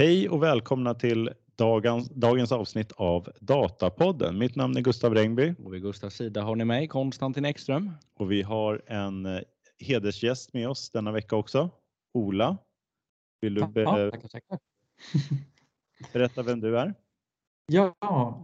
Hej 0.00 0.28
och 0.28 0.42
välkomna 0.42 0.94
till 0.94 1.30
dagens, 1.56 2.08
dagens 2.08 2.52
avsnitt 2.52 2.92
av 2.92 3.28
Datapodden. 3.40 4.38
Mitt 4.38 4.56
namn 4.56 4.76
är 4.76 4.80
Gustav 4.80 5.14
Rengby. 5.14 5.54
Och 5.64 5.74
vid 5.74 5.82
Gustavs 5.82 6.14
sida 6.14 6.42
har 6.42 6.56
ni 6.56 6.64
mig, 6.64 6.88
Konstantin 6.88 7.44
Ekström. 7.44 7.90
Och 8.14 8.32
vi 8.32 8.42
har 8.42 8.82
en 8.86 9.26
eh, 9.26 9.40
hedersgäst 9.78 10.52
med 10.52 10.68
oss 10.68 10.90
denna 10.90 11.12
vecka 11.12 11.36
också. 11.36 11.70
Ola. 12.14 12.56
Vill 13.40 13.54
du 13.54 13.66
be 13.66 13.80
Ja, 13.80 14.10
tackar, 14.10 14.28
tackar. 14.28 14.58
berätta 16.12 16.42
vem 16.42 16.60
du 16.60 16.78
är? 16.78 16.94
Ja, 17.66 17.94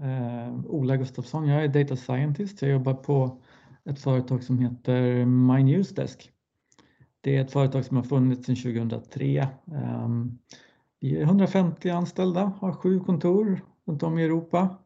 eh, 0.03 0.65
Ola 0.67 0.97
Gustafsson. 0.97 1.49
Jag 1.49 1.65
är 1.65 1.69
data 1.69 1.97
scientist. 1.97 2.63
Jag 2.63 2.71
jobbar 2.71 2.95
på 2.95 3.43
ett 3.85 4.01
företag 4.01 4.45
som 4.45 4.59
heter 4.59 5.25
My 5.25 5.63
Newsdesk. 5.63 6.33
Det 7.21 7.37
är 7.37 7.41
ett 7.41 7.53
företag 7.53 7.85
som 7.85 7.97
har 7.97 8.05
funnits 8.05 8.47
sedan 8.47 8.57
2003. 8.57 9.49
Ehm, 9.73 10.39
vi 11.01 11.17
är 11.17 11.23
150 11.23 11.91
anställda, 11.91 12.53
har 12.61 12.73
sju 12.73 13.01
kontor 13.01 13.61
runt 13.87 14.03
om 14.03 14.19
i 14.19 14.25
Europa. 14.25 14.79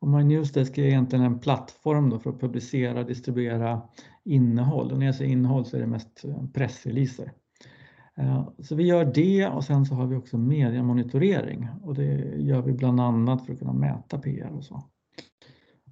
Och 0.00 0.08
My 0.08 0.24
Newsdesk 0.24 0.78
är 0.78 0.82
egentligen 0.82 1.24
en 1.24 1.38
plattform 1.38 2.10
då 2.10 2.18
för 2.18 2.30
att 2.30 2.40
publicera 2.40 3.00
och 3.00 3.06
distribuera 3.06 3.82
innehåll. 4.24 4.92
Och 4.92 4.98
när 4.98 5.06
jag 5.06 5.14
säger 5.14 5.32
innehåll 5.32 5.64
så 5.64 5.76
är 5.76 5.80
det 5.80 5.86
mest 5.86 6.24
eh, 6.24 6.46
pressreleaser. 6.54 7.32
Eh, 8.16 8.48
så 8.58 8.74
vi 8.74 8.86
gör 8.86 9.04
det 9.04 9.46
och 9.46 9.64
sen 9.64 9.86
så 9.86 9.94
har 9.94 10.06
vi 10.06 10.16
också 10.16 10.38
mediamonitorering 10.38 11.68
och 11.82 11.94
det 11.94 12.14
gör 12.36 12.62
vi 12.62 12.72
bland 12.72 13.00
annat 13.00 13.46
för 13.46 13.52
att 13.52 13.58
kunna 13.58 13.72
mäta 13.72 14.18
PR 14.18 14.50
och 14.56 14.64
så. 14.64 14.84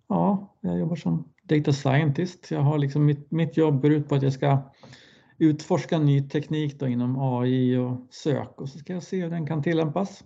Ja, 0.09 0.57
jag 0.61 0.79
jobbar 0.79 0.97
som 0.97 1.29
data 1.43 1.73
scientist. 1.73 2.51
Jag 2.51 2.61
har 2.61 2.79
liksom 2.79 3.04
mitt, 3.04 3.30
mitt 3.30 3.57
jobb 3.57 3.82
går 3.82 3.93
ut 3.93 4.09
på 4.09 4.15
att 4.15 4.23
jag 4.23 4.32
ska 4.32 4.59
utforska 5.41 5.99
ny 5.99 6.29
teknik 6.29 6.80
då 6.80 6.88
inom 6.88 7.16
AI 7.19 7.77
och 7.77 7.96
sök 8.10 8.60
och 8.60 8.69
så 8.69 8.79
ska 8.79 8.93
jag 8.93 9.02
se 9.02 9.23
hur 9.23 9.30
den 9.30 9.47
kan 9.47 9.63
tillämpas. 9.63 10.24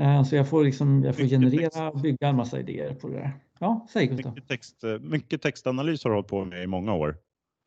Eh, 0.00 0.22
Så 0.22 0.36
jag 0.36 0.48
får, 0.48 0.64
liksom, 0.64 1.02
jag 1.02 1.16
får 1.16 1.22
generera 1.24 1.90
och 1.90 2.00
bygga 2.00 2.28
en 2.28 2.36
massa 2.36 2.60
idéer 2.60 2.94
på 2.94 3.08
det 3.08 3.14
där. 3.14 3.32
Ja, 3.58 3.86
säg 3.92 4.06
Gustav. 4.06 4.34
Mycket, 4.34 4.48
text, 4.48 4.84
eh, 4.84 4.98
mycket 4.98 5.42
textanalys 5.42 6.04
har 6.04 6.10
du 6.10 6.16
hållit 6.16 6.28
på 6.28 6.44
med 6.44 6.62
i 6.62 6.66
många 6.66 6.94
år. 6.94 7.16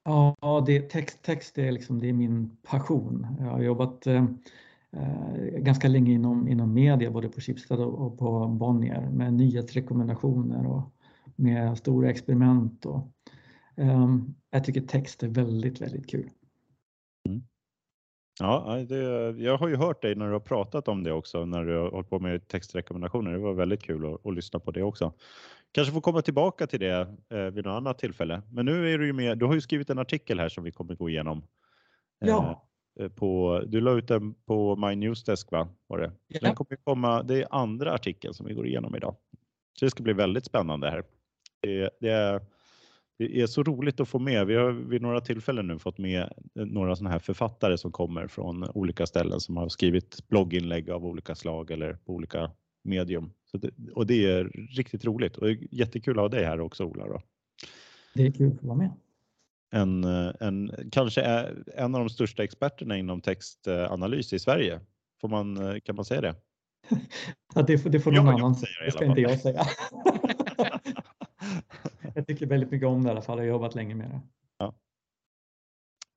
Ja, 0.04 0.64
det, 0.66 0.90
text, 0.90 1.22
text 1.24 1.58
är, 1.58 1.72
liksom, 1.72 2.00
det 2.00 2.10
är 2.10 2.14
min 2.14 2.58
passion. 2.64 3.28
Jag 3.40 3.46
har 3.46 3.62
jobbat 3.62 4.08
eh, 4.08 4.26
eh, 4.92 5.60
ganska 5.60 5.88
länge 5.88 6.12
inom, 6.12 6.48
inom 6.48 6.74
media, 6.74 7.12
både 7.12 7.30
på 7.30 7.42
Schibsted 7.42 7.80
och, 7.80 8.20
på 8.20 8.48
Bonnier 8.48 9.10
med 9.10 9.34
nyhetsrekommendationer 9.34 10.68
och 10.68 10.94
med 11.36 11.78
stora 11.78 12.10
experiment. 12.10 12.86
Och, 12.86 13.12
jag 14.50 14.64
tycker 14.64 14.82
text 14.82 15.24
är 15.24 15.28
väldigt, 15.28 15.82
väldigt 15.82 16.10
kul. 16.10 16.30
Ja, 18.40 18.86
det, 18.90 19.32
jag 19.38 19.58
har 19.58 19.68
ju 19.68 19.76
hört 19.76 20.02
dig 20.02 20.16
när 20.16 20.28
du 20.28 20.32
har 20.32 20.40
pratat 20.40 20.88
om 20.88 21.04
det 21.04 21.12
också, 21.12 21.46
när 21.46 21.66
du 21.66 21.78
har 21.78 21.92
hållit 21.92 22.10
på 22.10 22.20
med 22.20 22.48
textrekommendationer. 22.48 23.32
Det 23.32 23.38
var 23.38 23.54
väldigt 23.54 23.84
kul 23.84 24.14
att, 24.14 24.26
att 24.26 24.34
lyssna 24.34 24.60
på 24.60 24.72
det 24.72 24.84
också. 24.84 25.14
Kanske 25.72 25.94
får 25.94 26.02
komma 26.02 26.22
tillbaka 26.22 26.68
till 26.68 26.80
det 26.80 27.08
eh, 27.30 27.38
vid 27.40 27.66
något 27.66 27.78
annat 27.78 28.00
tillfälle. 28.00 28.42
Men 28.52 28.66
nu 28.66 28.94
är 28.94 28.98
du 28.98 29.06
ju 29.06 29.14
med. 29.14 29.38
Du 29.38 29.46
har 29.46 29.54
ju 29.54 29.62
skrivit 29.62 29.90
en 29.90 30.00
artikel 30.00 30.40
här 30.40 30.50
som 30.50 30.64
vi 30.64 30.72
kommer 30.72 30.96
gå 30.96 31.10
igenom. 31.10 31.38
Eh, 31.38 32.30
Ja, 32.30 32.68
På, 33.16 33.62
du 33.68 33.82
la 33.82 33.92
ut 33.92 34.08
den 34.08 34.34
på 34.34 34.76
My 34.76 34.96
Newsdesk, 34.96 35.52
va? 35.52 35.70
Var 35.88 35.98
det? 35.98 36.12
Ja. 36.28 36.40
Den 36.42 36.56
kommer 36.56 36.76
komma. 36.84 37.24
Det 37.24 37.42
är 37.42 37.48
andra 37.52 37.94
artikeln 37.94 38.34
som 38.34 38.46
vi 38.46 38.54
går 38.54 38.68
igenom 38.68 38.96
idag. 38.96 39.16
Så 39.80 39.86
det 39.86 39.92
ska 39.92 40.04
bli 40.04 40.14
väldigt 40.14 40.46
spännande 40.46 40.90
här. 40.90 41.04
Det, 41.62 41.90
det, 42.00 42.10
är, 42.10 42.42
det 43.20 43.42
är 43.42 43.48
så 43.48 43.64
roligt 43.64 44.00
att 44.00 44.10
få 44.10 44.20
med. 44.20 44.48
Vi 44.48 44.56
har 44.56 44.72
vid 44.72 45.02
några 45.02 45.22
tillfällen 45.22 45.68
nu 45.68 45.80
fått 45.80 45.98
med 45.98 46.34
några 46.54 46.96
sådana 46.96 47.12
här 47.12 47.20
författare 47.20 47.78
som 47.78 47.92
kommer 47.92 48.28
från 48.28 48.70
olika 48.70 49.06
ställen 49.06 49.40
som 49.40 49.58
har 49.58 49.70
skrivit 49.70 50.28
blogginlägg 50.28 50.90
av 50.90 51.06
olika 51.06 51.36
slag 51.36 51.72
eller 51.72 51.94
på 51.94 52.14
olika 52.14 52.52
medium. 52.84 53.34
Det, 53.52 53.72
och 53.94 54.08
det 54.08 54.26
är 54.26 54.44
riktigt 54.78 55.06
roligt 55.06 55.38
och 55.38 55.50
jättekul 55.72 56.20
att 56.20 56.22
ha 56.22 56.30
dig 56.30 56.46
här 56.46 56.60
också 56.60 56.84
Ola. 56.84 57.08
Då. 57.08 57.22
det 58.14 58.26
är 58.26 58.32
kul 58.32 58.54
att 58.54 58.60
få 58.60 58.68
vara 58.68 58.78
med. 58.78 58.92
En, 59.72 60.04
eh, 60.04 60.32
en, 60.40 60.72
kanske 60.92 61.22
en 61.76 61.96
av 61.96 62.02
de 62.02 62.10
största 62.10 62.44
experterna 62.44 62.98
inom 62.98 63.22
textanalys 63.22 64.34
i 64.34 64.40
Sverige. 64.40 64.80
Får 65.22 65.28
man, 65.28 65.58
eh, 65.58 65.80
kan 65.80 65.96
man 65.96 66.06
säga 66.06 66.22
det? 66.22 66.36
Ja, 67.56 67.62
det, 67.62 67.78
får, 67.78 67.90
det 67.90 68.00
får 68.00 68.12
någon 68.12 68.26
vill 68.26 68.34
annan 68.36 68.56
säga 68.56 68.86
det 68.86 68.92
ska 68.92 69.06
inte 69.06 69.22
jag 69.22 69.40
säga. 69.40 69.64
jag 72.16 72.28
tycker 72.28 72.46
väldigt 72.46 72.72
mycket 72.72 72.88
om 72.88 73.04
det 73.04 73.08
i 73.08 73.12
alla 73.12 73.22
fall. 73.22 73.38
Jag 73.38 73.46
har 73.46 73.50
jobbat 73.50 73.76
länge 73.76 73.96
med 73.96 74.10
det. 74.10 74.22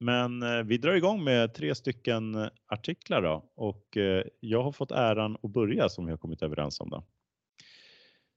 Men 0.03 0.43
eh, 0.43 0.63
vi 0.63 0.79
drar 0.79 0.95
igång 0.95 1.25
med 1.25 1.55
tre 1.55 1.75
stycken 1.75 2.35
eh, 2.35 2.49
artiklar 2.67 3.23
då 3.23 3.51
och 3.55 3.97
eh, 3.97 4.25
jag 4.41 4.63
har 4.63 4.73
fått 4.73 4.91
äran 4.91 5.37
att 5.43 5.51
börja 5.51 5.89
som 5.89 6.05
vi 6.05 6.11
har 6.11 6.19
kommit 6.19 6.43
överens 6.43 6.81
om. 6.81 6.91
Då. 6.91 7.05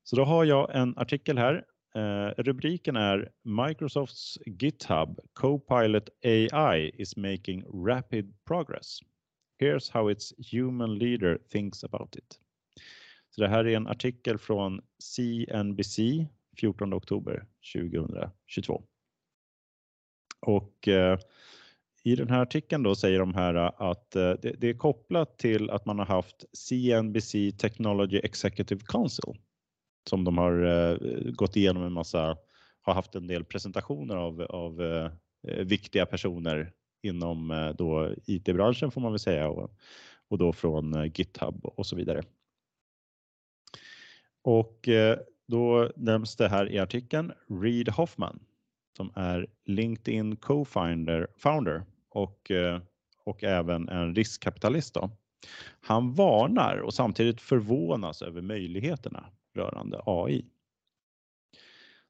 Så 0.03 0.15
då 0.15 0.23
har 0.23 0.45
jag 0.45 0.75
en 0.75 0.97
artikel 0.97 1.37
här. 1.37 1.65
Eh, 1.95 2.43
rubriken 2.43 2.95
är 2.95 3.31
Microsofts 3.43 4.37
GitHub 4.45 5.19
Copilot 5.33 6.09
AI 6.23 6.91
is 6.93 7.17
making 7.17 7.63
rapid 7.85 8.33
progress. 8.47 8.99
Here's 9.61 9.93
how 9.93 10.11
its 10.11 10.33
human 10.51 10.97
leader 10.97 11.39
thinks 11.49 11.83
about 11.83 12.15
it. 12.15 12.39
Så 13.29 13.41
det 13.41 13.47
här 13.47 13.65
är 13.65 13.75
en 13.75 13.87
artikel 13.87 14.37
från 14.37 14.81
CNBC 14.99 15.99
14 16.59 16.93
oktober 16.93 17.45
2022. 17.73 18.83
Och 20.39 20.87
eh, 20.87 21.19
i 22.03 22.15
den 22.15 22.29
här 22.29 22.41
artikeln 22.41 22.83
då 22.83 22.95
säger 22.95 23.19
de 23.19 23.33
här 23.33 23.55
eh, 23.55 23.71
att 23.77 24.15
eh, 24.15 24.31
det, 24.41 24.55
det 24.57 24.69
är 24.69 24.77
kopplat 24.77 25.37
till 25.37 25.69
att 25.69 25.85
man 25.85 25.99
har 25.99 26.05
haft 26.05 26.45
CNBC 26.53 27.51
Technology 27.57 28.19
Executive 28.23 28.81
Council 28.87 29.35
som 30.09 30.23
de 30.23 30.37
har 30.37 30.63
eh, 30.63 30.97
gått 31.31 31.55
igenom 31.55 31.83
en 31.83 31.93
massa, 31.93 32.37
har 32.81 32.93
haft 32.93 33.15
en 33.15 33.27
del 33.27 33.45
presentationer 33.45 34.15
av, 34.15 34.41
av 34.41 34.81
eh, 34.81 35.11
viktiga 35.65 36.05
personer 36.05 36.71
inom 37.01 37.51
eh, 37.51 37.69
då 37.69 38.13
IT-branschen 38.25 38.91
får 38.91 39.01
man 39.01 39.11
väl 39.11 39.19
säga 39.19 39.49
och, 39.49 39.71
och 40.27 40.37
då 40.37 40.53
från 40.53 40.93
eh, 40.93 41.05
GitHub 41.05 41.65
och 41.65 41.85
så 41.85 41.95
vidare. 41.95 42.23
Och 44.41 44.87
eh, 44.87 45.19
då 45.47 45.91
nämns 45.95 46.35
det 46.35 46.47
här 46.47 46.71
i 46.71 46.79
artikeln 46.79 47.31
Reid 47.61 47.89
Hoffman 47.89 48.39
som 48.97 49.11
är 49.15 49.47
LinkedIn 49.65 50.35
co-founder 50.35 51.27
founder 51.37 51.85
och, 52.09 52.51
eh, 52.51 52.81
och 53.23 53.43
även 53.43 53.89
en 53.89 54.15
riskkapitalist. 54.15 54.93
Då. 54.93 55.11
Han 55.81 56.13
varnar 56.13 56.77
och 56.77 56.93
samtidigt 56.93 57.41
förvånas 57.41 58.21
över 58.21 58.41
möjligheterna 58.41 59.29
rörande 59.55 60.01
AI. 60.05 60.45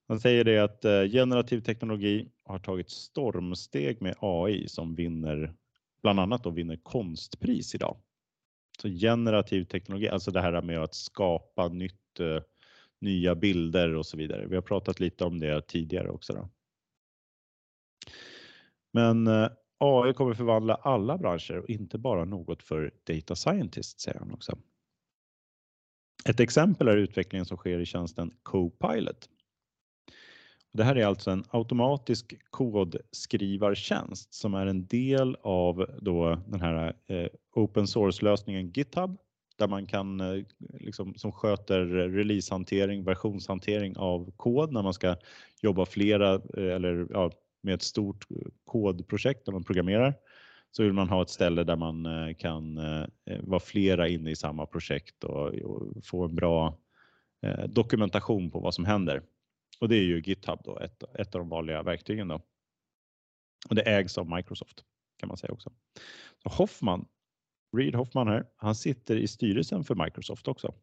Han 0.07 0.19
säger 0.19 0.44
det 0.44 0.59
att 0.59 0.85
eh, 0.85 1.03
generativ 1.03 1.62
teknologi 1.62 2.29
har 2.44 2.59
tagit 2.59 2.90
stormsteg 2.90 4.02
med 4.02 4.16
AI 4.19 4.67
som 4.67 4.96
vinner 4.96 5.53
bland 6.02 6.19
annat 6.19 6.44
då 6.44 6.50
vinner 6.50 6.75
konstpris 6.84 7.75
idag. 7.75 7.97
Så 8.81 8.90
generativ 8.90 9.63
teknologi, 9.63 10.09
alltså 10.09 10.31
det 10.31 10.41
här 10.41 10.62
med 10.62 10.84
att 10.84 10.96
skapa 10.96 11.67
nytt, 11.67 12.19
eh, 12.19 12.41
nya 13.01 13.35
bilder 13.35 13.95
och 13.95 14.06
så 14.06 14.17
vidare. 14.17 14.47
Vi 14.47 14.56
har 14.56 14.61
pratat 14.61 15.00
lite 15.00 15.23
om 15.25 15.39
det 15.39 15.67
tidigare 15.67 16.09
också. 16.09 16.33
Då. 16.33 16.50
Men 18.94 19.28
eh, 19.28 19.50
AI 19.78 20.13
kommer 20.13 20.33
förvandla 20.33 20.75
alla 20.75 21.17
branscher 21.17 21.57
och 21.57 21.69
inte 21.69 21.97
bara 21.97 22.25
något 22.25 22.63
för 22.63 22.94
data 23.03 23.35
scientists, 23.35 24.03
säger 24.03 24.19
han 24.19 24.31
också. 24.31 24.57
Ett 26.29 26.39
exempel 26.39 26.88
är 26.88 26.97
utvecklingen 26.97 27.45
som 27.45 27.57
sker 27.57 27.79
i 27.79 27.85
tjänsten 27.85 28.34
Copilot. 28.44 29.29
Det 30.73 30.84
här 30.84 30.96
är 30.96 31.05
alltså 31.05 31.31
en 31.31 31.43
automatisk 31.49 32.34
kodskrivartjänst 32.49 34.34
som 34.34 34.53
är 34.53 34.66
en 34.66 34.87
del 34.87 35.37
av 35.41 35.85
då 36.02 36.41
den 36.47 36.61
här 36.61 36.96
eh, 37.08 37.28
open 37.55 37.87
source-lösningen 37.87 38.69
GitHub 38.69 39.17
där 39.55 39.67
man 39.67 39.87
kan 39.87 40.19
eh, 40.19 40.43
liksom, 40.79 41.16
som 41.16 41.31
sköter 41.31 41.85
releasehantering, 41.85 43.03
versionshantering 43.03 43.97
av 43.97 44.31
kod 44.31 44.72
när 44.72 44.84
man 44.84 44.93
ska 44.93 45.16
jobba 45.61 45.85
flera 45.85 46.34
eh, 46.34 46.75
eller 46.75 47.07
ja, 47.09 47.31
med 47.61 47.73
ett 47.73 47.81
stort 47.81 48.31
eh, 48.31 48.37
kodprojekt 48.66 49.46
där 49.46 49.53
man 49.53 49.63
programmerar 49.63 50.13
så 50.72 50.84
vill 50.84 50.93
man 50.93 51.09
ha 51.09 51.22
ett 51.22 51.29
ställe 51.29 51.63
där 51.63 51.75
man 51.75 52.05
kan 52.35 52.75
vara 53.41 53.59
flera 53.59 54.07
inne 54.07 54.31
i 54.31 54.35
samma 54.35 54.66
projekt 54.66 55.23
och, 55.23 55.53
och 55.53 56.05
få 56.05 56.23
en 56.25 56.35
bra 56.35 56.78
eh, 57.46 57.63
dokumentation 57.67 58.52
på 58.52 58.59
vad 58.59 58.73
som 58.73 58.85
händer. 58.85 59.22
Och 59.79 59.90
det 59.90 59.96
är 59.96 60.03
ju 60.03 60.22
GitHub 60.22 60.59
då, 60.63 60.79
ett, 60.79 61.03
ett 61.19 61.35
av 61.35 61.41
de 61.41 61.49
vanliga 61.49 61.84
verktygen 61.84 62.28
då. 62.28 62.41
Och 63.69 63.75
det 63.75 63.81
ägs 63.81 64.17
av 64.17 64.29
Microsoft 64.29 64.84
kan 65.17 65.28
man 65.28 65.37
säga 65.37 65.53
också. 65.53 65.72
Så 66.43 66.49
Hoffman, 66.49 67.05
Reid 67.77 67.95
Hoffman 67.95 68.27
här, 68.27 68.45
han 68.55 68.75
sitter 68.75 69.16
i 69.16 69.27
styrelsen 69.27 69.83
för 69.83 69.95
Microsoft 69.95 70.47
också. 70.47 70.73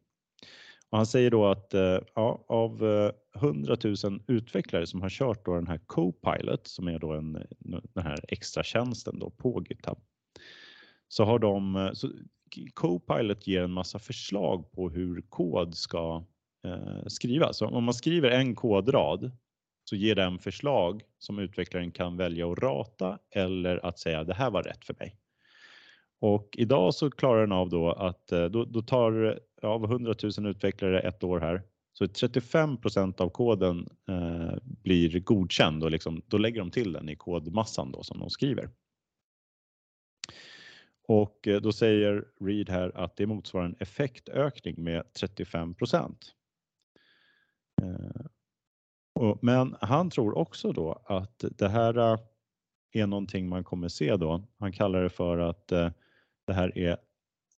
Och 0.89 0.97
han 0.97 1.05
säger 1.05 1.31
då 1.31 1.45
att 1.45 1.73
eh, 1.73 1.97
ja, 2.15 2.45
av 2.47 2.85
eh, 2.85 3.11
100 3.35 3.77
000 3.83 4.23
utvecklare 4.27 4.87
som 4.87 5.01
har 5.01 5.09
kört 5.09 5.45
då 5.45 5.55
den 5.55 5.67
här 5.67 5.79
Copilot 5.85 6.67
som 6.67 6.87
är 6.87 6.99
då 6.99 7.11
en, 7.11 7.35
eh, 7.35 7.41
den 7.93 8.03
här 8.03 8.19
extra 8.27 8.63
tjänsten 8.63 9.19
då 9.19 9.29
på 9.29 9.63
GitHub. 9.69 9.97
Så 11.07 11.23
har 11.23 11.39
de, 11.39 11.75
eh, 11.75 11.93
så 11.93 12.09
Copilot 12.73 13.47
ger 13.47 13.63
en 13.63 13.71
massa 13.71 13.99
förslag 13.99 14.71
på 14.71 14.89
hur 14.89 15.21
kod 15.21 15.75
ska 15.75 16.25
eh, 16.65 17.05
skrivas. 17.07 17.57
Så 17.57 17.67
om 17.67 17.83
man 17.83 17.93
skriver 17.93 18.31
en 18.31 18.55
kodrad 18.55 19.31
så 19.89 19.95
ger 19.95 20.15
den 20.15 20.39
förslag 20.39 21.03
som 21.19 21.39
utvecklaren 21.39 21.91
kan 21.91 22.17
välja 22.17 22.51
att 22.51 22.59
rata 22.59 23.19
eller 23.31 23.85
att 23.85 23.99
säga 23.99 24.23
det 24.23 24.33
här 24.33 24.51
var 24.51 24.63
rätt 24.63 24.85
för 24.85 24.95
mig. 24.99 25.15
Och 26.23 26.55
idag 26.57 26.93
så 26.93 27.11
klarar 27.11 27.41
den 27.41 27.51
av 27.51 27.69
då 27.69 27.91
att 27.91 28.31
eh, 28.31 28.45
då, 28.45 28.65
då 28.65 28.81
tar 28.81 29.39
av 29.61 29.83
100 29.83 30.15
000 30.37 30.47
utvecklare 30.47 30.99
ett 30.99 31.23
år 31.23 31.39
här 31.39 31.61
så 31.93 32.05
35% 32.05 33.21
av 33.21 33.29
koden 33.29 33.89
eh, 34.09 34.57
blir 34.63 35.19
godkänd 35.19 35.83
och 35.83 35.91
liksom, 35.91 36.21
då 36.27 36.37
lägger 36.37 36.59
de 36.59 36.71
till 36.71 36.93
den 36.93 37.09
i 37.09 37.15
kodmassan 37.15 37.91
då 37.91 38.03
som 38.03 38.19
de 38.19 38.29
skriver. 38.29 38.69
Och 41.07 41.47
eh, 41.47 41.61
då 41.61 41.71
säger 41.71 42.25
Reed 42.39 42.69
här 42.69 42.97
att 42.97 43.15
det 43.15 43.27
motsvarar 43.27 43.65
en 43.65 43.75
effektökning 43.79 44.83
med 44.83 45.13
35 45.13 45.75
eh, 47.81 49.35
Men 49.41 49.75
han 49.81 50.09
tror 50.09 50.37
också 50.37 50.71
då 50.71 51.03
att 51.05 51.45
det 51.57 51.69
här 51.69 51.97
eh, 51.97 52.19
är 52.91 53.07
någonting 53.07 53.49
man 53.49 53.63
kommer 53.63 53.87
se 53.87 54.15
då. 54.15 54.43
Han 54.59 54.71
kallar 54.71 55.03
det 55.03 55.09
för 55.09 55.37
att 55.37 55.71
eh, 55.71 55.89
det 56.47 56.53
här 56.53 56.77
är 56.77 56.97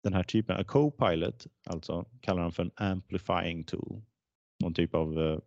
den 0.03 0.13
här 0.13 0.23
typen 0.23 0.57
av 0.57 0.63
co-pilot, 0.63 1.47
alltså 1.65 2.05
kallar 2.21 2.41
han 2.41 2.51
för 2.51 2.63
en 2.63 2.71
amplifying 2.75 3.63
tool. 3.63 4.01
Någon 4.63 4.73
typ 4.73 4.95
av 4.95 5.41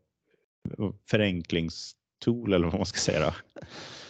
förenklings 1.11 1.95
tool 2.25 2.53
eller 2.53 2.67
vad 2.67 2.77
man 2.77 2.87
ska 2.87 2.99
säga. 2.99 3.35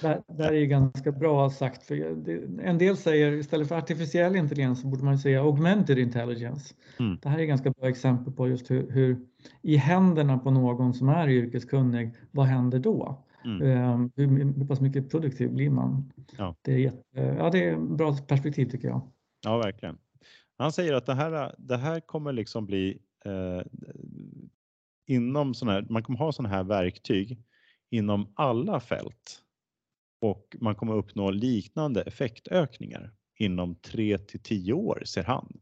Det, 0.01 0.23
det 0.39 0.45
är 0.45 0.53
ju 0.53 0.67
ganska 0.67 1.13
bra 1.13 1.51
sagt. 1.51 1.83
För 1.83 2.15
det, 2.15 2.63
en 2.63 2.79
del 2.79 2.97
säger 2.97 3.33
istället 3.33 3.69
för 3.69 3.77
artificiell 3.77 4.37
intelligens 4.37 4.81
så 4.81 4.87
borde 4.87 5.05
man 5.05 5.19
säga 5.19 5.43
augmented 5.43 5.99
intelligence. 5.99 6.75
Mm. 6.99 7.19
Det 7.23 7.29
här 7.29 7.39
är 7.39 7.45
ganska 7.45 7.71
bra 7.71 7.89
exempel 7.89 8.33
på 8.33 8.49
just 8.49 8.71
hur, 8.71 8.91
hur, 8.91 9.19
i 9.63 9.77
händerna 9.77 10.39
på 10.39 10.51
någon 10.51 10.95
som 10.95 11.09
är 11.09 11.29
yrkeskunnig, 11.29 12.15
vad 12.31 12.47
händer 12.47 12.79
då? 12.79 13.25
Mm. 13.45 13.93
Um, 13.93 14.13
hur, 14.17 14.27
hur 14.59 14.67
pass 14.67 14.81
mycket 14.81 15.11
produktiv 15.11 15.53
blir 15.53 15.71
man? 15.71 16.13
Ja. 16.39 16.57
Det, 16.63 16.73
är 16.73 16.79
jätte, 16.79 17.37
ja, 17.39 17.51
det 17.51 17.65
är 17.65 17.73
ett 17.73 17.79
bra 17.81 18.17
perspektiv 18.17 18.67
tycker 18.71 18.89
jag. 18.89 19.11
Ja, 19.45 19.59
verkligen. 19.59 19.99
Han 20.59 20.73
säger 20.73 20.93
att 20.93 21.07
det 21.07 21.15
här, 21.15 21.33
äh, 21.33 21.51
det 21.59 21.77
här 21.77 22.01
kommer 22.01 22.33
liksom 22.33 22.67
bli 22.67 22.99
eh, 23.25 23.63
inom 25.07 25.55
sådana 25.55 25.73
här, 25.73 25.87
man 25.91 26.03
kommer 26.03 26.19
ha 26.19 26.33
sådana 26.33 26.55
här 26.55 26.65
verktyg 26.65 27.43
inom 27.91 28.33
alla 28.37 28.81
fält 28.81 29.43
och 30.21 30.57
man 30.61 30.75
kommer 30.75 30.95
uppnå 30.95 31.31
liknande 31.31 32.03
effektökningar 32.03 33.13
inom 33.39 33.75
3 33.75 34.19
till 34.19 34.43
10 34.43 34.73
år 34.73 35.03
ser 35.07 35.25
han. 35.25 35.61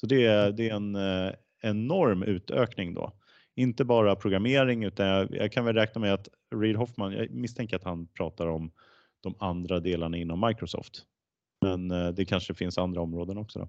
Så 0.00 0.06
det 0.06 0.26
är, 0.26 0.52
det 0.52 0.68
är 0.68 0.74
en 0.74 0.94
eh, 0.94 1.32
enorm 1.62 2.22
utökning 2.22 2.94
då. 2.94 3.12
Inte 3.54 3.84
bara 3.84 4.16
programmering 4.16 4.84
utan 4.84 5.06
jag, 5.06 5.34
jag, 5.36 5.52
kan 5.52 5.64
väl 5.64 5.74
räkna 5.74 6.00
med 6.00 6.14
att 6.14 6.28
Reid 6.54 6.76
Hoffman, 6.76 7.12
jag 7.12 7.30
misstänker 7.30 7.76
att 7.76 7.84
han 7.84 8.06
pratar 8.06 8.46
om 8.46 8.72
de 9.20 9.34
andra 9.38 9.80
delarna 9.80 10.16
inom 10.16 10.40
Microsoft. 10.40 11.06
Men 11.62 11.90
eh, 11.90 12.08
det 12.08 12.24
kanske 12.24 12.54
finns 12.54 12.78
andra 12.78 13.00
områden 13.00 13.38
också. 13.38 13.58
Då. 13.58 13.68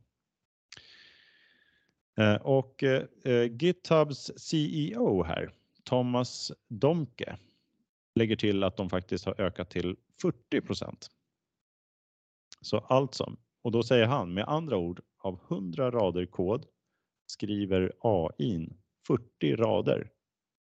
Eh, 2.23 2.35
och 2.35 2.83
eh, 2.83 3.03
eh, 3.23 3.51
GitHubs 3.51 4.31
CEO 4.37 5.23
här, 5.23 5.51
Thomas 5.83 6.51
Domke, 6.67 7.37
lägger 8.15 8.35
till 8.35 8.63
att 8.63 8.77
de 8.77 8.89
faktiskt 8.89 9.25
har 9.25 9.41
ökat 9.41 9.69
till 9.69 9.95
40% 10.51 11.09
Så 12.61 12.77
alltså, 12.77 13.35
och 13.61 13.71
då 13.71 13.83
säger 13.83 14.05
han 14.05 14.33
med 14.33 14.47
andra 14.47 14.77
ord 14.77 15.01
av 15.17 15.39
100 15.49 15.91
rader 15.91 16.25
kod 16.25 16.65
skriver 17.27 17.93
AI 17.99 18.69
40 19.07 19.55
rader 19.55 20.11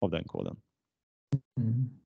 av 0.01 0.09
den 0.09 0.23
koden. 0.23 0.61
Mm. 1.59 2.00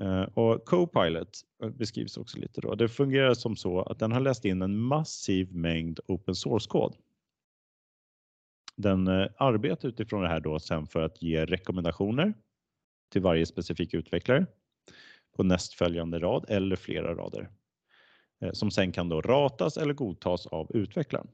Eh, 0.00 0.22
och 0.22 0.64
Copilot 0.64 1.40
eh, 1.62 1.68
beskrivs 1.70 2.16
också 2.16 2.38
lite 2.38 2.60
då. 2.60 2.74
Det 2.74 2.88
fungerar 2.88 3.34
som 3.34 3.56
så 3.56 3.82
att 3.82 3.98
den 3.98 4.12
har 4.12 4.20
läst 4.20 4.44
in 4.44 4.62
en 4.62 4.78
massiv 4.78 5.54
mängd 5.54 6.00
open 6.06 6.34
source-kod. 6.34 6.96
Den 8.76 9.06
eh, 9.06 9.28
arbetar 9.36 9.88
utifrån 9.88 10.22
det 10.22 10.28
här 10.28 10.40
då 10.40 10.58
sen 10.58 10.86
för 10.86 11.02
att 11.02 11.22
ge 11.22 11.46
rekommendationer 11.46 12.34
till 13.12 13.22
varje 13.22 13.46
specifik 13.46 13.94
utvecklare 13.94 14.46
på 15.36 15.42
nästföljande 15.42 16.18
rad 16.18 16.44
eller 16.48 16.76
flera 16.76 17.14
rader 17.14 17.50
som 18.52 18.70
sen 18.70 18.92
kan 18.92 19.08
då 19.08 19.20
ratas 19.20 19.76
eller 19.76 19.94
godtas 19.94 20.46
av 20.46 20.70
utvecklaren. 20.76 21.28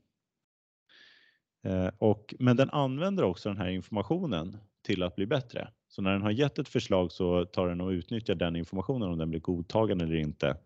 Och, 1.99 2.35
men 2.39 2.57
den 2.57 2.71
använder 2.71 3.23
också 3.23 3.49
den 3.49 3.59
här 3.59 3.69
informationen 3.69 4.57
till 4.83 5.03
att 5.03 5.17
bli 5.17 5.27
bättre. 5.27 5.69
Så 5.95 6.03
när 6.03 6.13
den 6.13 6.23
har 6.23 6.31
gett 6.31 6.59
ett 6.59 6.69
förslag 6.69 7.13
så 7.13 7.45
tar 7.45 7.69
den 7.69 7.81
och 7.81 7.89
utnyttjar 7.89 8.35
den 8.35 8.57
informationen 8.57 9.11
om 9.11 9.19
den 9.19 9.31
blir 9.31 9.41
godtagen 9.41 10.01
eller 10.01 10.15
inte 10.15 10.57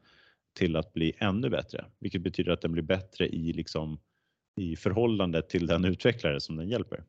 till 0.53 0.77
att 0.77 0.93
bli 0.93 1.13
ännu 1.19 1.51
bättre, 1.51 1.85
vilket 1.99 2.23
betyder 2.23 2.53
att 2.53 2.61
den 2.61 2.73
blir 2.73 2.83
bättre 2.83 3.29
i, 3.29 3.53
liksom, 3.53 3.99
i 4.57 4.77
förhållande 4.77 5.43
till 5.43 5.67
den 5.67 5.85
utvecklare 5.85 6.41
som 6.41 6.57
den 6.57 6.69
hjälper. 6.69 7.05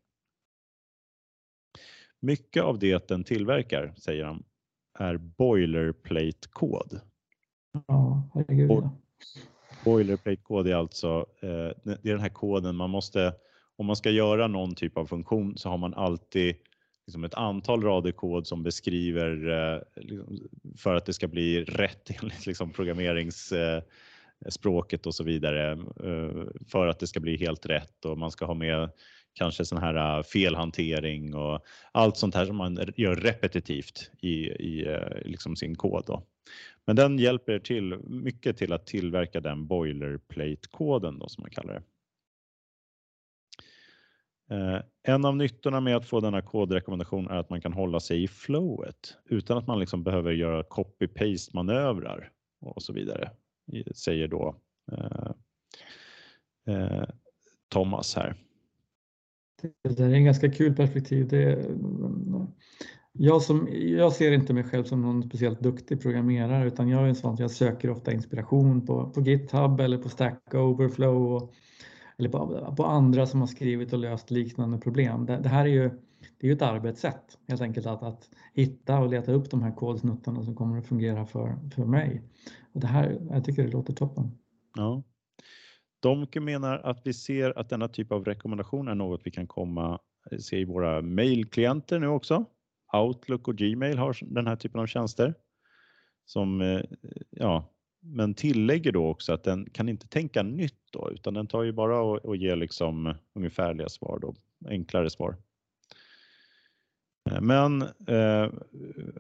Mycket 2.20 2.64
av 2.64 2.80
det 2.80 3.08
den 3.08 3.24
tillverkar, 3.24 3.94
säger 3.98 4.24
han, 4.24 4.44
är 5.00 5.18
boilerplate-kod. 5.18 7.00
Ja, 7.88 8.30
herregud. 8.34 8.68
Bo 8.68 8.90
boilerplate-kod 9.84 10.68
är 10.68 10.76
alltså 10.76 11.26
eh, 11.40 11.72
det 11.84 12.10
är 12.10 12.12
den 12.12 12.20
här 12.20 12.30
koden 12.30 12.76
man 12.76 12.90
måste, 12.90 13.36
om 13.76 13.86
man 13.86 13.96
ska 13.96 14.10
göra 14.10 14.48
någon 14.48 14.76
typ 14.76 14.98
av 14.98 15.06
funktion 15.06 15.58
så 15.58 15.70
har 15.70 15.78
man 15.78 15.94
alltid 15.94 16.56
liksom 17.08 17.24
ett 17.24 17.34
antal 17.34 17.82
rader 17.82 18.12
kod 18.12 18.48
som 18.48 18.64
beskriver 18.64 19.50
eh, 19.50 19.80
liksom, 19.96 20.40
för 20.78 20.96
att 20.96 21.06
det 21.06 21.14
ska 21.14 21.28
bli 21.28 21.64
rätt 21.64 22.10
enligt 22.22 22.46
liksom 22.46 22.74
programmeringsspråket 22.74 25.06
eh, 25.06 25.08
och 25.08 25.16
så 25.16 25.24
vidare 25.24 25.72
eh, 26.04 26.44
för 26.68 26.88
att 26.88 27.00
det 27.00 27.08
ska 27.08 27.20
bli 27.20 27.38
helt 27.38 27.66
rätt 27.66 28.06
och 28.06 28.18
man 28.18 28.32
ska 28.32 28.46
ha 28.46 28.54
med 28.54 28.90
kanske 29.34 29.66
sån 29.66 29.78
här 29.78 30.18
eh, 30.18 30.24
felhantering 30.24 31.36
och 31.36 31.66
allt 31.92 32.18
sånt 32.18 32.36
här 32.36 32.46
som 32.46 32.56
man 32.56 32.80
gör 32.96 33.16
repetitivt 33.16 34.12
i, 34.22 34.36
i 34.50 34.88
eh, 34.88 35.22
liksom 35.26 35.56
sin 35.56 35.76
kod. 35.76 36.04
Då. 36.08 36.24
Men 36.86 36.96
den 36.96 37.20
hjälper 37.20 37.60
till 37.60 37.98
mycket 38.04 38.58
till 38.58 38.74
att 38.74 38.86
tillverka 38.86 39.42
den 39.42 39.68
boilerplate-koden 39.68 41.20
då, 41.20 41.30
som 41.30 41.42
man 41.42 41.52
kallar 41.52 41.74
det. 41.74 41.84
Eh, 44.52 44.82
en 45.04 45.26
av 45.26 45.36
nyttorna 45.36 45.80
med 45.80 45.96
att 45.96 46.06
få 46.06 46.20
denna 46.20 46.42
kodrekommendation 46.42 47.28
är 47.28 47.36
att 47.36 47.50
man 47.50 47.62
kan 47.62 47.74
hålla 47.74 48.00
sig 48.00 48.24
i 48.24 48.28
flowet 48.28 49.18
utan 49.26 49.58
att 49.58 49.68
man 49.68 49.80
liksom 49.80 50.04
behöver 50.04 50.32
göra 50.32 50.64
copy-paste 50.64 51.52
manövrar 51.54 52.32
och 52.62 52.84
så 52.84 52.94
vidare, 52.94 53.32
säger 53.96 54.28
då 54.28 54.56
eh, 54.92 55.32
eh, 56.76 57.04
Thomas 57.70 58.16
här. 58.16 58.36
Det 59.84 60.00
är 60.00 60.14
en 60.14 60.26
ganska 60.26 60.52
kul 60.52 60.76
perspektiv. 60.76 61.28
Det, 61.28 61.66
jag, 63.12 63.42
som, 63.42 63.68
jag 63.72 64.14
ser 64.14 64.32
inte 64.32 64.54
mig 64.54 64.64
själv 64.64 64.84
som 64.84 65.02
någon 65.02 65.24
speciellt 65.24 65.60
duktig 65.60 66.02
programmerare 66.02 66.68
utan 66.68 66.90
jag 66.90 67.04
är 67.04 67.08
en 67.08 67.16
sån 67.16 67.36
jag 67.40 67.52
söker 67.52 67.90
ofta 67.90 68.12
inspiration 68.12 68.86
på, 68.86 69.10
på 69.10 69.22
GitHub 69.22 69.80
eller 69.80 69.98
på 69.98 70.10
Stack 70.10 70.54
Overflow 70.54 71.34
och, 71.34 71.54
eller 72.20 72.30
på, 72.30 72.74
på, 72.78 72.86
andra 72.86 73.26
som 73.26 73.40
har 73.40 73.48
skrivit 73.48 73.94
och 73.94 74.00
löst 74.00 74.32
liknande 74.32 74.78
problem. 74.78 75.26
Det, 75.26 75.38
det 75.38 75.50
här 75.50 75.66
är 75.66 75.70
ju 75.70 75.92
det 76.40 76.50
är 76.50 76.54
ett 76.54 76.62
arbetssätt 76.62 77.38
helt 77.48 77.62
enkelt 77.62 77.86
att, 77.86 78.04
att 78.04 78.30
hitta 78.54 79.00
och 79.00 79.10
leta 79.10 79.32
upp 79.32 79.52
de 79.52 79.64
här 79.64 79.76
kodsnuttarna 79.76 80.44
som 80.44 80.56
kommer 80.56 80.78
att 80.78 80.88
fungera 80.88 81.26
för, 81.26 81.56
för 81.76 81.86
mig. 81.86 82.22
Och 82.74 82.82
det 82.82 82.88
här, 82.88 83.22
jag 83.30 83.46
tycker 83.46 83.64
det 83.64 83.72
låter 83.72 83.94
toppen. 83.94 84.32
Ja. 84.76 85.04
Domke 86.00 86.40
menar 86.40 86.78
att 86.78 87.02
vi 87.04 87.14
ser 87.14 87.60
att 87.60 87.70
denna 87.70 87.88
typ 87.88 88.12
av 88.12 88.26
rekommendation 88.26 88.88
är 88.88 88.96
något 88.96 89.22
vi 89.24 89.32
kan 89.32 89.48
komma 89.48 90.00
se 90.40 90.60
i 90.60 90.66
våra 90.66 91.02
mailklienter 91.02 92.00
nu 92.00 92.08
också. 92.08 92.46
Outlook 92.94 93.48
och 93.48 93.58
Gmail 93.58 93.98
har 93.98 94.18
den 94.22 94.48
här 94.48 94.56
typen 94.56 94.82
av 94.82 94.88
tjänster. 94.88 95.34
Som, 96.26 96.62
eh, 96.62 96.82
ja, 97.30 97.74
men 98.00 98.34
tillägger 98.34 98.92
då 98.92 99.08
också 99.08 99.34
att 99.34 99.44
den 99.44 99.70
kan 99.70 99.90
inte 99.90 100.08
tänka 100.08 100.44
nytt 100.44 100.92
då, 100.92 101.12
utan 101.12 101.34
den 101.34 101.48
tar 101.48 101.64
ju 101.64 101.72
bara 101.72 102.02
och, 102.02 102.26
och 102.26 102.38
ger 102.38 102.56
liksom 102.56 103.14
ungefärliga 103.36 103.90
svar 103.90 104.20
då, 104.22 104.36
enklare 104.70 105.10
svar. 105.10 105.36
Eh, 107.32 107.42
men 107.42 107.82
eh, 108.08 108.50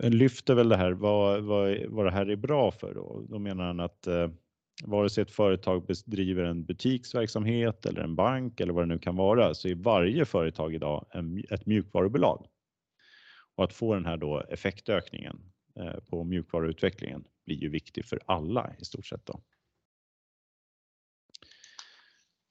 lyfter 0.10 0.56
väl 0.56 0.70
det 0.70 0.78
här 0.78 0.92
vad, 0.92 1.44
vad, 1.44 1.78
vad 1.88 2.06
det 2.06 2.12
här 2.12 2.30
är 2.30 2.36
bra 2.36 2.72
för 2.72 2.94
då. 2.94 3.26
Då 3.30 3.40
menar 3.40 3.64
han 3.64 3.80
att 3.80 4.08
eh, 4.08 4.30
vare 4.84 5.10
sig 5.10 5.22
ett 5.22 5.32
företag 5.32 5.86
bedriver 6.06 6.44
en 6.44 6.66
butiksverksamhet 6.66 7.86
eller 7.86 8.02
en 8.02 8.16
bank 8.16 8.60
eller 8.60 8.74
vad 8.74 8.84
det 8.84 8.94
nu 8.94 9.00
kan 9.00 9.16
vara 9.16 9.54
så 9.54 9.68
är 9.68 9.76
varje 9.76 10.26
företag 10.26 10.76
idag 10.76 11.06
en, 11.10 11.44
ett 11.50 11.66
mjukvarubolag. 11.66 12.48
Och 13.56 13.64
att 13.64 13.74
få 13.74 13.94
den 13.94 14.06
här 14.06 14.18
då 14.18 14.44
effektökningen 14.50 15.40
Eh, 15.80 16.00
på 16.10 16.24
mjukvaruutvecklingen 16.24 17.24
blir 17.46 17.56
ju 17.56 17.70
viktig 17.70 18.06
för 18.06 18.20
alla 18.26 18.76
i 18.80 18.86
stort 18.86 19.06
sett. 19.06 19.26
Då. 19.26 19.42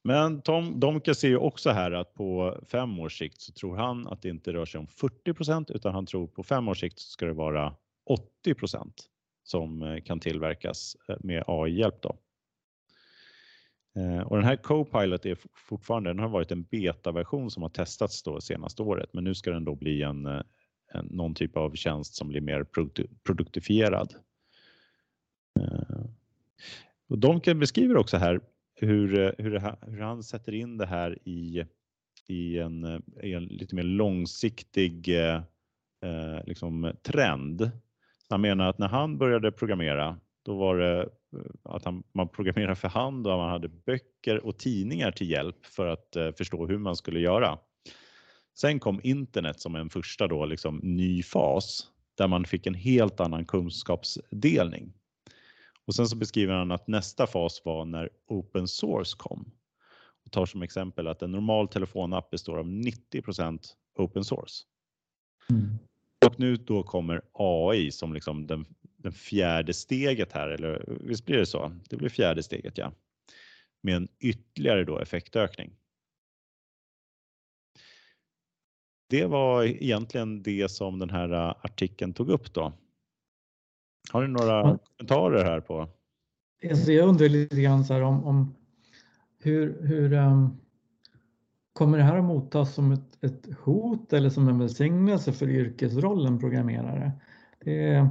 Men 0.04 0.42
Tom 0.42 0.80
Domke 0.80 1.14
ser 1.14 1.28
ju 1.28 1.36
också 1.36 1.70
här 1.70 1.90
att 1.90 2.14
på 2.14 2.60
fem 2.66 2.98
års 2.98 3.18
sikt 3.18 3.40
så 3.40 3.52
tror 3.52 3.76
han 3.76 4.06
att 4.06 4.22
det 4.22 4.28
inte 4.28 4.52
rör 4.52 4.64
sig 4.64 4.78
om 4.78 4.86
40% 4.86 5.72
utan 5.72 5.94
han 5.94 6.06
tror 6.06 6.26
på 6.26 6.42
fem 6.42 6.68
års 6.68 6.80
sikt 6.80 6.98
så 6.98 7.10
ska 7.10 7.26
det 7.26 7.32
vara 7.32 7.74
80% 8.46 8.92
som 9.42 9.82
eh, 9.82 10.02
kan 10.02 10.20
tillverkas 10.20 10.96
eh, 11.08 11.16
med 11.20 11.44
AI-hjälp. 11.46 12.02
Då. 12.02 12.18
Och 14.26 14.36
den 14.36 14.44
här 14.44 14.56
Copilot 14.56 15.26
är 15.26 15.38
fortfarande, 15.68 16.10
den 16.10 16.18
har 16.18 16.28
varit 16.28 16.52
en 16.52 16.62
betaversion 16.62 17.50
som 17.50 17.62
har 17.62 17.70
testats 17.70 18.22
då 18.22 18.40
senaste 18.40 18.82
året, 18.82 19.10
men 19.12 19.24
nu 19.24 19.34
ska 19.34 19.50
den 19.50 19.64
då 19.64 19.74
bli 19.74 20.02
en 20.02 20.26
någon 21.02 21.34
typ 21.34 21.56
av 21.56 21.74
tjänst 21.74 22.14
som 22.14 22.28
blir 22.28 22.40
mer 22.40 22.66
produktifierad. 23.24 24.14
Eh, 25.60 26.06
och 27.08 27.18
Domke 27.18 27.54
beskriver 27.54 27.96
också 27.96 28.16
här 28.16 28.40
hur, 28.74 29.34
hur, 29.38 29.76
hur, 29.86 30.00
han 30.00 30.22
sätter 30.22 30.54
in 30.54 30.78
det 30.78 30.86
här 30.86 31.18
i, 31.24 31.64
i, 32.26 32.58
en, 32.58 33.02
i 33.22 33.32
en 33.32 33.44
lite 33.44 33.74
mer 33.74 33.82
långsiktig 33.82 35.08
eh, 35.08 35.42
eh 36.02 36.44
liksom 36.46 36.92
trend. 37.02 37.70
Han 38.28 38.40
menar 38.40 38.68
att 38.68 38.78
när 38.78 38.88
han 38.88 39.18
började 39.18 39.52
programmera, 39.52 40.20
då 40.42 40.56
var 40.56 40.76
det 40.76 41.00
eh, 41.00 41.06
att 41.62 41.84
han, 41.84 42.02
man 42.12 42.28
programmerade 42.28 42.76
för 42.76 42.88
hand 42.88 43.26
och 43.26 43.38
man 43.38 43.50
hade 43.50 43.68
böcker 43.68 44.46
och 44.46 44.58
tidningar 44.58 45.10
till 45.10 45.30
hjälp 45.30 45.66
för 45.66 45.86
att 45.86 46.16
eh, 46.16 46.32
förstå 46.32 46.66
hur 46.66 46.78
man 46.78 46.96
skulle 46.96 47.20
göra. 47.20 47.58
Sen 48.58 48.80
kom 48.80 49.00
internet 49.02 49.60
som 49.60 49.74
en 49.74 49.90
första 49.90 50.28
då, 50.28 50.46
liksom, 50.46 50.80
ny 50.82 51.22
fas 51.22 51.90
där 52.14 52.28
man 52.28 52.44
fick 52.44 52.66
en 52.66 52.74
helt 52.74 53.20
annan 53.20 53.44
kunskapsdelning. 53.44 54.92
Och 55.86 55.94
sen 55.94 56.08
så 56.08 56.16
beskriver 56.16 56.54
han 56.54 56.70
att 56.70 56.86
nästa 56.86 57.26
fas 57.26 57.62
var 57.64 57.84
när 57.84 58.10
open 58.26 58.68
source 58.68 59.16
kom. 59.18 59.50
Och 60.24 60.32
tar 60.32 60.46
som 60.46 60.62
exempel 60.62 61.06
att 61.06 61.22
en 61.22 61.32
normal 61.32 61.68
telefonapp 61.68 62.30
består 62.30 62.58
av 62.58 62.66
90% 62.66 63.58
open 63.98 64.24
source. 64.24 64.64
Mm. 65.50 65.78
Och 66.26 66.40
nu 66.40 66.56
då 66.56 66.82
kommer 66.82 67.22
AI 67.32 67.90
som 67.90 68.14
liksom 68.14 68.46
den, 68.46 68.66
den 68.96 69.12
fjärde 69.12 69.74
steget 69.74 70.32
här, 70.32 70.48
eller 70.48 70.84
visst 71.00 71.26
blir 71.26 71.36
det 71.36 71.46
så? 71.46 71.72
Det 71.88 71.96
blir 71.96 72.08
fjärde 72.08 72.42
steget, 72.42 72.78
ja. 72.78 72.92
Med 73.80 73.96
en 73.96 74.08
ytterligare 74.20 74.84
då 74.84 74.98
effektökning. 74.98 75.72
Det 79.08 79.26
var 79.26 79.64
egentligen 79.64 80.42
det 80.42 80.70
som 80.70 80.98
den 80.98 81.10
här 81.10 81.32
äh, 81.32 81.54
artikeln 81.60 82.12
tog 82.12 82.28
upp 82.28 82.54
då. 82.54 82.72
Har 84.12 84.22
ni 84.22 84.28
några 84.28 84.52
ja. 84.52 84.78
kommentarer 84.78 85.44
här 85.44 85.60
på? 85.60 85.88
Alltså 86.70 86.92
jag 86.92 87.08
undrar 87.08 87.28
lite 87.28 87.60
grann 87.62 87.84
så 87.84 87.94
här 87.94 88.02
om, 88.02 88.24
om 88.24 88.54
hur, 89.38 89.82
hur 89.82 90.12
um, 90.12 90.60
kommer 91.72 91.98
det 91.98 92.04
här 92.04 92.18
att 92.18 92.24
mottas 92.24 92.74
som 92.74 92.92
ett, 92.92 93.24
ett, 93.24 93.46
hot 93.58 94.12
eller 94.12 94.30
som 94.30 94.48
en 94.48 94.58
välsignelse 94.58 95.32
för 95.32 95.48
yrkesrollen 95.48 96.38
programmerare? 96.38 97.12
Det 97.64 97.88
är, 97.88 98.08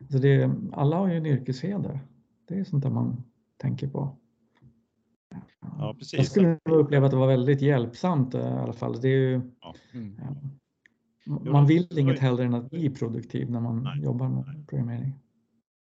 alltså 0.00 0.18
det, 0.18 0.50
alla 0.72 0.96
har 0.96 1.08
ju 1.08 1.16
en 1.16 1.26
yrkesheder. 1.26 2.00
Det 2.48 2.58
är 2.58 2.64
sånt 2.64 2.82
där 2.82 2.90
man 2.90 3.24
tänker 3.56 3.88
på. 3.88 4.17
Ja, 5.88 5.94
precis. 5.94 6.18
Jag 6.18 6.26
skulle 6.26 6.58
uppleva 6.64 7.06
att 7.06 7.10
det 7.10 7.16
var 7.16 7.26
väldigt 7.26 7.62
hjälpsamt 7.62 8.34
i 8.34 8.38
alla 8.38 8.72
fall. 8.72 9.00
Det 9.00 9.08
är 9.08 9.18
ju, 9.18 9.40
ja. 9.60 9.74
Mm. 9.94 10.16
Man 11.52 11.66
vill 11.66 11.98
inget 11.98 12.18
hellre 12.18 12.44
än 12.44 12.54
att 12.54 12.70
bli 12.70 12.90
produktiv 12.90 13.50
när 13.50 13.60
man 13.60 13.82
Nej. 13.82 14.02
jobbar 14.02 14.28
med 14.28 14.68
programmering 14.68 15.12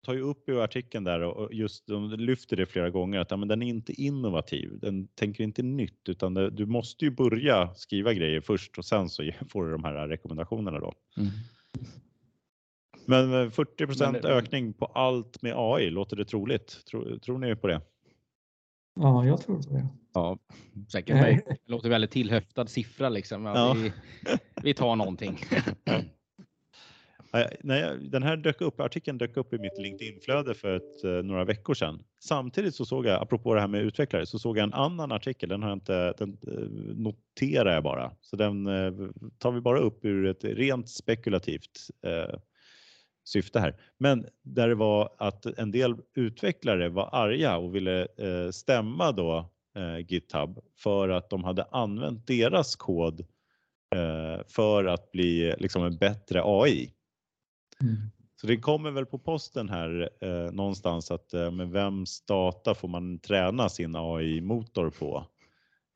tar 0.03 0.13
ju 0.13 0.21
upp 0.21 0.49
i 0.49 0.51
artikeln 0.51 1.03
där 1.03 1.21
och 1.21 1.53
just 1.53 1.87
de 1.87 2.11
lyfter 2.11 2.57
det 2.57 2.65
flera 2.65 2.89
gånger 2.89 3.19
att 3.19 3.31
ja, 3.31 3.37
men 3.37 3.47
den 3.47 3.61
är 3.61 3.67
inte 3.67 4.01
innovativ. 4.01 4.79
Den 4.79 5.07
tänker 5.07 5.43
inte 5.43 5.63
nytt 5.63 6.09
utan 6.09 6.33
det, 6.33 6.49
du 6.49 6.65
måste 6.65 7.05
ju 7.05 7.11
börja 7.11 7.73
skriva 7.75 8.13
grejer 8.13 8.41
först 8.41 8.77
och 8.77 8.85
sen 8.85 9.09
så 9.09 9.31
får 9.49 9.65
du 9.65 9.71
de 9.71 9.83
här 9.83 10.07
rekommendationerna 10.07 10.79
då. 10.79 10.93
Mm. 11.17 11.31
Men 13.05 13.51
40 13.51 14.03
men 14.03 14.13
det, 14.13 14.29
ökning 14.29 14.73
på 14.73 14.85
allt 14.85 15.41
med 15.41 15.53
AI, 15.55 15.89
låter 15.89 16.15
det 16.15 16.25
troligt? 16.25 16.85
Tror, 16.85 17.17
tror 17.17 17.37
ni 17.37 17.55
på 17.55 17.67
det? 17.67 17.81
Ja, 18.95 19.25
jag 19.25 19.41
tror 19.41 19.61
det. 19.69 19.87
Ja, 20.13 20.37
säkert. 20.91 21.45
Det 21.45 21.57
låter 21.65 21.89
väldigt 21.89 22.11
tillhöftad 22.11 22.67
siffra 22.67 23.09
liksom. 23.09 23.45
Ja. 23.45 23.73
Vi, 23.73 23.91
vi 24.63 24.73
tar 24.73 24.95
någonting. 24.95 25.39
Den 28.01 28.23
här 28.23 28.37
dök 28.37 28.61
upp, 28.61 28.79
artikeln 28.79 29.17
dök 29.17 29.37
upp 29.37 29.53
i 29.53 29.57
mitt 29.57 29.77
LinkedIn-flöde 29.77 30.53
för 30.53 30.75
ett, 30.75 31.03
eh, 31.03 31.11
några 31.11 31.43
veckor 31.43 31.73
sedan. 31.73 32.03
Samtidigt 32.19 32.75
så 32.75 32.85
såg 32.85 33.05
jag, 33.05 33.21
apropå 33.21 33.53
det 33.53 33.61
här 33.61 33.67
med 33.67 33.81
utvecklare, 33.81 34.25
så 34.25 34.39
såg 34.39 34.57
jag 34.57 34.63
en 34.63 34.73
annan 34.73 35.11
artikel. 35.11 35.49
Den 35.49 35.63
har 35.63 35.69
jag 35.69 35.75
inte, 35.75 36.13
den 36.17 36.37
eh, 36.47 36.95
noterar 36.95 37.73
jag 37.73 37.83
bara. 37.83 38.11
Så 38.21 38.35
den 38.35 38.67
eh, 38.67 38.91
tar 39.37 39.51
vi 39.51 39.61
bara 39.61 39.79
upp 39.79 40.05
ur 40.05 40.25
ett 40.25 40.43
rent 40.43 40.89
spekulativt 40.89 41.89
eh, 42.05 42.39
syfte 43.31 43.59
här. 43.59 43.75
Men 43.97 44.25
där 44.43 44.67
det 44.67 44.75
var 44.75 45.15
att 45.17 45.45
en 45.45 45.71
del 45.71 45.95
utvecklare 46.15 46.89
var 46.89 47.09
arga 47.11 47.57
och 47.57 47.75
ville 47.75 48.01
eh, 48.01 48.51
stämma 48.51 49.11
då 49.11 49.49
eh, 49.75 49.97
GitHub 49.97 50.59
för 50.77 51.09
att 51.09 51.29
de 51.29 51.43
hade 51.43 51.63
använt 51.63 52.27
deras 52.27 52.75
kod 52.75 53.25
för 54.47 54.85
att 54.85 55.11
bli 55.11 55.55
liksom 55.57 55.83
en 55.83 55.97
bättre 55.97 56.41
AI. 56.43 56.93
Mm. 57.81 57.95
Så 58.41 58.47
det 58.47 58.57
kommer 58.57 58.91
väl 58.91 59.05
på 59.05 59.19
posten 59.19 59.69
här 59.69 60.09
eh, 60.21 60.51
någonstans 60.51 61.11
att 61.11 61.33
eh, 61.33 61.51
med 61.51 61.69
vems 61.69 62.25
data 62.25 62.75
får 62.75 62.87
man 62.87 63.19
träna 63.19 63.69
sin 63.69 63.95
AI-motor 63.95 64.89
på? 64.89 65.25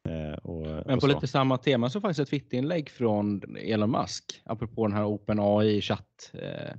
Eh, 0.10 0.38
och, 0.38 0.88
Men 0.88 1.00
på 1.00 1.08
lite 1.08 1.27
samma 1.27 1.58
tema 1.58 1.89
så 1.89 2.01
faktiskt 2.01 2.20
ett 2.20 2.30
Twitterinlägg 2.30 2.89
från 2.89 3.42
Elon 3.58 3.92
Musk 3.92 4.42
apropå 4.44 4.88
den 4.88 4.98
här 4.98 5.06
OpenAI 5.06 5.82
chatt 5.82 6.32
eh, 6.34 6.75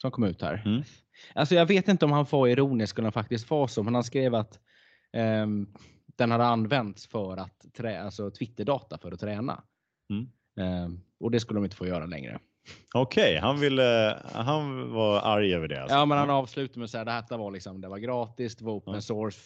som 0.00 0.10
kom 0.10 0.24
ut 0.24 0.42
här. 0.42 0.62
Mm. 0.66 0.82
Alltså 1.34 1.54
jag 1.54 1.66
vet 1.66 1.88
inte 1.88 2.04
om 2.04 2.12
han 2.12 2.26
var 2.30 2.48
ironisk 2.48 2.98
eller 2.98 3.10
faktiskt 3.10 3.50
var 3.50 3.66
så, 3.66 3.82
men 3.82 3.94
han 3.94 4.04
skrev 4.04 4.34
att 4.34 4.58
ehm, 5.12 5.66
den 6.06 6.30
hade 6.30 6.44
använts 6.44 7.06
för 7.06 7.36
att 7.36 7.66
trä, 7.76 8.02
alltså 8.02 8.30
Twitterdata 8.30 8.98
för 8.98 9.12
att 9.12 9.20
träna. 9.20 9.62
Mm. 10.10 10.28
Ehm, 10.60 11.00
och 11.20 11.30
det 11.30 11.40
skulle 11.40 11.58
de 11.58 11.64
inte 11.64 11.76
få 11.76 11.86
göra 11.86 12.06
längre. 12.06 12.38
Okej, 12.94 13.22
okay, 13.22 13.38
han 13.38 13.60
ville. 13.60 14.18
Han 14.34 14.92
var 14.92 15.20
arg 15.20 15.54
över 15.54 15.68
det. 15.68 15.82
Alltså. 15.82 15.96
Ja, 15.96 16.06
men 16.06 16.18
han 16.18 16.30
avslutade 16.30 16.78
med 16.78 16.84
att 16.84 16.90
säga 16.90 17.04
det 17.04 17.10
här 17.10 17.38
var 17.38 17.50
liksom. 17.50 17.80
Det 17.80 17.88
var 17.88 17.98
gratis, 17.98 18.56
det 18.56 18.64
var 18.64 18.72
open 18.72 19.02
source. 19.02 19.40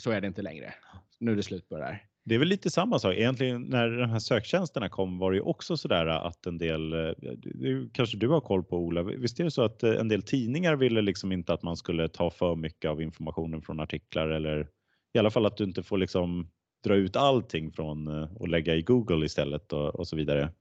Så 0.00 0.10
är 0.10 0.20
det 0.20 0.26
inte 0.26 0.42
längre. 0.42 0.74
Nu 1.18 1.32
är 1.32 1.36
det 1.36 1.42
slut 1.42 1.68
på 1.68 1.78
det 1.78 1.84
här. 1.84 2.09
Det 2.30 2.34
är 2.34 2.38
väl 2.38 2.48
lite 2.48 2.70
samma 2.70 2.98
sak 2.98 3.14
egentligen 3.14 3.62
när 3.62 3.90
de 3.90 4.10
här 4.10 4.18
söktjänsterna 4.18 4.88
kom 4.88 5.18
var 5.18 5.30
det 5.30 5.36
ju 5.36 5.42
också 5.42 5.76
så 5.76 5.88
där 5.88 6.06
att 6.06 6.46
en 6.46 6.58
del, 6.58 6.90
det 6.90 7.92
kanske 7.92 8.16
du 8.16 8.28
har 8.28 8.40
koll 8.40 8.64
på 8.64 8.76
Ola, 8.76 9.02
visst 9.02 9.40
är 9.40 9.44
det 9.44 9.50
så 9.50 9.62
att 9.62 9.82
en 9.82 10.08
del 10.08 10.22
tidningar 10.22 10.76
ville 10.76 11.02
liksom 11.02 11.32
inte 11.32 11.52
att 11.52 11.62
man 11.62 11.76
skulle 11.76 12.08
ta 12.08 12.30
för 12.30 12.56
mycket 12.56 12.90
av 12.90 13.02
informationen 13.02 13.62
från 13.62 13.80
artiklar 13.80 14.28
eller 14.28 14.68
i 15.12 15.18
alla 15.18 15.30
fall 15.30 15.46
att 15.46 15.56
du 15.56 15.64
inte 15.64 15.82
får 15.82 15.98
liksom 15.98 16.48
dra 16.84 16.94
ut 16.94 17.16
allting 17.16 17.72
från 17.72 18.08
och 18.08 18.48
lägga 18.48 18.74
i 18.74 18.82
Google 18.82 19.26
istället 19.26 19.72
och, 19.72 19.94
och 19.94 20.08
så 20.08 20.16
vidare 20.16 20.52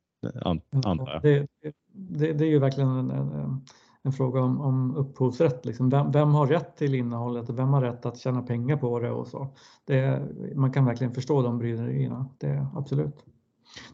antar 0.86 1.14
jag. 1.14 1.22
Det, 1.22 1.48
det, 1.94 2.34
det, 2.34 2.46
är 2.46 2.50
ju 2.50 2.60
verkligen 2.60 2.90
en, 2.90 3.12
en, 3.12 3.66
en 4.10 4.14
fråga 4.14 4.42
om, 4.42 4.62
om 4.62 4.96
upphovsrätt. 4.96 5.66
Liksom. 5.66 5.90
Vem, 5.90 6.12
vem, 6.12 6.34
har 6.34 6.48
rätt 6.48 6.78
till 6.78 6.96
innehållet 6.96 7.50
och 7.50 7.60
vem 7.60 7.74
har 7.74 7.82
rätt 7.82 8.06
att 8.06 8.18
tjäna 8.18 8.42
pengar 8.42 8.78
på 8.78 9.00
det 9.00 9.12
och 9.12 9.28
så. 9.28 9.48
Det, 9.86 10.22
man 10.56 10.74
kan 10.74 10.86
verkligen 10.86 11.14
förstå 11.14 11.42
de 11.42 11.58
bryderierna, 11.58 12.30
det 12.38 12.68
absolut. 12.76 13.26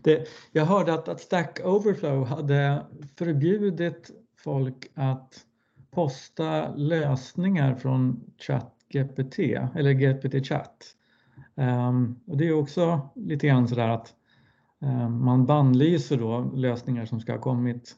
Det, 0.02 0.28
jag 0.52 0.66
hörde 0.66 0.94
att, 0.94 1.10
att 1.10 1.20
Stack 1.20 1.60
Overflow 1.66 2.26
hade 2.26 2.86
förbjudit 3.18 4.12
folk 4.38 4.88
att 4.94 5.34
posta 5.92 6.76
lösningar 6.76 7.76
från 7.76 8.24
ChatGPT 8.38 9.40
eller 9.76 9.94
GPT 9.94 10.48
chat. 10.48 10.96
Um, 11.56 12.20
och 12.28 12.38
det 12.38 12.48
är 12.48 12.60
också 12.60 13.10
lite 13.16 13.48
grann 13.48 13.68
sådär 13.68 13.90
att 13.90 14.14
um, 14.80 15.26
man 15.26 15.46
bannlyser 15.46 16.18
då 16.18 16.52
lösningar 16.56 17.06
som 17.06 17.20
ska 17.20 17.32
ha 17.32 17.40
kommit 17.40 17.96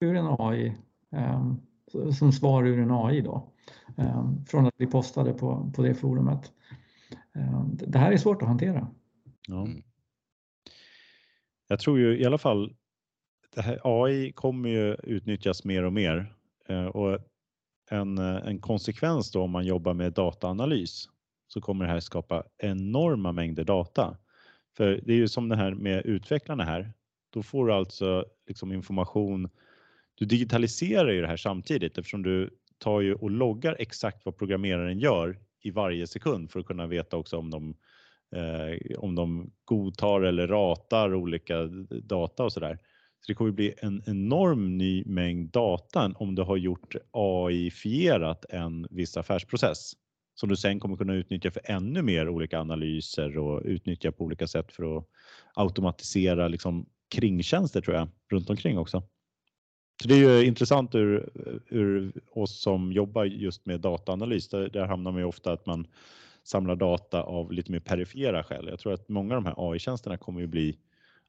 ur 0.00 0.16
en 0.16 0.26
AI, 0.38 0.76
som 2.18 2.32
svar 2.32 2.66
ur 2.66 2.78
en 2.78 2.90
AI 2.90 3.20
då, 3.20 3.52
eh, 3.96 4.30
från 4.46 4.66
att 4.66 4.76
bli 4.76 4.86
postade 4.86 5.32
på, 5.32 5.72
på 5.76 5.82
det 5.82 5.94
forumet. 5.94 6.52
Det 7.72 7.98
här 7.98 8.12
är 8.12 8.16
svårt 8.16 8.42
att 8.42 8.48
hantera. 8.48 8.88
Ja. 9.48 9.68
Jag 11.68 11.80
tror 11.80 11.98
ju 11.98 12.18
i 12.18 12.26
alla 12.26 12.38
fall 12.38 12.74
det 13.54 13.62
här 13.62 13.80
AI 13.84 14.32
kommer 14.32 14.68
ju 14.68 14.94
utnyttjas 14.94 15.64
mer 15.64 15.82
och 15.82 15.92
mer 15.92 16.34
och 16.92 17.18
en, 17.90 18.18
en 18.18 18.60
konsekvens 18.60 19.30
då 19.30 19.42
om 19.42 19.50
man 19.50 19.66
jobbar 19.66 19.94
med 19.94 20.12
dataanalys 20.12 21.08
så 21.48 21.60
kommer 21.60 21.84
det 21.84 21.90
här 21.90 22.00
skapa 22.00 22.44
enorma 22.58 23.32
mängder 23.32 23.64
data 23.64 24.16
för 24.76 25.00
det 25.04 25.12
är 25.12 25.16
ju 25.16 25.28
som 25.28 25.48
det 25.48 25.56
här 25.56 25.74
med 25.74 26.06
utvecklarna 26.06 26.64
här. 26.64 26.92
Då 27.30 27.42
får 27.42 27.66
du 27.66 27.72
alltså 27.72 28.24
liksom 28.46 28.72
information. 28.72 29.48
Du 30.14 30.24
digitaliserar 30.24 31.12
ju 31.12 31.20
det 31.20 31.26
här 31.26 31.36
samtidigt 31.36 31.98
eftersom 31.98 32.22
du 32.22 32.50
tar 32.78 33.00
ju 33.00 33.14
och 33.14 33.30
loggar 33.30 33.76
exakt 33.78 34.24
vad 34.24 34.36
programmeraren 34.36 34.98
gör 34.98 35.38
i 35.62 35.70
varje 35.70 36.06
sekund 36.06 36.50
för 36.50 36.60
att 36.60 36.66
kunna 36.66 36.86
veta 36.86 37.16
också 37.16 37.38
om 37.38 37.50
de 37.50 37.76
eh, 38.36 38.98
om 38.98 39.14
de 39.14 39.50
godtar 39.64 40.20
eller 40.20 40.48
ratar 40.48 41.14
olika 41.14 41.64
data 42.02 42.44
och 42.44 42.52
så 42.52 42.60
där. 42.60 42.78
Så 43.20 43.32
det 43.32 43.34
kommer 43.34 43.50
bli 43.50 43.74
en 43.78 44.02
enorm 44.06 44.78
ny 44.78 45.04
mängd 45.04 45.50
data 45.50 46.12
om 46.14 46.34
du 46.34 46.42
har 46.42 46.56
gjort 46.56 46.96
AI-fierat 47.10 48.44
en 48.48 48.86
viss 48.90 49.16
affärsprocess 49.16 49.92
som 50.34 50.48
du 50.48 50.56
sen 50.56 50.80
kommer 50.80 50.96
kunna 50.96 51.14
utnyttja 51.14 51.50
för 51.50 51.62
ännu 51.64 52.02
mer 52.02 52.28
olika 52.28 52.60
analyser 52.60 53.38
och 53.38 53.62
utnyttja 53.64 54.12
på 54.12 54.24
olika 54.24 54.46
sätt 54.46 54.72
för 54.72 54.98
att 54.98 55.06
automatisera 55.54 56.48
liksom 56.48 56.86
kringtjänster 57.14 57.80
tror 57.80 57.96
jag 57.96 58.08
runt 58.30 58.50
omkring 58.50 58.78
också. 58.78 59.02
Så 60.02 60.08
det 60.08 60.14
är 60.14 60.18
ju 60.18 60.46
intressant 60.46 60.94
ur, 60.94 61.30
ur 61.68 62.12
oss 62.30 62.60
som 62.60 62.92
jobbar 62.92 63.24
just 63.24 63.66
med 63.66 63.80
dataanalys. 63.80 64.48
Där, 64.48 64.68
där 64.68 64.86
hamnar 64.86 65.12
man 65.12 65.20
ju 65.20 65.26
ofta 65.26 65.52
att 65.52 65.66
man 65.66 65.86
samlar 66.42 66.76
data 66.76 67.22
av 67.22 67.52
lite 67.52 67.72
mer 67.72 67.80
perifera 67.80 68.44
skäl. 68.44 68.66
Jag 68.70 68.78
tror 68.78 68.92
att 68.92 69.08
många 69.08 69.36
av 69.36 69.42
de 69.42 69.48
här 69.48 69.70
AI-tjänsterna 69.72 70.16
kommer 70.16 70.40
ju 70.40 70.46
bli 70.46 70.78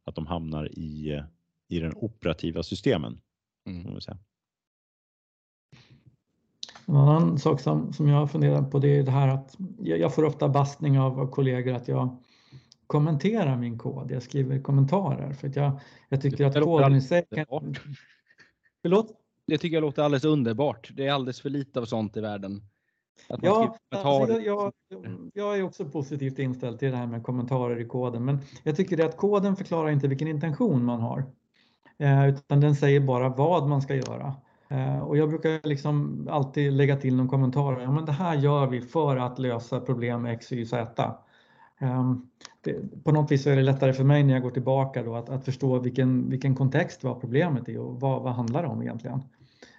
att 0.03 0.15
de 0.15 0.27
hamnar 0.27 0.69
i, 0.71 1.23
i 1.67 1.79
den 1.79 1.93
operativa 1.95 2.63
systemen. 2.63 3.21
Mm. 3.67 3.97
En 6.87 6.95
annan 6.95 7.39
sak 7.39 7.61
som, 7.61 7.93
som 7.93 8.07
jag 8.07 8.31
funderar 8.31 8.61
på 8.61 8.79
det 8.79 8.97
är 8.97 9.03
det 9.03 9.11
här 9.11 9.27
att 9.27 9.55
jag, 9.79 9.99
jag 9.99 10.15
får 10.15 10.23
ofta 10.23 10.49
bastning 10.49 10.99
av, 10.99 11.19
av 11.19 11.27
kollegor 11.27 11.73
att 11.73 11.87
jag 11.87 12.17
kommenterar 12.87 13.57
min 13.57 13.77
kod. 13.77 14.11
Jag 14.11 14.23
skriver 14.23 14.61
kommentarer 14.61 15.33
för 15.33 15.47
att 15.47 15.55
jag, 15.55 15.79
jag 16.09 16.21
tycker 16.21 16.45
att 16.45 16.63
koden 16.63 16.95
i 16.95 17.01
sig 17.01 17.25
kan... 17.35 17.75
Förlåt? 18.85 19.11
Det 19.47 19.57
tycker 19.57 19.75
jag 19.75 19.81
låter 19.81 20.03
alldeles 20.03 20.25
underbart. 20.25 20.91
Det 20.93 21.07
är 21.07 21.11
alldeles 21.11 21.41
för 21.41 21.49
lite 21.49 21.79
av 21.79 21.85
sånt 21.85 22.17
i 22.17 22.21
världen. 22.21 22.61
ja, 23.41 23.77
alltså 23.89 24.41
jag, 24.41 24.73
jag, 25.33 25.57
är 25.57 25.63
också 25.63 25.85
positivt 25.85 26.39
inställd 26.39 26.79
till 26.79 26.91
det 26.91 26.97
här 26.97 27.07
med 27.07 27.23
kommentarer 27.23 27.79
i 27.79 27.85
koden, 27.85 28.25
men 28.25 28.39
jag 28.63 28.75
tycker 28.75 28.97
det 28.97 29.05
att 29.05 29.17
koden 29.17 29.55
förklarar 29.55 29.89
inte 29.89 30.07
vilken 30.07 30.27
intention 30.27 30.85
man 30.85 30.99
har, 30.99 31.23
eh, 31.97 32.29
utan 32.29 32.61
den 32.61 32.75
säger 32.75 32.99
bara 32.99 33.29
vad 33.29 33.67
man 33.67 33.81
ska 33.81 33.95
göra. 33.95 34.33
Eh, 34.69 34.99
och 34.99 35.17
jag 35.17 35.29
brukar 35.29 35.67
liksom 35.67 36.27
alltid 36.31 36.73
lägga 36.73 36.97
till 36.97 37.15
någon 37.15 37.29
kommentar. 37.29 37.81
Ja, 37.81 37.91
men 37.91 38.05
det 38.05 38.11
här 38.11 38.35
gör 38.35 38.67
vi 38.67 38.81
för 38.81 39.17
att 39.17 39.39
lösa 39.39 39.79
problem 39.79 40.25
X, 40.25 40.51
Y, 40.51 40.65
Z. 40.65 41.15
Ehm, 41.79 42.29
det, 42.61 43.03
på 43.03 43.11
något 43.11 43.31
vis 43.31 43.47
är 43.47 43.55
det 43.55 43.61
lättare 43.61 43.93
för 43.93 44.03
mig 44.03 44.23
när 44.23 44.33
jag 44.33 44.43
går 44.43 44.51
tillbaka 44.51 45.03
då 45.03 45.15
att, 45.15 45.29
att 45.29 45.45
förstå 45.45 45.79
vilken, 45.79 46.29
vilken 46.29 46.55
kontext 46.55 47.03
var 47.03 47.19
problemet 47.19 47.69
i 47.69 47.77
och 47.77 47.99
vad, 47.99 48.21
vad 48.21 48.33
handlar 48.33 48.61
det 48.61 48.67
om 48.67 48.81
egentligen. 48.81 49.23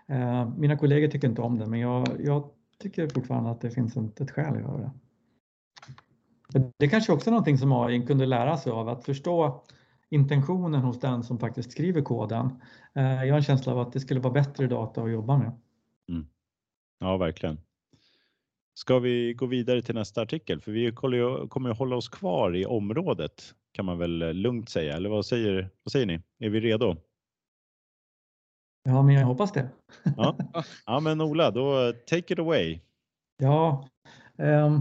Ehm, 0.07 0.61
mina 0.61 0.77
kollegor 0.77 1.09
tycker 1.09 1.29
inte 1.29 1.43
om 1.43 1.59
det 1.59 1.67
men 1.67 1.81
jag, 1.81 2.09
jag 2.21 2.51
tycker 2.79 3.09
fortfarande 3.09 3.51
att 3.51 3.61
det 3.61 3.71
finns 3.71 3.97
ett, 3.97 4.21
ett 4.21 4.31
skäl 4.31 4.55
att 4.55 4.61
göra 4.61 4.79
det. 4.79 4.91
Det 6.77 6.89
kanske 6.89 7.13
också 7.13 7.31
är 7.31 7.33
någonting 7.33 7.59
som 7.59 7.73
AI 7.73 8.07
kunde 8.07 8.27
lära 8.27 8.57
sig 8.57 8.73
av, 8.73 8.89
att 8.89 9.05
förstå 9.05 9.65
intentionen 10.09 10.81
hos 10.81 11.01
den 11.01 11.23
som 11.23 11.39
faktiskt 11.39 11.73
skriver 11.73 12.03
koden. 12.03 12.61
Ehm, 12.95 13.27
jag 13.27 13.35
har 13.35 13.37
en 13.37 13.43
känsla 13.43 13.73
av 13.73 13.79
att 13.79 13.93
det 13.93 14.01
skulle 14.01 14.21
vara 14.21 14.33
bättre 14.33 14.67
data 14.67 15.03
att 15.03 15.11
jobba 15.11 15.39
med. 15.39 15.53
Mm. 16.09 16.27
Ja, 16.99 17.17
verkligen. 17.17 17.59
Ska 18.79 18.99
vi 18.99 19.33
gå 19.33 19.47
vidare 19.47 19.83
till 19.83 19.95
nästa 19.95 20.23
artikel? 20.23 20.61
För 20.61 20.73
vi 20.73 20.93
kommer 21.49 21.71
att 21.71 21.79
hålla 21.79 21.97
oss 21.97 22.09
kvar 22.09 22.57
i 22.57 22.67
området 22.67 23.55
kan 23.73 23.85
man 23.85 23.99
väl 23.99 24.23
eh, 24.23 24.33
lugnt 24.33 24.69
säga. 24.69 24.97
Eller 24.97 25.09
vad 25.09 25.27
säger, 25.27 25.71
vad 25.83 25.93
säger 25.93 26.07
ni? 26.07 26.21
Är 26.39 26.51
vi 26.51 26.61
redo? 26.61 26.97
Ja, 28.85 29.03
men 29.03 29.15
jag 29.15 29.27
hoppas 29.27 29.53
det. 29.53 29.69
Ja, 30.17 30.37
ja 30.87 31.01
men 31.01 31.21
Ola, 31.21 31.51
då 31.51 31.93
take 31.93 32.33
it 32.33 32.39
away. 32.39 32.81
Ja, 33.39 33.89
um, 34.37 34.81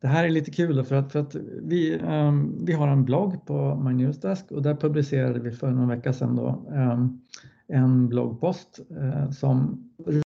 det 0.00 0.06
här 0.08 0.24
är 0.24 0.30
lite 0.30 0.50
kul 0.50 0.84
för 0.84 0.94
att, 0.94 1.12
för 1.12 1.20
att 1.20 1.34
vi, 1.62 1.98
um, 1.98 2.64
vi 2.64 2.72
har 2.72 2.88
en 2.88 3.04
blogg 3.04 3.46
på 3.46 3.74
My 3.74 3.94
Newsdesk 3.94 4.50
och 4.50 4.62
där 4.62 4.74
publicerade 4.74 5.40
vi 5.40 5.50
för 5.50 5.70
någon 5.70 5.88
vecka 5.88 6.12
sedan 6.12 6.36
då, 6.36 6.66
um, 6.68 7.20
en 7.66 8.08
bloggpost 8.08 8.80
uh, 8.90 9.30
som 9.30 9.84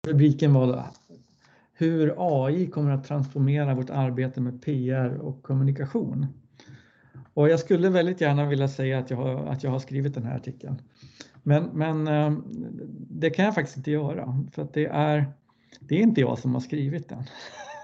rubriken 0.06 0.54
var 0.54 0.84
hur 1.78 2.14
AI 2.18 2.66
kommer 2.66 2.90
att 2.90 3.04
transformera 3.04 3.74
vårt 3.74 3.90
arbete 3.90 4.40
med 4.40 4.62
PR 4.62 5.14
och 5.14 5.42
kommunikation. 5.42 6.26
Och 7.34 7.48
jag 7.48 7.60
skulle 7.60 7.88
väldigt 7.88 8.20
gärna 8.20 8.46
vilja 8.46 8.68
säga 8.68 8.98
att 8.98 9.10
jag 9.10 9.16
har, 9.16 9.46
att 9.46 9.62
jag 9.62 9.70
har 9.70 9.78
skrivit 9.78 10.14
den 10.14 10.24
här 10.24 10.36
artikeln. 10.36 10.82
Men, 11.42 11.64
men 11.64 12.08
eh, 12.08 12.38
det 13.10 13.30
kan 13.30 13.44
jag 13.44 13.54
faktiskt 13.54 13.76
inte 13.76 13.90
göra 13.90 14.44
för 14.52 14.62
att 14.62 14.74
det 14.74 14.86
är, 14.86 15.32
det 15.80 15.94
är 15.94 16.00
inte 16.00 16.20
jag 16.20 16.38
som 16.38 16.54
har 16.54 16.60
skrivit 16.60 17.08
den. 17.08 17.22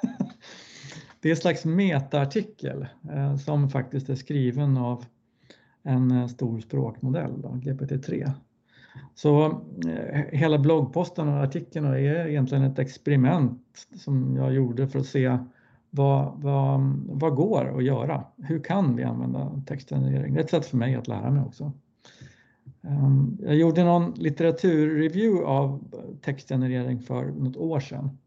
Det 1.21 1.29
är 1.29 1.33
en 1.33 1.37
slags 1.37 1.65
metaartikel 1.65 2.87
eh, 3.11 3.37
som 3.37 3.71
faktiskt 3.71 4.09
är 4.09 4.15
skriven 4.15 4.77
av 4.77 5.05
en 5.83 6.11
eh, 6.11 6.27
stor 6.27 6.61
språkmodell, 6.61 7.33
GPT-3. 7.33 8.33
Så 9.15 9.45
eh, 9.89 10.21
hela 10.33 10.59
bloggposten 10.59 11.29
och 11.29 11.35
artikeln 11.35 11.87
är 11.87 12.29
egentligen 12.29 12.65
ett 12.65 12.79
experiment 12.79 13.61
som 13.97 14.37
jag 14.37 14.55
gjorde 14.55 14.89
för 14.89 14.99
att 14.99 15.07
se 15.07 15.39
vad, 15.91 16.33
vad, 16.37 16.81
vad 17.07 17.35
går 17.35 17.79
att 17.79 17.85
göra? 17.85 18.25
Hur 18.37 18.59
kan 18.59 18.97
vi 18.97 19.03
använda 19.03 19.63
textgenerering? 19.67 20.35
Det 20.35 20.41
är 20.41 20.45
ett 20.45 20.51
sätt 20.51 20.67
för 20.67 20.77
mig 20.77 20.95
att 20.95 21.09
lära 21.09 21.31
mig 21.31 21.43
också. 21.45 21.73
Ehm, 22.83 23.39
jag 23.43 23.57
gjorde 23.57 23.85
någon 23.85 24.13
litteraturreview 24.17 25.47
av 25.47 25.85
textgenerering 26.21 27.01
för 27.01 27.25
något 27.25 27.57
år 27.57 27.81
sedan 27.81 28.19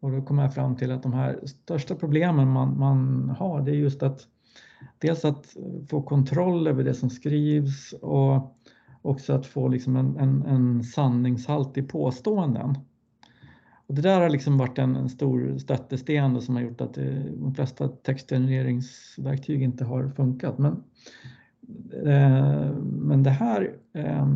och 0.00 0.10
då 0.10 0.22
kom 0.22 0.38
jag 0.38 0.54
fram 0.54 0.76
till 0.76 0.92
att 0.92 1.02
de 1.02 1.12
här 1.12 1.40
största 1.44 1.94
problemen 1.94 2.48
man, 2.48 2.78
man 2.78 3.30
har 3.38 3.60
det 3.60 3.70
är 3.70 3.74
just 3.74 4.02
att 4.02 4.20
dels 4.98 5.24
att 5.24 5.56
få 5.88 6.02
kontroll 6.02 6.66
över 6.66 6.84
det 6.84 6.94
som 6.94 7.10
skrivs 7.10 7.92
och 7.92 8.56
också 9.02 9.32
att 9.32 9.46
få 9.46 9.68
liksom 9.68 9.96
en, 9.96 10.16
en, 10.16 10.42
en 10.42 10.84
sanningshalt 10.84 11.78
i 11.78 11.82
påståenden. 11.82 12.74
Och 13.86 13.94
det 13.94 14.02
där 14.02 14.20
har 14.20 14.30
liksom 14.30 14.58
varit 14.58 14.78
en, 14.78 14.96
en 14.96 15.08
stor 15.08 15.58
stötesten 15.58 16.40
som 16.40 16.56
har 16.56 16.62
gjort 16.62 16.80
att 16.80 16.94
det, 16.94 17.30
de 17.36 17.54
flesta 17.54 17.88
textgenereringsverktyg 17.88 19.62
inte 19.62 19.84
har 19.84 20.08
funkat. 20.08 20.58
Men, 20.58 20.84
eh, 22.06 22.74
men 22.82 23.22
det 23.22 23.30
här 23.30 23.76
eh, 23.92 24.28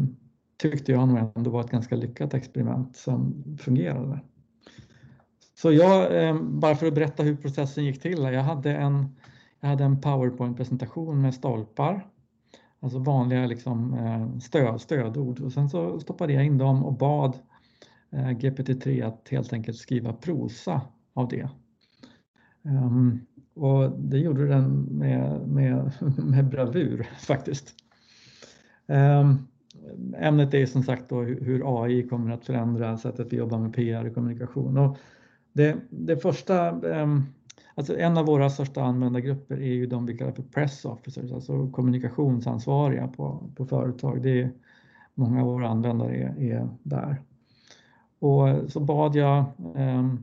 tyckte 0.56 0.92
jag 0.92 1.08
nog 1.08 1.30
ändå 1.36 1.50
var 1.50 1.60
ett 1.60 1.70
ganska 1.70 1.96
lyckat 1.96 2.34
experiment 2.34 2.96
som 2.96 3.44
fungerade. 3.58 4.20
Så 5.54 5.72
jag, 5.72 6.26
eh, 6.28 6.42
bara 6.42 6.74
för 6.74 6.86
att 6.86 6.94
berätta 6.94 7.22
hur 7.22 7.36
processen 7.36 7.84
gick 7.84 8.02
till. 8.02 8.22
Jag 8.22 8.42
hade 8.42 8.76
en, 8.76 9.16
jag 9.60 9.68
hade 9.68 9.84
en 9.84 10.00
PowerPoint-presentation 10.00 11.20
med 11.20 11.34
stolpar 11.34 12.06
Alltså 12.86 12.98
vanliga 12.98 13.46
liksom, 13.46 13.94
eh, 13.94 14.38
stöd, 14.38 14.80
stödord 14.80 15.40
och 15.40 15.52
sen 15.52 15.68
så 15.68 16.00
stoppade 16.00 16.32
jag 16.32 16.44
in 16.44 16.58
dem 16.58 16.84
och 16.84 16.92
bad 16.92 17.38
eh, 18.10 18.28
GPT-3 18.28 19.06
att 19.06 19.28
helt 19.28 19.52
enkelt 19.52 19.76
skriva 19.76 20.12
prosa 20.12 20.80
av 21.14 21.28
det. 21.28 21.48
Ehm, 22.64 23.20
och 23.54 23.90
det 23.90 24.18
gjorde 24.18 24.46
den 24.48 24.80
med, 24.80 25.48
med, 25.48 25.92
med 26.18 26.48
bravur 26.48 27.08
faktiskt. 27.18 27.74
Ehm, 28.86 29.46
ämnet 30.16 30.54
är 30.54 30.66
som 30.66 30.82
sagt 30.82 31.08
då 31.08 31.22
hur 31.22 31.84
AI 31.84 32.08
kommer 32.08 32.30
att 32.30 32.44
förändra 32.44 32.98
sättet 32.98 33.32
vi 33.32 33.36
jobbar 33.36 33.58
med 33.58 33.74
PR 33.74 34.04
och 34.04 34.14
kommunikation. 34.14 34.78
Och 34.78 34.96
det, 35.52 35.76
det 35.90 36.16
första 36.16 36.88
ehm, 36.90 37.22
Alltså 37.78 37.98
en 37.98 38.16
av 38.16 38.26
våra 38.26 38.50
största 38.50 38.82
användargrupper 38.82 39.56
är 39.56 39.72
ju 39.72 39.86
de 39.86 40.06
vi 40.06 40.18
kallar 40.18 40.32
för 40.32 40.42
press 40.42 40.84
officers, 40.84 41.32
alltså 41.32 41.70
kommunikationsansvariga 41.70 43.08
på, 43.08 43.50
på 43.56 43.66
företag. 43.66 44.22
Det 44.22 44.42
är, 44.42 44.52
många 45.14 45.40
av 45.40 45.46
våra 45.46 45.68
användare 45.68 46.16
är, 46.16 46.52
är 46.52 46.68
där. 46.82 47.22
Och 48.18 48.72
så 48.72 48.80
bad 48.80 49.16
jag 49.16 49.38
eh, 49.76 50.14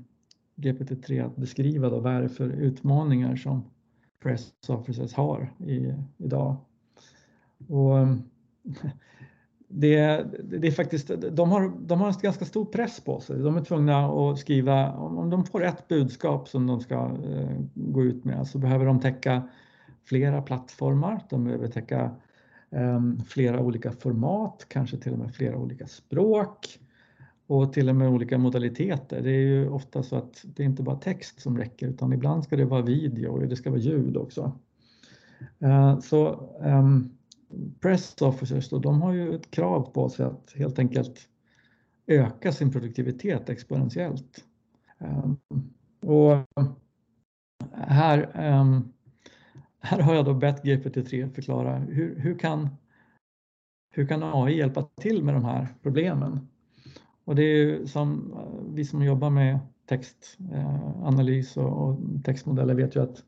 GPT-3 0.55 1.25
att 1.25 1.35
beskriva 1.35 1.89
då 1.89 1.99
vad 1.99 2.13
är 2.13 2.21
det 2.21 2.29
för 2.29 2.49
utmaningar 2.49 3.35
som 3.35 3.63
press 4.23 4.53
officers 4.67 5.13
har 5.13 5.53
i, 5.59 5.93
idag. 6.17 6.55
Och 7.67 7.99
ehm, 7.99 8.23
det, 9.75 10.25
det 10.43 10.67
är 10.67 10.71
faktiskt, 10.71 11.11
de 11.31 11.51
har, 11.51 11.71
de 11.79 11.99
har 11.99 12.07
en 12.07 12.13
ganska 12.21 12.45
stor 12.45 12.65
press 12.65 12.99
på 12.99 13.19
sig. 13.19 13.39
De 13.39 13.57
är 13.57 13.63
tvungna 13.63 14.05
att 14.05 14.39
skriva, 14.39 14.91
om 14.91 15.29
de 15.29 15.45
får 15.45 15.63
ett 15.63 15.87
budskap 15.87 16.47
som 16.47 16.67
de 16.67 16.79
ska 16.79 16.95
eh, 16.95 17.59
gå 17.73 18.03
ut 18.03 18.25
med 18.25 18.47
så 18.47 18.57
behöver 18.57 18.85
de 18.85 18.99
täcka 18.99 19.43
flera 20.05 20.41
plattformar. 20.41 21.19
De 21.29 21.43
behöver 21.43 21.67
täcka 21.67 22.11
eh, 22.71 23.01
flera 23.27 23.59
olika 23.59 23.91
format, 23.91 24.65
kanske 24.67 24.97
till 24.97 25.13
och 25.13 25.19
med 25.19 25.35
flera 25.35 25.57
olika 25.57 25.87
språk 25.87 26.79
och 27.47 27.73
till 27.73 27.89
och 27.89 27.95
med 27.95 28.09
olika 28.09 28.37
modaliteter. 28.37 29.21
Det 29.21 29.29
är 29.29 29.45
ju 29.47 29.69
ofta 29.69 30.03
så 30.03 30.15
att 30.15 30.45
det 30.55 30.63
är 30.63 30.67
inte 30.67 30.83
bara 30.83 30.95
text 30.95 31.41
som 31.41 31.57
räcker 31.57 31.87
utan 31.87 32.13
ibland 32.13 32.43
ska 32.43 32.55
det 32.55 32.65
vara 32.65 32.81
video 32.81 33.31
och 33.31 33.47
det 33.47 33.55
ska 33.55 33.69
vara 33.69 33.79
ljud 33.79 34.17
också. 34.17 34.51
Eh, 35.59 35.99
så 35.99 36.49
ehm, 36.63 37.12
press 37.81 38.21
officers 38.21 38.69
då, 38.69 38.79
de 38.79 39.01
har 39.01 39.13
ju 39.13 39.35
ett 39.35 39.51
krav 39.51 39.91
på 39.93 40.09
sig 40.09 40.25
att 40.25 40.53
helt 40.55 40.79
enkelt 40.79 41.27
öka 42.07 42.51
sin 42.51 42.71
produktivitet 42.71 43.49
exponentiellt. 43.49 44.43
Um, 44.97 45.37
och 46.01 46.37
här, 47.73 48.49
um, 48.59 48.93
här 49.79 49.99
har 49.99 50.15
jag 50.15 50.25
då 50.25 50.33
bett 50.33 50.63
GPT-3 50.63 51.33
förklara 51.33 51.77
hur, 51.77 52.19
hur, 52.19 52.39
kan, 52.39 52.69
hur 53.91 54.07
kan 54.07 54.23
AI 54.23 54.57
hjälpa 54.57 54.83
till 54.83 55.23
med 55.23 55.33
de 55.33 55.45
här 55.45 55.67
problemen? 55.81 56.47
Och 57.25 57.35
det 57.35 57.43
är 57.43 57.55
ju 57.55 57.87
som 57.87 58.31
eh, 58.31 58.73
vi 58.73 58.85
som 58.85 59.03
jobbar 59.03 59.29
med 59.29 59.59
textanalys 59.85 61.57
eh, 61.57 61.63
och 61.63 61.99
textmodeller 62.23 62.73
vet 62.73 62.95
ju 62.95 63.03
att 63.03 63.23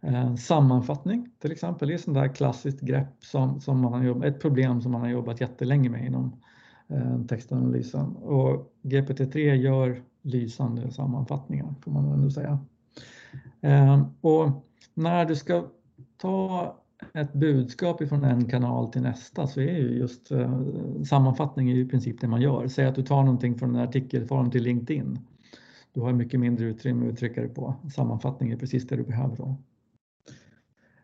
eh, 0.00 0.34
sammanfattning 0.34 1.28
till 1.38 1.52
exempel 1.52 1.88
det 1.88 1.94
är 1.94 1.96
ett 1.96 2.00
sånt 2.00 2.16
där 2.16 2.34
klassiskt 2.34 2.80
grepp 2.80 3.24
som, 3.24 3.60
som 3.60 3.80
man 3.80 3.92
har 3.92 4.02
jobbat, 4.02 4.24
ett 4.24 4.40
problem 4.40 4.80
som 4.80 4.92
man 4.92 5.00
har 5.00 5.08
jobbat 5.08 5.40
jättelänge 5.40 5.90
med 5.90 6.06
inom 6.06 6.40
eh, 6.88 7.22
textanalysen 7.28 8.16
och 8.16 8.72
GPT-3 8.82 9.38
gör 9.54 10.02
lysande 10.22 10.90
sammanfattningar 10.90 11.74
får 11.80 11.92
man 11.92 12.12
ändå 12.12 12.30
säga. 12.30 12.58
Eh, 13.60 14.06
och 14.20 14.66
när 14.94 15.24
du 15.24 15.36
ska 15.36 15.66
ta 16.16 16.76
ett 17.14 17.32
budskap 17.32 18.02
ifrån 18.02 18.24
en 18.24 18.44
kanal 18.44 18.92
till 18.92 19.02
nästa 19.02 19.46
så 19.46 19.60
är 19.60 19.76
ju 19.76 19.98
just 19.98 20.30
eh, 20.30 20.62
sammanfattning 21.04 21.72
i 21.72 21.88
princip 21.88 22.20
det 22.20 22.28
man 22.28 22.40
gör. 22.40 22.68
Säg 22.68 22.86
att 22.86 22.94
du 22.94 23.02
tar 23.02 23.22
någonting 23.22 23.58
från 23.58 23.76
en 23.76 23.82
artikelform 23.82 24.50
till 24.50 24.62
LinkedIn. 24.62 25.18
Du 25.92 26.00
har 26.00 26.12
mycket 26.12 26.40
mindre 26.40 26.66
utrymme 26.66 27.06
att 27.06 27.12
uttrycka 27.12 27.42
det 27.42 27.48
på. 27.48 27.74
Sammanfattning 27.94 28.50
är 28.50 28.56
precis 28.56 28.86
det 28.88 28.96
du 28.96 29.02
behöver 29.02 29.36
då. 29.36 29.56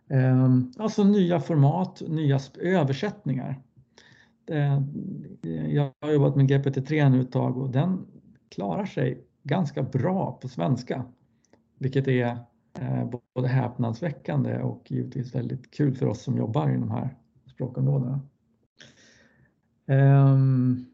Ehm, 0.09 0.73
alltså 0.79 1.05
nya 1.05 1.40
format, 1.40 2.03
nya 2.09 2.40
översättningar. 2.61 3.61
Ehm, 4.51 4.85
jag 5.69 5.92
har 6.01 6.12
jobbat 6.12 6.37
med 6.37 6.51
GPT-3 6.51 7.09
nu 7.09 7.21
ett 7.21 7.33
tag 7.33 7.57
och 7.57 7.71
den 7.71 8.07
klarar 8.49 8.87
sig 8.87 9.25
ganska 9.42 9.83
bra 9.83 10.38
på 10.42 10.49
svenska. 10.49 11.05
Vilket 11.79 12.09
är 12.09 12.38
eh, 12.79 13.11
både 13.35 13.49
häpnadsväckande 13.49 14.59
och 14.59 14.90
givetvis 14.90 15.35
väldigt 15.35 15.71
kul 15.71 15.95
för 15.95 16.07
oss 16.07 16.23
som 16.23 16.37
jobbar 16.37 16.71
i 16.71 16.75
de 16.75 16.90
här 16.90 17.16
språkområdena. 17.55 18.21
Ehm, 19.87 20.85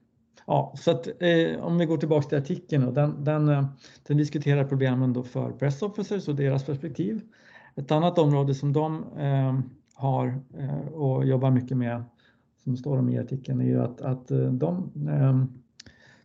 ja, 0.46 0.74
så 0.76 0.90
att, 0.90 1.06
eh, 1.06 1.60
om 1.60 1.78
vi 1.78 1.86
går 1.86 1.96
tillbaka 1.96 2.28
till 2.28 2.38
artikeln, 2.38 2.84
då, 2.84 2.90
den, 2.90 3.24
den, 3.24 3.48
eh, 3.48 3.66
den 4.06 4.16
diskuterar 4.16 4.64
problemen 4.64 5.12
då 5.12 5.22
för 5.22 5.52
press 5.52 5.82
officers 5.82 6.28
och 6.28 6.36
deras 6.36 6.66
perspektiv. 6.66 7.20
Ett 7.76 7.90
annat 7.90 8.18
område 8.18 8.54
som 8.54 8.72
de 8.72 9.04
eh, 9.18 9.58
har 9.94 10.40
eh, 10.58 10.86
och 10.86 11.26
jobbar 11.26 11.50
mycket 11.50 11.76
med, 11.76 12.04
som 12.64 12.76
står 12.76 12.98
om 12.98 13.08
i 13.08 13.18
artikeln, 13.18 13.60
är 13.60 13.64
ju 13.64 13.82
att, 13.82 14.00
att 14.00 14.30
eh, 14.30 14.52
de, 14.52 14.90
eh, 15.08 15.44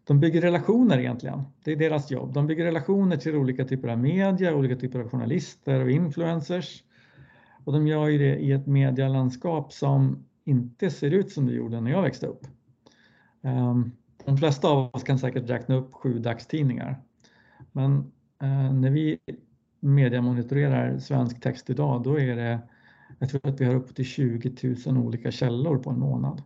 de 0.03 0.19
bygger 0.19 0.41
relationer 0.41 0.99
egentligen. 0.99 1.41
Det 1.63 1.71
är 1.71 1.75
deras 1.75 2.11
jobb. 2.11 2.33
De 2.33 2.47
bygger 2.47 2.65
relationer 2.65 3.17
till 3.17 3.35
olika 3.35 3.65
typer 3.65 3.87
av 3.87 3.97
media, 3.97 4.55
olika 4.55 4.75
typer 4.75 4.99
av 4.99 5.09
journalister 5.09 5.83
och 5.83 5.91
influencers. 5.91 6.83
Och 7.63 7.73
de 7.73 7.87
gör 7.87 8.07
ju 8.07 8.17
det 8.17 8.35
i 8.35 8.51
ett 8.51 8.67
medialandskap 8.67 9.73
som 9.73 10.25
inte 10.45 10.89
ser 10.89 11.11
ut 11.11 11.31
som 11.31 11.45
det 11.45 11.53
gjorde 11.53 11.81
när 11.81 11.91
jag 11.91 12.01
växte 12.01 12.27
upp. 12.27 12.47
Ehm, 13.41 13.91
de 14.25 14.37
flesta 14.37 14.67
av 14.67 14.89
oss 14.95 15.03
kan 15.03 15.19
säkert 15.19 15.49
räkna 15.49 15.75
upp 15.75 15.93
sju 15.93 16.19
dagstidningar. 16.19 17.01
Men 17.71 17.97
eh, 18.41 18.73
när 18.73 18.89
vi 18.89 19.19
mediamonitorerar 19.79 20.97
svensk 20.97 21.41
text 21.41 21.69
idag, 21.69 22.03
då 22.03 22.19
är 22.19 22.35
det, 22.35 22.59
jag 23.19 23.29
tror 23.29 23.47
att 23.47 23.61
vi 23.61 23.65
har 23.65 23.75
upp 23.75 23.95
till 23.95 24.05
20 24.05 24.75
000 24.85 24.97
olika 24.97 25.31
källor 25.31 25.77
på 25.77 25.89
en 25.89 25.99
månad. 25.99 26.41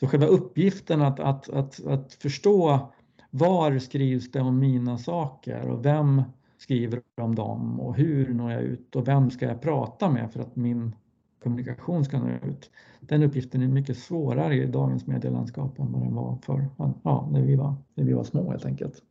Så 0.00 0.06
själva 0.06 0.26
uppgiften 0.26 1.02
att, 1.02 1.20
att, 1.20 1.48
att, 1.48 1.86
att 1.86 2.14
förstå 2.14 2.90
var 3.30 3.78
skrivs 3.78 4.30
det 4.30 4.40
om 4.40 4.58
mina 4.58 4.98
saker 4.98 5.68
och 5.68 5.84
vem 5.84 6.22
skriver 6.58 7.02
om 7.16 7.34
dem 7.34 7.80
och 7.80 7.96
hur 7.96 8.34
når 8.34 8.52
jag 8.52 8.62
ut 8.62 8.96
och 8.96 9.08
vem 9.08 9.30
ska 9.30 9.46
jag 9.46 9.60
prata 9.60 10.10
med 10.10 10.32
för 10.32 10.40
att 10.40 10.56
min 10.56 10.94
kommunikation 11.42 12.04
ska 12.04 12.18
nå 12.18 12.28
ut. 12.28 12.70
Den 13.00 13.22
uppgiften 13.22 13.62
är 13.62 13.68
mycket 13.68 13.98
svårare 13.98 14.56
i 14.56 14.66
dagens 14.66 15.06
medielandskap 15.06 15.78
än 15.78 15.92
vad 15.92 16.02
den 16.02 16.14
var 16.14 16.36
för 16.36 16.68
ja, 17.02 17.28
när, 17.32 17.42
vi 17.42 17.56
var, 17.56 17.74
när 17.94 18.04
vi 18.04 18.12
var 18.12 18.24
små 18.24 18.50
helt 18.50 18.66
enkelt. 18.66 19.02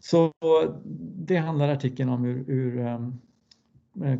Så 0.00 0.32
det 1.16 1.36
handlar 1.36 1.68
artikeln 1.68 2.08
om 2.08 2.24
ur, 2.24 2.50
ur 2.50 2.86
um, 2.86 3.20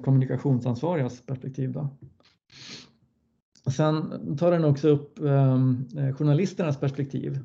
kommunikationsansvarigas 0.02 1.20
perspektiv. 1.20 1.72
Då. 1.72 1.88
Sen 3.70 4.36
tar 4.36 4.50
den 4.50 4.64
också 4.64 4.88
upp 4.88 5.18
um, 5.20 5.88
journalisternas 6.18 6.80
perspektiv. 6.80 7.38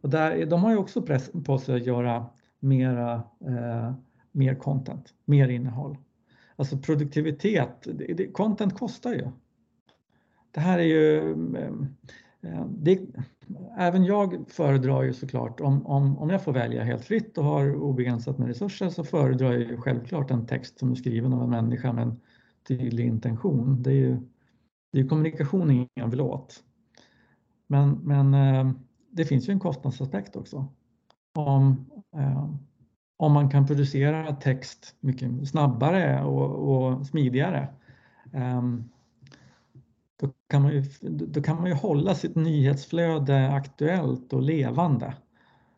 Och 0.00 0.10
där, 0.10 0.46
de 0.46 0.62
har 0.62 0.70
ju 0.70 0.76
också 0.76 1.02
press 1.02 1.30
på 1.44 1.58
sig 1.58 1.76
att 1.76 1.86
göra 1.86 2.26
mera, 2.60 3.14
uh, 3.48 3.92
mer 4.32 4.54
content, 4.54 5.14
mer 5.24 5.48
innehåll. 5.48 5.96
Alltså 6.56 6.78
produktivitet, 6.78 7.82
det, 7.82 8.14
det, 8.14 8.32
content 8.32 8.78
kostar 8.78 9.12
ju. 9.12 9.28
Det 10.50 10.60
här 10.60 10.78
är 10.78 10.82
ju 10.82 11.20
um, 11.32 11.86
Eh, 12.42 12.66
det, 12.66 13.00
även 13.76 14.04
jag 14.04 14.44
föredrar 14.48 15.02
ju 15.02 15.12
såklart, 15.12 15.60
om, 15.60 15.86
om, 15.86 16.18
om 16.18 16.30
jag 16.30 16.44
får 16.44 16.52
välja 16.52 16.84
helt 16.84 17.04
fritt 17.04 17.38
och 17.38 17.44
har 17.44 17.74
obegränsat 17.74 18.38
med 18.38 18.48
resurser 18.48 18.88
så 18.88 19.04
föredrar 19.04 19.52
jag 19.52 19.60
ju 19.60 19.76
självklart 19.76 20.30
en 20.30 20.46
text 20.46 20.78
som 20.78 20.90
är 20.90 20.94
skriven 20.94 21.32
av 21.32 21.42
en 21.42 21.50
människa 21.50 21.92
med 21.92 22.02
en 22.02 22.20
tydlig 22.68 23.06
intention. 23.06 23.82
Det 23.82 23.90
är 23.90 23.94
ju, 23.94 24.16
det 24.92 25.00
är 25.00 25.08
kommunikation 25.08 25.70
ingen 25.70 26.10
vill 26.10 26.20
åt. 26.20 26.64
Men, 27.66 27.90
men 27.90 28.34
eh, 28.34 28.72
det 29.10 29.24
finns 29.24 29.48
ju 29.48 29.52
en 29.52 29.60
kostnadsaspekt 29.60 30.36
också. 30.36 30.66
Om, 31.34 31.90
eh, 32.16 32.50
om 33.16 33.32
man 33.32 33.50
kan 33.50 33.66
producera 33.66 34.36
text 34.36 34.96
mycket 35.00 35.48
snabbare 35.48 36.24
och, 36.24 36.68
och 36.68 37.06
smidigare 37.06 37.68
ehm, 38.32 38.84
kan, 40.48 40.62
man 40.62 40.72
ju, 40.72 40.82
då 41.10 41.42
kan 41.42 41.56
man 41.56 41.66
ju 41.66 41.74
hålla 41.74 42.14
sitt 42.14 42.34
nyhetsflöde 42.34 43.48
aktuellt 43.52 44.32
och 44.32 44.42
levande. 44.42 45.14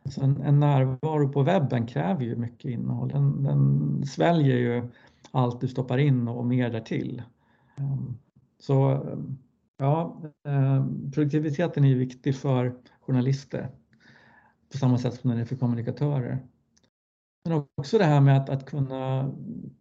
Så 0.05 0.23
en, 0.23 0.41
en 0.41 0.61
närvaro 0.61 1.29
på 1.33 1.43
webben 1.43 1.87
kräver 1.87 2.25
ju 2.25 2.37
mycket 2.37 2.71
innehåll. 2.71 3.09
Den, 3.09 3.43
den 3.43 4.07
sväljer 4.07 4.57
ju 4.57 4.89
allt 5.31 5.61
du 5.61 5.69
stoppar 5.69 5.99
in 5.99 6.29
och 6.29 6.47
mer 6.47 6.71
därtill. 6.71 7.23
Ehm, 7.77 8.19
så 8.59 9.07
ja, 9.79 10.17
ehm, 10.45 11.11
produktiviteten 11.13 11.85
är 11.85 11.89
ju 11.89 11.99
viktig 11.99 12.37
för 12.37 12.75
journalister 13.01 13.69
på 14.73 14.79
samma 14.79 14.99
sätt 14.99 15.15
som 15.15 15.31
den 15.31 15.39
är 15.39 15.45
för 15.45 15.57
kommunikatörer. 15.57 16.39
Men 17.45 17.65
också 17.77 17.99
det 17.99 18.05
här 18.05 18.21
med 18.21 18.37
att, 18.37 18.49
att 18.49 18.67
kunna 18.67 19.33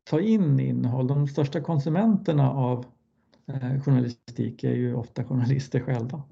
ta 0.03 0.19
in 0.19 0.59
innehåll. 0.59 1.07
De 1.07 1.27
största 1.27 1.61
konsumenterna 1.61 2.51
av 2.51 2.85
journalistik 3.85 4.63
är 4.63 4.73
ju 4.73 4.95
ofta 4.95 5.23
journalister 5.23 5.79
själva. 5.79 6.23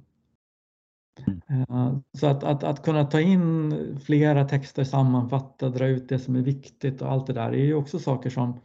Mm. 1.27 1.41
Eh, 1.49 1.97
så 2.13 2.27
att, 2.27 2.43
att, 2.43 2.63
att 2.63 2.84
kunna 2.84 3.06
ta 3.06 3.21
in 3.21 3.73
flera 4.03 4.45
texter, 4.45 4.84
sammanfatta, 4.84 5.69
dra 5.69 5.88
ut 5.88 6.10
det 6.10 6.19
som 6.19 6.36
är 6.36 6.41
viktigt 6.41 7.01
och 7.01 7.12
allt 7.12 7.27
det 7.27 7.34
där 7.34 7.49
är 7.49 7.65
ju 7.65 7.73
också 7.73 7.99
saker 7.99 8.30
som, 8.30 8.60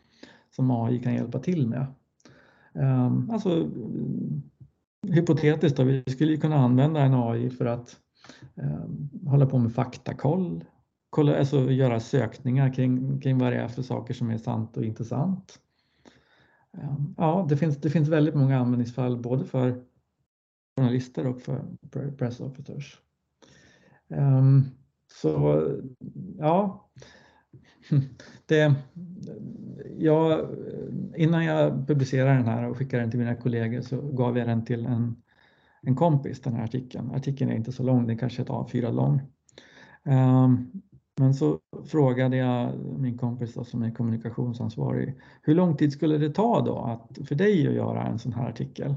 som 0.51 0.71
AI 0.71 0.99
kan 0.99 1.15
hjälpa 1.15 1.39
till 1.39 1.69
med. 1.69 1.87
Ehm, 2.75 3.31
alltså 3.31 3.71
hypotetiskt 5.09 5.77
då, 5.77 5.85
vi 5.85 6.05
skulle 6.07 6.37
kunna 6.37 6.57
använda 6.57 7.01
en 7.01 7.15
AI 7.15 7.51
för 7.51 7.65
att 7.65 7.97
um, 8.55 9.11
hålla 9.27 9.47
på 9.47 9.59
med 9.59 9.73
faktakoll, 9.73 10.65
kolla, 11.11 11.39
alltså 11.39 11.71
göra 11.71 12.01
sökningar 12.01 12.75
kring, 12.75 13.21
kring 13.21 13.39
vad 13.39 13.53
det 13.53 13.59
är 13.59 13.69
för 13.69 13.83
saker 13.83 14.15
som 14.15 14.31
är 14.31 14.39
sant 14.39 14.77
och 14.77 14.85
intressant. 14.85 15.59
Ehm, 15.59 15.72
Ehm, 16.79 17.15
ja, 17.17 17.47
det 17.49 17.57
finns, 17.57 17.77
det 17.77 17.91
finns 17.91 18.09
väldigt 18.09 18.35
många 18.35 18.59
användningsfall 18.59 19.17
både 19.17 19.45
för 19.45 19.85
journalister 20.77 21.27
och 21.27 21.41
för 21.41 21.63
press 22.19 22.41
officers. 22.41 22.99
Um, 24.09 24.65
så 25.21 25.63
ja, 26.39 26.89
det, 28.47 28.75
jag, 29.99 30.49
innan 31.17 31.45
jag 31.45 31.87
publicerade 31.87 32.37
den 32.37 32.47
här 32.47 32.71
och 32.71 32.77
skickade 32.77 33.03
den 33.03 33.11
till 33.11 33.21
mina 33.21 33.35
kollegor 33.35 33.81
så 33.81 34.01
gav 34.01 34.39
jag 34.39 34.49
den 34.49 34.65
till 34.65 34.87
en, 34.87 35.17
en 35.83 35.97
kompis, 35.97 36.41
den 36.41 36.53
här 36.53 36.65
artikeln. 36.65 37.11
Artikeln 37.11 37.51
är 37.51 37.55
inte 37.55 37.73
så 37.73 37.83
lång, 37.83 38.07
den 38.07 38.19
kanske 38.19 38.43
är 38.43 38.45
ett 38.45 38.51
A4 38.51 38.93
lång. 38.93 39.21
Um, 40.05 40.83
men 41.21 41.35
så 41.35 41.59
frågade 41.85 42.37
jag 42.37 42.79
min 42.99 43.19
kompis 43.19 43.55
då, 43.55 43.65
som 43.65 43.83
är 43.83 43.91
kommunikationsansvarig, 43.91 45.15
hur 45.43 45.55
lång 45.55 45.77
tid 45.77 45.93
skulle 45.93 46.19
det 46.19 46.31
ta 46.31 46.61
då 46.61 46.79
att, 46.79 47.29
för 47.29 47.35
dig 47.35 47.69
att 47.69 47.75
göra 47.75 48.07
en 48.07 48.19
sån 48.19 48.33
här 48.33 48.49
artikel? 48.49 48.95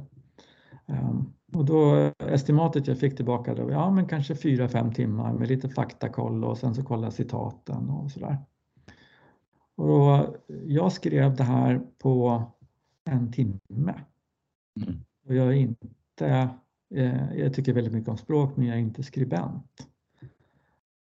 Um, 0.86 1.34
och 1.54 1.66
då 1.66 2.12
estimatet 2.20 2.88
jag 2.88 3.00
fick 3.00 3.16
tillbaka 3.16 3.56
då, 3.56 3.72
ja 3.72 3.92
men 3.92 4.08
kanske 4.08 4.34
4-5 4.34 4.94
timmar 4.94 5.34
med 5.34 5.48
lite 5.48 5.70
faktakoll 5.70 6.44
och 6.44 6.58
sen 6.58 6.76
så 6.76 6.84
kolla 6.84 7.12
citaten 7.12 7.90
och 7.90 8.12
sådär. 8.12 8.38
Och 9.76 9.88
då, 9.88 10.36
jag 10.66 10.92
skrev 10.92 11.36
det 11.36 11.44
här 11.44 11.82
på 11.98 12.44
en 13.06 13.32
timme. 13.32 13.94
Mm. 14.82 15.00
Och 15.28 15.36
jag 15.36 15.48
är 15.48 15.52
inte, 15.52 16.50
eh, 16.96 17.34
jag 17.38 17.54
tycker 17.54 17.74
väldigt 17.74 17.94
mycket 17.94 18.10
om 18.10 18.18
språk 18.18 18.58
men 18.58 18.68
jag 18.68 18.76
är 18.76 18.82
inte 18.82 19.04
skribent. 19.04 19.88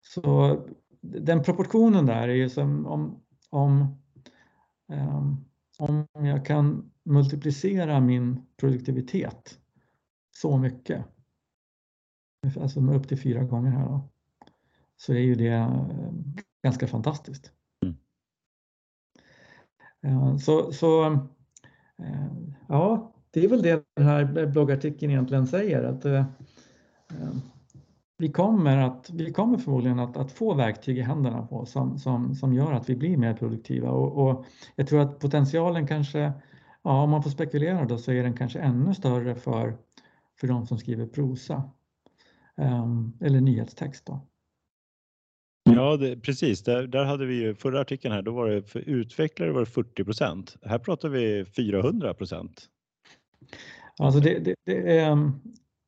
Så 0.02 0.58
den 1.06 1.42
proportionen 1.42 2.06
där 2.06 2.28
är 2.28 2.34
ju 2.34 2.48
som 2.48 2.86
om, 2.86 3.22
om 3.50 3.98
um, 4.88 5.46
om 5.78 6.06
jag 6.12 6.46
kan 6.46 6.90
multiplicera 7.02 8.00
min 8.00 8.46
produktivitet 8.56 9.58
så 10.36 10.56
mycket, 10.58 11.04
alltså 12.60 12.80
upp 12.80 13.08
till 13.08 13.18
fyra 13.18 13.44
gånger 13.44 13.70
här 13.70 13.86
då, 13.88 14.08
så 14.96 15.12
är 15.12 15.18
ju 15.18 15.34
det 15.34 15.48
eh, 15.48 16.12
ganska 16.62 16.86
fantastiskt. 16.86 17.52
Mm. 20.02 20.38
Så, 20.38 20.72
så 20.72 21.04
eh, 21.98 22.32
ja, 22.68 23.12
det 23.30 23.44
är 23.44 23.48
väl 23.48 23.62
det 23.62 23.84
den 23.94 24.06
här 24.06 24.46
bloggartikeln 24.46 25.12
egentligen 25.12 25.46
säger 25.46 25.82
att 25.82 26.04
eh, 26.04 26.26
vi 28.18 28.32
kommer, 28.32 28.76
att, 28.76 29.10
vi 29.10 29.32
kommer 29.32 29.58
förmodligen 29.58 29.98
att, 29.98 30.16
att 30.16 30.32
få 30.32 30.54
verktyg 30.54 30.98
i 30.98 31.00
händerna 31.00 31.46
på 31.46 31.66
som, 31.66 31.98
som, 31.98 32.34
som 32.34 32.54
gör 32.54 32.72
att 32.72 32.90
vi 32.90 32.96
blir 32.96 33.16
mer 33.16 33.34
produktiva 33.34 33.90
och, 33.90 34.28
och 34.28 34.44
jag 34.76 34.86
tror 34.86 35.00
att 35.00 35.18
potentialen 35.18 35.86
kanske, 35.86 36.32
ja 36.82 37.02
om 37.02 37.10
man 37.10 37.22
får 37.22 37.30
spekulera 37.30 37.84
då 37.84 37.98
så 37.98 38.12
är 38.12 38.22
den 38.22 38.36
kanske 38.36 38.58
ännu 38.58 38.94
större 38.94 39.34
för, 39.34 39.76
för 40.40 40.46
de 40.46 40.66
som 40.66 40.78
skriver 40.78 41.06
prosa 41.06 41.62
um, 42.56 43.18
eller 43.20 43.40
nyhetstext. 43.40 44.06
Då. 44.06 44.26
Ja, 45.64 45.96
det, 45.96 46.16
precis. 46.16 46.62
Där, 46.62 46.86
där 46.86 47.04
hade 47.04 47.26
vi 47.26 47.34
ju 47.34 47.54
förra 47.54 47.80
artikeln 47.80 48.14
här, 48.14 48.22
då 48.22 48.32
var 48.32 48.48
det 48.48 48.62
för 48.62 48.80
utvecklare 48.80 49.52
var 49.52 49.60
det 49.60 49.66
40 49.66 50.04
procent. 50.04 50.56
Här 50.62 50.78
pratar 50.78 51.08
vi 51.08 51.44
400 51.44 52.14
procent. 52.14 52.68
Alltså 53.98 54.20
det, 54.20 54.38
det, 54.38 54.54
det 54.64 54.98
är, 54.98 55.32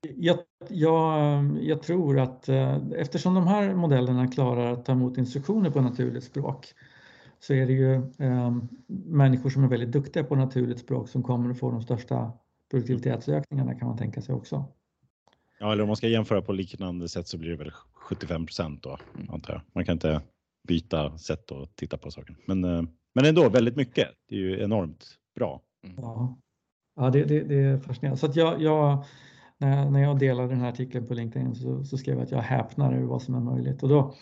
jag, 0.01 0.39
jag, 0.69 1.59
jag, 1.61 1.83
tror 1.83 2.19
att 2.19 2.49
eh, 2.49 2.79
eftersom 2.97 3.35
de 3.35 3.47
här 3.47 3.75
modellerna 3.75 4.29
klarar 4.29 4.73
att 4.73 4.85
ta 4.85 4.93
emot 4.93 5.19
instruktioner 5.19 5.71
på 5.71 5.81
naturligt 5.81 6.25
språk 6.25 6.67
så 7.41 7.55
är 7.55 7.67
det 7.67 7.73
ju 7.73 7.95
eh, 7.95 8.57
människor 9.07 9.51
som 9.51 9.65
är 9.65 9.69
väldigt 9.69 9.93
duktiga 9.93 10.25
på 10.25 10.37
naturligt 10.37 10.79
språk 10.79 11.09
som 11.09 11.23
kommer 11.23 11.51
att 11.51 11.59
få 11.59 11.71
de 11.71 11.83
största 11.83 12.33
produktivitetsökningarna 12.71 13.75
kan 13.75 13.89
man 13.89 13.99
tänka 13.99 14.23
sig 14.23 14.35
också. 14.35 14.65
Ja, 15.59 15.73
eller 15.73 15.83
om 15.83 15.87
man 15.87 15.97
ska 15.97 16.09
jämföra 16.09 16.43
på 16.43 16.53
liknande 16.53 17.09
sätt 17.09 17.29
så 17.29 17.39
blir 17.39 17.51
det 17.51 17.57
väl 17.57 17.73
75 17.93 18.47
procent 18.47 18.83
då, 18.83 18.99
antar 19.29 19.53
jag. 19.53 19.63
Man 19.73 19.85
kan 19.85 19.93
inte 19.93 20.21
byta 20.69 21.19
sätt 21.19 21.53
att 21.53 21.77
titta 21.77 21.99
på 21.99 22.11
saken. 22.11 22.37
Men, 22.47 22.65
eh, 22.65 22.83
men 23.15 23.25
ändå 23.25 23.49
väldigt 23.49 23.77
mycket. 23.77 24.09
Det 24.29 24.35
är 24.35 24.39
ju 24.39 24.63
enormt 24.63 25.07
bra. 25.35 25.61
Ja, 25.97 26.39
ja 26.97 27.11
det, 27.11 27.25
det, 27.25 27.41
det 27.41 27.55
är 27.55 27.79
fascinerande. 27.79 28.19
Så 28.19 28.27
att 28.27 28.37
jag, 28.37 28.63
jag 28.63 29.05
när, 29.59 29.91
när 29.91 30.03
jag 30.03 30.19
delade 30.19 30.49
den 30.49 30.61
här 30.61 30.69
artikeln 30.69 31.07
på 31.07 31.15
LinkedIn 31.15 31.55
så, 31.55 31.85
så 31.85 31.99
skrev 31.99 32.17
jag 32.17 32.25
att 32.25 32.31
jag 32.31 32.39
häpnar 32.39 32.93
över 32.93 33.07
vad 33.07 33.23
som 33.23 33.35
är 33.35 33.41
möjligt. 33.41 33.83
Och 33.83 33.89
då, 33.89 34.15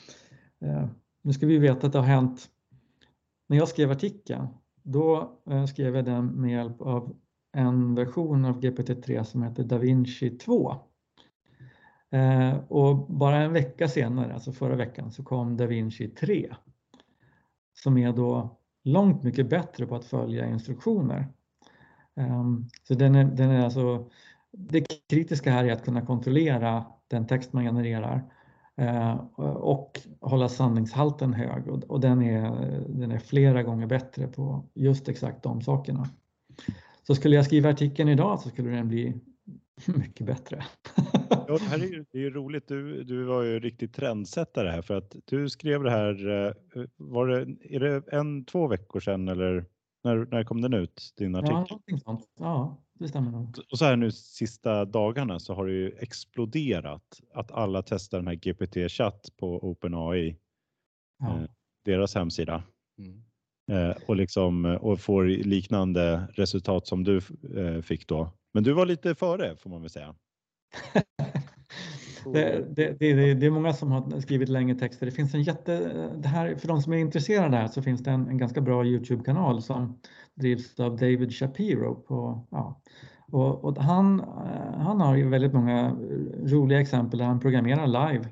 eh, 0.60 0.86
nu 1.22 1.32
ska 1.32 1.46
vi 1.46 1.58
veta 1.58 1.86
att 1.86 1.92
det 1.92 1.98
har 1.98 2.06
hänt, 2.06 2.48
när 3.48 3.56
jag 3.56 3.68
skrev 3.68 3.90
artikeln, 3.90 4.48
då 4.82 5.38
eh, 5.50 5.66
skrev 5.66 5.96
jag 5.96 6.04
den 6.04 6.26
med 6.26 6.50
hjälp 6.50 6.80
av 6.80 7.16
en 7.52 7.94
version 7.94 8.44
av 8.44 8.60
GPT-3 8.60 9.24
som 9.24 9.42
heter 9.42 9.64
DaVinci 9.64 10.30
2. 10.30 10.74
Eh, 12.10 12.56
och 12.68 12.96
bara 12.96 13.36
en 13.36 13.52
vecka 13.52 13.88
senare, 13.88 14.34
alltså 14.34 14.52
förra 14.52 14.76
veckan, 14.76 15.12
så 15.12 15.24
kom 15.24 15.56
DaVinci 15.56 16.08
3 16.08 16.54
som 17.82 17.98
är 17.98 18.12
då 18.12 18.58
långt 18.84 19.22
mycket 19.22 19.50
bättre 19.50 19.86
på 19.86 19.96
att 19.96 20.04
följa 20.04 20.46
instruktioner. 20.46 21.26
Um, 22.14 22.68
så 22.82 22.94
den 22.94 23.14
är, 23.14 23.24
den 23.24 23.50
är 23.50 23.64
alltså 23.64 24.10
det 24.52 25.08
kritiska 25.10 25.50
här 25.50 25.64
är 25.64 25.72
att 25.72 25.84
kunna 25.84 26.06
kontrollera 26.06 26.84
den 27.08 27.26
text 27.26 27.52
man 27.52 27.64
genererar 27.64 28.22
eh, 28.76 29.14
och 29.56 30.00
hålla 30.20 30.48
sanningshalten 30.48 31.32
hög 31.34 31.68
och 31.68 32.00
den 32.00 32.22
är, 32.22 32.50
den 32.88 33.10
är 33.10 33.18
flera 33.18 33.62
gånger 33.62 33.86
bättre 33.86 34.26
på 34.26 34.68
just 34.74 35.08
exakt 35.08 35.42
de 35.42 35.62
sakerna. 35.62 36.08
Så 37.06 37.14
skulle 37.14 37.36
jag 37.36 37.44
skriva 37.44 37.70
artikeln 37.70 38.08
idag 38.08 38.40
så 38.40 38.48
skulle 38.48 38.70
den 38.70 38.88
bli 38.88 39.14
mycket 39.86 40.26
bättre. 40.26 40.64
ja, 41.30 41.58
det 41.58 41.64
här 41.64 41.78
är 41.78 41.86
ju, 41.86 42.04
det 42.12 42.18
är 42.18 42.22
ju 42.22 42.30
roligt. 42.30 42.68
Du, 42.68 43.04
du 43.04 43.24
var 43.24 43.42
ju 43.42 43.60
riktigt 43.60 43.94
trendsättare 43.94 44.68
här 44.68 44.82
för 44.82 44.94
att 44.94 45.16
du 45.24 45.48
skrev 45.48 45.82
det 45.82 45.90
här, 45.90 46.46
eh, 46.46 46.52
var 46.96 47.26
det, 47.26 47.56
är 47.74 47.80
det 47.80 48.02
en, 48.12 48.44
två 48.44 48.66
veckor 48.66 49.00
sedan 49.00 49.28
eller 49.28 49.64
när, 50.04 50.26
när 50.30 50.44
kom 50.44 50.60
den 50.60 50.74
ut, 50.74 51.14
din 51.16 51.34
artikel? 51.34 51.78
Ja, 52.04 52.22
Ja, 52.38 52.82
det 52.98 53.08
stämmer 53.08 53.30
nog. 53.30 53.58
Och 53.70 53.78
så 53.78 53.84
här 53.84 53.96
nu 53.96 54.10
sista 54.10 54.84
dagarna 54.84 55.38
så 55.38 55.54
har 55.54 55.66
det 55.66 55.72
ju 55.72 55.96
exploderat 55.98 57.20
att 57.34 57.52
alla 57.52 57.82
testar 57.82 58.18
den 58.18 58.26
här 58.26 58.34
GPT-chatt 58.34 59.36
på 59.36 59.70
OpenAI, 59.70 60.36
ja. 61.18 61.40
eh, 61.40 61.48
deras 61.84 62.14
hemsida. 62.14 62.62
Mm. 62.98 63.22
Eh, 63.72 63.96
och, 64.06 64.16
liksom, 64.16 64.64
och 64.64 65.00
får 65.00 65.24
liknande 65.24 66.28
resultat 66.34 66.86
som 66.86 67.04
du 67.04 67.16
eh, 67.56 67.82
fick 67.82 68.06
då. 68.06 68.32
Men 68.54 68.64
du 68.64 68.72
var 68.72 68.86
lite 68.86 69.14
före 69.14 69.56
får 69.56 69.70
man 69.70 69.80
väl 69.80 69.90
säga. 69.90 70.14
Det, 72.32 72.64
det, 72.76 72.98
det, 72.98 73.34
det, 73.34 73.46
är 73.46 73.50
många 73.50 73.72
som 73.72 73.92
har 73.92 74.20
skrivit 74.20 74.48
längre 74.48 74.78
texter. 74.78 75.06
Det 75.06 75.12
finns 75.12 75.34
en 75.34 75.42
jätte, 75.42 75.78
det 76.16 76.28
här, 76.28 76.54
för 76.54 76.68
de 76.68 76.82
som 76.82 76.92
är 76.92 76.96
intresserade 76.96 77.56
här 77.56 77.68
så 77.68 77.82
finns 77.82 78.02
det 78.02 78.10
en, 78.10 78.28
en 78.28 78.38
ganska 78.38 78.60
bra 78.60 78.84
Youtube-kanal 78.84 79.62
som 79.62 79.98
drivs 80.34 80.80
av 80.80 80.96
David 80.96 81.34
Shapiro. 81.34 81.94
På, 81.94 82.46
ja. 82.50 82.80
och, 83.30 83.64
och 83.64 83.78
han, 83.78 84.20
han 84.78 85.00
har 85.00 85.16
ju 85.16 85.28
väldigt 85.28 85.52
många 85.52 85.96
roliga 86.44 86.80
exempel 86.80 87.18
där 87.18 87.26
han 87.26 87.40
programmerar 87.40 87.86
live 87.86 88.28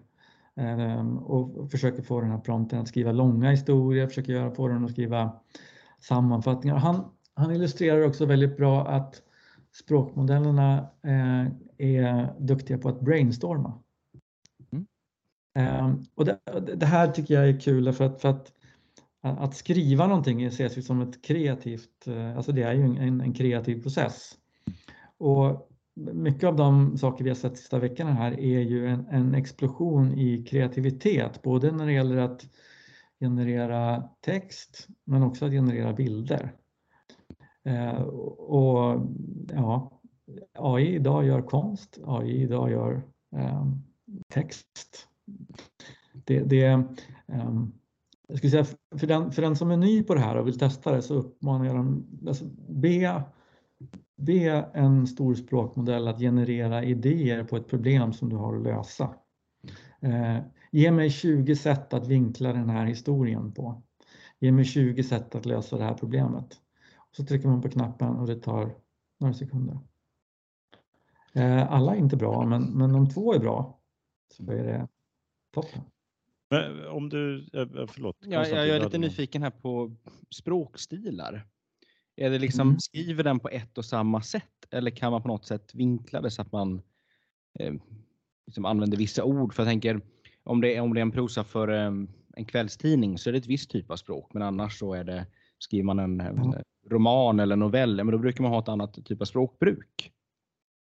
eh, 0.56 1.16
och 1.16 1.70
försöker 1.70 2.02
få 2.02 2.20
den 2.20 2.30
här 2.30 2.38
prompten 2.38 2.80
att 2.80 2.88
skriva 2.88 3.12
långa 3.12 3.50
historier, 3.50 4.06
försöker 4.06 4.32
göra, 4.32 4.50
få 4.50 4.68
den 4.68 4.84
att 4.84 4.90
skriva 4.90 5.32
sammanfattningar. 6.00 6.76
Han, 6.76 7.04
han 7.34 7.50
illustrerar 7.50 8.06
också 8.06 8.26
väldigt 8.26 8.56
bra 8.56 8.86
att 8.86 9.22
språkmodellerna 9.72 10.78
eh, 11.02 11.46
är 11.78 12.34
duktiga 12.38 12.78
på 12.78 12.88
att 12.88 13.00
brainstorma. 13.00 13.72
Ehm, 15.54 16.02
och 16.14 16.24
det, 16.24 16.38
det, 16.76 16.86
här 16.86 17.08
tycker 17.08 17.34
jag 17.34 17.48
är 17.48 17.60
kul 17.60 17.92
för 17.92 18.04
att, 18.04 18.20
för 18.20 18.28
att, 18.28 18.52
att 19.20 19.54
skriva 19.54 20.06
någonting 20.06 20.44
ses 20.44 20.78
ju 20.78 20.82
som 20.82 21.00
ett 21.00 21.24
kreativt, 21.24 22.06
eh, 22.06 22.36
alltså 22.36 22.52
det 22.52 22.62
är 22.62 22.74
ju 22.74 22.82
en, 22.82 23.20
en 23.20 23.34
kreativ 23.34 23.82
process. 23.82 24.32
Och 25.18 25.70
mycket 25.96 26.44
av 26.44 26.56
de 26.56 26.98
saker 26.98 27.24
vi 27.24 27.30
har 27.30 27.34
sett 27.34 27.56
sista 27.56 27.78
veckorna 27.78 28.12
här 28.12 28.40
är 28.40 28.60
ju 28.60 28.88
en, 28.88 29.06
en, 29.06 29.34
explosion 29.34 30.18
i 30.18 30.44
kreativitet, 30.44 31.42
både 31.42 31.72
när 31.72 31.86
det 31.86 31.92
gäller 31.92 32.16
att 32.16 32.46
generera 33.20 34.08
text 34.20 34.88
men 35.04 35.22
också 35.22 35.44
att 35.44 35.52
generera 35.52 35.92
bilder. 35.92 36.52
Eh, 37.64 38.02
och 38.02 39.06
ja, 39.52 40.00
AI 40.52 40.94
idag 40.94 41.24
gör 41.24 41.42
konst, 41.42 41.98
AI 42.04 42.42
idag 42.42 42.70
gör 42.70 43.02
eh, 43.36 43.66
text 44.28 45.08
det, 46.12 46.40
det, 46.40 46.74
um, 47.26 47.72
jag 48.28 48.38
skulle 48.38 48.50
säga 48.50 48.64
för 48.98 49.06
den, 49.06 49.32
för 49.32 49.42
den 49.42 49.56
som 49.56 49.70
är 49.70 49.76
ny 49.76 50.02
på 50.02 50.14
det 50.14 50.20
här 50.20 50.36
och 50.36 50.46
vill 50.46 50.58
testa 50.58 50.92
det 50.92 51.02
så 51.02 51.14
uppmanar 51.14 51.64
jag 51.64 51.76
dem, 51.76 52.06
alltså, 52.26 52.44
be, 52.68 53.22
be 54.16 54.70
en 54.74 55.06
stor 55.06 55.34
språkmodell 55.34 56.08
att 56.08 56.18
generera 56.18 56.84
idéer 56.84 57.44
på 57.44 57.56
ett 57.56 57.68
problem 57.68 58.12
som 58.12 58.28
du 58.28 58.36
har 58.36 58.56
att 58.56 58.62
lösa. 58.62 59.14
Eh, 60.00 60.38
ge 60.72 60.90
mig 60.90 61.10
20 61.10 61.56
sätt 61.56 61.94
att 61.94 62.06
vinkla 62.06 62.52
den 62.52 62.70
här 62.70 62.86
historien 62.86 63.52
på. 63.52 63.82
Ge 64.38 64.52
mig 64.52 64.64
20 64.64 65.02
sätt 65.02 65.34
att 65.34 65.46
lösa 65.46 65.78
det 65.78 65.84
här 65.84 65.94
problemet. 65.94 66.60
Och 66.96 67.16
så 67.16 67.24
trycker 67.24 67.48
man 67.48 67.62
på 67.62 67.68
knappen 67.68 68.16
och 68.16 68.26
det 68.26 68.36
tar 68.36 68.74
några 69.20 69.34
sekunder. 69.34 69.78
Eh, 71.32 71.72
alla 71.72 71.94
är 71.94 71.98
inte 71.98 72.16
bra, 72.16 72.46
men, 72.46 72.62
men 72.62 72.94
om 72.94 73.08
två 73.08 73.34
är 73.34 73.38
bra 73.38 73.80
så 74.32 74.52
är 74.52 74.64
det 74.64 74.88
Toppen. 75.54 75.80
Men 76.50 76.86
om 76.86 77.08
du, 77.08 77.38
eh, 77.52 77.86
förlåt. 77.86 78.16
Ja, 78.20 78.48
jag 78.48 78.68
är 78.68 78.80
lite 78.80 78.98
nyfiken 78.98 79.42
här 79.42 79.50
på 79.50 79.96
språkstilar. 80.30 81.46
Är 82.16 82.30
det 82.30 82.38
liksom, 82.38 82.68
mm. 82.68 82.80
skriver 82.80 83.24
den 83.24 83.40
på 83.40 83.48
ett 83.48 83.78
och 83.78 83.84
samma 83.84 84.22
sätt 84.22 84.66
eller 84.70 84.90
kan 84.90 85.12
man 85.12 85.22
på 85.22 85.28
något 85.28 85.46
sätt 85.46 85.74
vinkla 85.74 86.20
det 86.20 86.30
så 86.30 86.42
att 86.42 86.52
man 86.52 86.82
eh, 87.58 87.74
liksom 88.46 88.64
använder 88.64 88.96
vissa 88.96 89.24
ord? 89.24 89.54
För 89.54 89.62
jag 89.62 89.70
tänker 89.70 90.00
om 90.42 90.60
det 90.60 90.76
är, 90.76 90.80
om 90.80 90.94
det 90.94 91.00
är 91.00 91.02
en 91.02 91.12
prosa 91.12 91.44
för 91.44 91.68
eh, 91.68 91.92
en 92.36 92.44
kvällstidning 92.44 93.18
så 93.18 93.30
är 93.30 93.32
det 93.32 93.38
ett 93.38 93.46
visst 93.46 93.70
typ 93.70 93.90
av 93.90 93.96
språk, 93.96 94.34
men 94.34 94.42
annars 94.42 94.78
så 94.78 94.94
är 94.94 95.04
det 95.04 95.26
skriver 95.58 95.84
man 95.84 95.98
en, 95.98 96.20
mm. 96.20 96.54
roman 96.90 97.40
eller 97.40 97.56
novell, 97.56 97.96
men 97.96 98.12
då 98.12 98.18
brukar 98.18 98.42
man 98.42 98.52
ha 98.52 98.58
ett 98.58 98.68
annat 98.68 99.04
typ 99.04 99.20
av 99.20 99.24
språkbruk. 99.24 100.12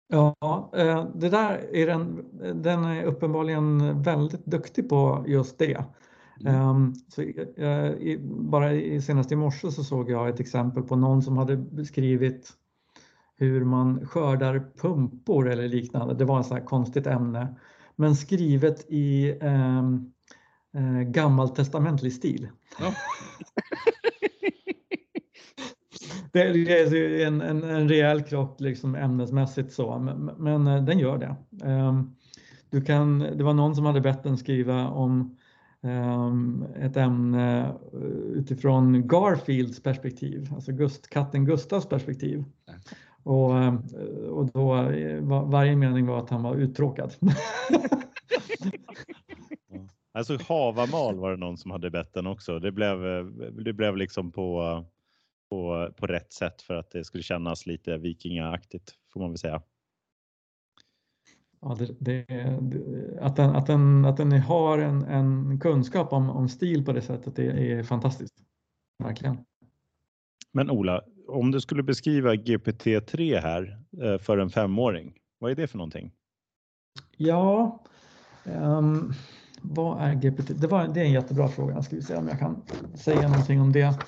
Ja, 0.08 0.70
eh, 0.76 1.06
det 1.14 1.28
där 1.28 1.74
är 1.74 1.86
den, 1.86 2.24
den 2.62 2.84
är 2.84 3.04
uppenbarligen 3.04 4.02
väldigt 4.02 4.46
duktig 4.46 4.88
på 4.88 5.24
just 5.28 5.58
det. 5.58 5.84
Mm. 6.40 6.54
Ehm, 6.54 6.94
så, 7.08 7.22
eh, 7.62 8.18
bara 8.22 8.70
senast 9.00 9.32
i 9.32 9.36
morse 9.36 9.70
så 9.70 9.84
såg 9.84 10.10
jag 10.10 10.28
ett 10.28 10.40
exempel 10.40 10.82
på 10.82 10.96
någon 10.96 11.22
som 11.22 11.38
hade 11.38 11.56
beskrivit 11.56 12.52
hur 13.36 13.64
man 13.64 14.06
skördar 14.06 14.70
pumpor 14.76 15.50
eller 15.50 15.68
liknande. 15.68 16.14
Det 16.14 16.24
var 16.24 16.40
ett 16.40 16.46
så 16.46 16.54
här 16.54 16.64
konstigt 16.64 17.06
ämne. 17.06 17.54
Men 17.96 18.16
skrivet 18.16 18.86
i 18.88 19.38
eh, 19.40 19.78
eh, 20.74 21.00
gammaltestamentlig 21.02 22.12
stil. 22.12 22.48
Ja. 22.80 22.92
det 26.32 26.40
är 26.42 27.26
en, 27.26 27.40
en, 27.40 27.64
en 27.64 27.88
rejäl 27.88 28.22
krock 28.22 28.60
liksom 28.60 28.94
ämnesmässigt 28.94 29.72
så, 29.72 29.98
men, 29.98 30.24
men 30.24 30.66
eh, 30.66 30.84
den 30.84 30.98
gör 30.98 31.18
det. 31.18 31.36
Ehm, 31.66 32.14
du 32.70 32.80
kan, 32.80 33.18
det 33.18 33.44
var 33.44 33.54
någon 33.54 33.74
som 33.74 33.84
hade 33.84 34.00
bett 34.00 34.22
den 34.22 34.36
skriva 34.36 34.88
om 34.88 35.36
ehm, 35.82 36.64
ett 36.80 36.96
ämne 36.96 37.72
utifrån 38.34 39.08
Garfields 39.08 39.82
perspektiv, 39.82 40.50
alltså 40.54 40.72
Gust, 40.72 41.08
katten 41.08 41.44
Gustavs 41.44 41.86
perspektiv. 41.86 42.44
Och, 43.24 43.50
och 44.28 44.46
då 44.52 44.68
var, 45.20 45.50
varje 45.50 45.76
mening 45.76 46.06
var 46.06 46.18
att 46.18 46.30
han 46.30 46.42
var 46.42 46.54
uttråkad. 46.54 47.14
Alltså 50.14 50.38
Havamal 50.48 51.18
var 51.18 51.30
det 51.30 51.36
någon 51.36 51.58
som 51.58 51.70
hade 51.70 51.90
bett 51.90 52.14
den 52.14 52.26
också. 52.26 52.58
Det 52.58 52.72
blev, 52.72 52.98
det 53.64 53.72
blev 53.72 53.96
liksom 53.96 54.32
på, 54.32 54.84
på, 55.52 55.90
på 55.96 56.06
rätt 56.06 56.32
sätt 56.32 56.62
för 56.62 56.74
att 56.74 56.90
det 56.90 57.04
skulle 57.04 57.22
kännas 57.22 57.66
lite 57.66 57.96
vikingaaktigt 57.96 58.94
får 59.12 59.20
man 59.20 59.30
väl 59.30 59.38
säga. 59.38 59.62
Ja, 61.60 61.76
det, 61.78 61.94
det, 61.98 62.26
att, 63.20 63.36
den, 63.36 63.50
att, 63.50 63.66
den, 63.66 64.04
att 64.04 64.16
den 64.16 64.32
har 64.32 64.78
en, 64.78 65.02
en 65.02 65.60
kunskap 65.60 66.12
om, 66.12 66.30
om 66.30 66.48
stil 66.48 66.84
på 66.84 66.92
det 66.92 67.02
sättet 67.02 67.38
är, 67.38 67.54
är 67.54 67.82
fantastiskt. 67.82 68.34
Verkligen. 68.98 69.38
Men 70.52 70.70
Ola, 70.70 71.02
om 71.28 71.50
du 71.50 71.60
skulle 71.60 71.82
beskriva 71.82 72.34
GPT-3 72.34 73.40
här 73.40 73.78
eh, 74.02 74.18
för 74.18 74.38
en 74.38 74.50
femåring, 74.50 75.14
vad 75.38 75.50
är 75.50 75.54
det 75.54 75.66
för 75.66 75.78
någonting? 75.78 76.12
Ja, 77.16 77.80
um, 78.44 79.12
vad 79.62 80.02
är 80.02 80.14
GPT? 80.14 80.48
Det, 80.60 80.66
var, 80.66 80.88
det 80.88 81.00
är 81.00 81.04
en 81.04 81.12
jättebra 81.12 81.48
fråga. 81.48 81.82
Ska 81.82 81.96
vi 81.96 82.02
se 82.02 82.16
om 82.16 82.28
jag 82.28 82.38
kan 82.38 82.62
säga 82.94 83.28
någonting 83.28 83.60
om 83.60 83.72
det. 83.72 83.98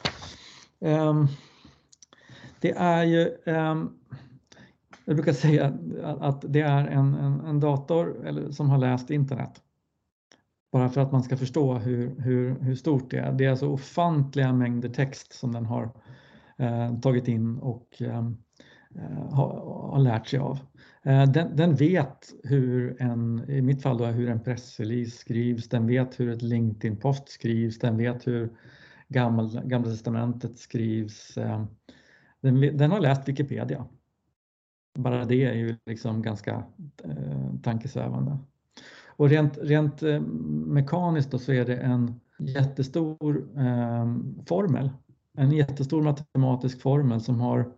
Um, 0.85 1.29
det 2.61 2.71
är 2.71 3.05
ju, 3.05 3.37
um, 3.47 3.99
jag 5.05 5.17
brukar 5.17 5.33
säga 5.33 5.73
att 6.03 6.45
det 6.49 6.61
är 6.61 6.87
en, 6.87 7.15
en, 7.15 7.41
en 7.41 7.61
dator 7.61 8.27
eller, 8.27 8.51
som 8.51 8.71
har 8.71 8.79
läst 8.79 9.11
internet. 9.11 9.63
Bara 10.73 10.89
för 10.89 11.01
att 11.01 11.13
man 11.13 11.23
ska 11.23 11.37
förstå 11.37 11.75
hur, 11.75 12.21
hur, 12.21 12.61
hur 12.61 12.75
stort 12.75 13.11
det 13.11 13.19
är. 13.19 13.33
Det 13.33 13.45
är 13.45 13.51
alltså 13.51 13.69
ofantliga 13.69 14.53
mängder 14.53 14.89
text 14.89 15.33
som 15.33 15.53
den 15.53 15.67
har 15.67 15.91
eh, 16.59 17.01
tagit 17.01 17.29
in 17.29 17.59
och 17.59 18.03
ehm, 18.03 18.37
eh, 18.95 19.35
har, 19.35 19.49
har 19.91 19.99
lärt 19.99 20.27
sig 20.27 20.39
av. 20.39 20.59
Eh, 21.03 21.25
den, 21.25 21.57
den, 21.57 21.75
vet 21.75 22.35
hur 22.43 23.03
en, 23.03 23.51
i 23.51 23.63
mitt 23.63 23.83
fall 23.83 23.99
då, 23.99 24.07
hur 24.07 24.29
en 24.29 24.41
pressrelease 24.41 25.11
skrivs, 25.11 25.69
den 25.69 25.87
vet 25.87 26.21
hur 26.21 26.31
ett 26.31 26.43
LinkedIn-post 26.43 27.29
skrivs, 27.29 27.79
den 27.79 27.97
vet 27.97 28.27
hur 28.27 28.53
gamla, 29.09 29.63
gamla 29.65 29.91
testamentet 29.91 30.59
skrivs. 30.59 31.37
Eh, 31.37 31.65
den, 32.41 32.77
den, 32.77 32.91
har 32.91 33.01
läst 33.01 33.29
Wikipedia. 33.29 33.87
Bara 34.99 35.25
det 35.25 35.45
är 35.45 35.55
ju 35.55 35.77
liksom 35.87 36.23
ganska 36.23 36.65
eh, 37.05 37.55
tankesvävande. 37.63 38.39
Och 39.07 39.29
rent, 39.29 39.59
rent 39.59 40.03
eh, 40.03 40.21
mekaniskt 40.67 41.31
då 41.31 41.39
så 41.39 41.53
är 41.53 41.65
det 41.65 41.77
en 41.77 42.21
jättestor 42.39 43.49
eh, 43.57 44.17
formel, 44.47 44.91
en 45.33 45.51
jättestor 45.51 46.03
matematisk 46.03 46.81
formel 46.81 47.21
som 47.21 47.41
har 47.41 47.73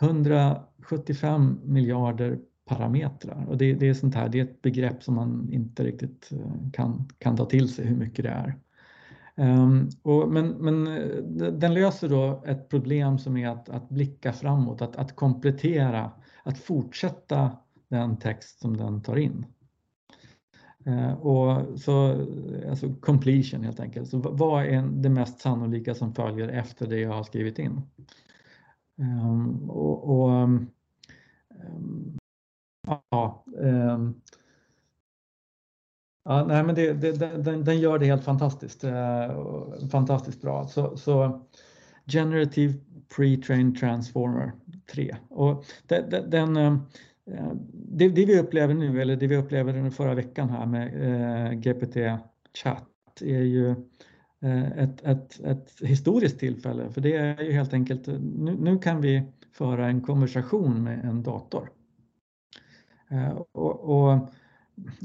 175 0.00 1.60
miljarder 1.64 2.38
parametrar 2.64 3.46
och 3.48 3.58
det, 3.58 3.74
det, 3.74 3.88
är 3.88 3.94
sånt 3.94 4.14
här, 4.14 4.28
det 4.28 4.40
är 4.40 4.44
ett 4.44 4.62
begrepp 4.62 5.02
som 5.02 5.14
man 5.14 5.48
inte 5.52 5.84
riktigt 5.84 6.32
eh, 6.32 6.70
kan, 6.72 7.08
kan 7.18 7.36
ta 7.36 7.44
till 7.44 7.68
sig 7.68 7.86
hur 7.86 7.96
mycket 7.96 8.24
det 8.24 8.30
är. 8.30 8.56
Um, 9.38 9.88
och, 10.02 10.28
men, 10.28 10.48
men 10.48 10.86
eh, 10.86 11.52
den 11.52 11.74
löser 11.74 12.08
då 12.08 12.42
ett 12.46 12.68
problem 12.68 13.18
som 13.18 13.36
är 13.36 13.48
att, 13.48 13.68
att 13.68 13.88
blicka 13.88 14.32
framåt, 14.32 14.82
att, 14.82 14.96
att 14.96 15.16
komplettera, 15.16 16.10
att 16.42 16.58
fortsätta 16.58 17.56
den 17.88 18.16
text 18.16 18.60
som 18.60 18.76
den 18.76 19.02
tar 19.02 19.16
in. 19.16 19.46
Uh, 20.86 21.12
och 21.12 21.78
så, 21.78 22.26
alltså 22.68 22.94
completion 22.94 23.64
helt 23.64 23.80
enkelt. 23.80 24.08
Så 24.08 24.18
vad 24.18 24.64
är 24.64 24.82
det 24.82 25.08
mest 25.08 25.40
sannolika 25.40 25.94
som 25.94 26.14
följer 26.14 26.48
efter 26.48 26.86
det 26.86 26.98
jag 27.00 27.12
har 27.12 27.24
skrivit 27.24 27.58
in? 27.58 27.80
Um, 28.98 29.70
och, 29.70 30.20
och 30.20 30.30
um, 30.30 30.70
ja, 33.10 33.44
um, 33.56 34.20
ja, 36.28 36.44
nej, 36.44 36.64
men 36.64 36.74
det, 36.74 36.92
det, 36.92 37.12
den, 37.12 37.64
den, 37.64 37.80
gör 37.80 37.98
det 37.98 38.06
helt 38.06 38.24
fantastiskt, 38.24 38.84
eh, 38.84 38.90
fantastiskt 39.90 40.42
bra. 40.42 40.68
Så, 40.68 40.96
så 40.96 41.40
Generative 42.06 42.74
Pre-trained 43.16 43.80
Transformer 43.80 44.52
3. 44.92 45.16
Och 45.28 45.64
den, 45.86 46.30
den 46.30 46.80
det, 47.72 48.08
det, 48.08 48.24
vi 48.24 48.38
upplever 48.38 48.74
nu, 48.74 49.02
eller 49.02 49.16
det 49.16 49.26
vi 49.26 49.36
upplevde 49.36 49.90
förra 49.90 50.14
veckan 50.14 50.50
här 50.50 50.66
med 50.66 50.86
eh, 50.86 51.52
GPT 51.52 51.96
Chat 52.62 53.22
är 53.22 53.42
ju 53.42 53.70
eh, 54.40 54.78
ett, 54.78 55.04
ett, 55.04 55.40
ett 55.40 55.72
historiskt 55.80 56.38
tillfälle 56.38 56.90
för 56.90 57.00
det 57.00 57.16
är 57.16 57.42
ju 57.42 57.52
helt 57.52 57.74
enkelt, 57.74 58.06
nu, 58.06 58.56
nu 58.60 58.78
kan 58.78 59.00
vi 59.00 59.22
föra 59.52 59.86
en 59.86 60.00
konversation 60.00 60.82
med 60.82 61.04
en 61.04 61.22
dator. 61.22 61.70
Eh, 63.10 63.30
och, 63.52 63.80
och 63.80 64.28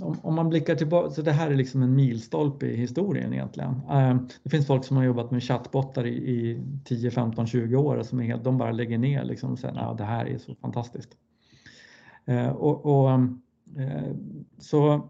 om, 0.02 0.20
om, 0.22 0.36
man 0.36 0.50
blickar 0.50 0.76
tillbaka, 0.76 1.10
så 1.10 1.22
det 1.22 1.32
här 1.32 1.52
är 1.52 1.56
liksom 1.56 1.84
en 1.84 1.96
milstolpe 1.96 2.66
i 2.66 2.76
historien 2.76 3.34
egentligen. 3.34 3.82
Eh, 3.90 4.16
det 4.44 4.50
finns 4.50 4.68
folk 4.68 4.86
som 4.86 4.98
har 4.98 5.04
jobbat 5.04 5.32
med 5.32 5.44
chattbottar 5.44 6.06
i, 6.06 6.10
i 6.10 6.64
10, 6.86 7.12
15, 7.12 7.48
20 7.48 7.76
år 7.76 8.04
som 8.04 8.20
är 8.20 8.24
helt, 8.24 8.44
de 8.44 8.58
bara 8.58 8.72
lägger 8.72 8.98
ner 8.98 9.24
liksom 9.24 9.52
och 9.52 9.60
säger 9.60 9.92
att 9.92 9.98
det 9.98 10.04
här 10.04 10.26
är 10.26 10.38
så 10.38 10.56
fantastiskt. 10.56 11.18
Eh, 12.26 12.50
och, 12.50 12.86
och 12.86 13.12
eh, 13.78 14.14
så 14.60 15.10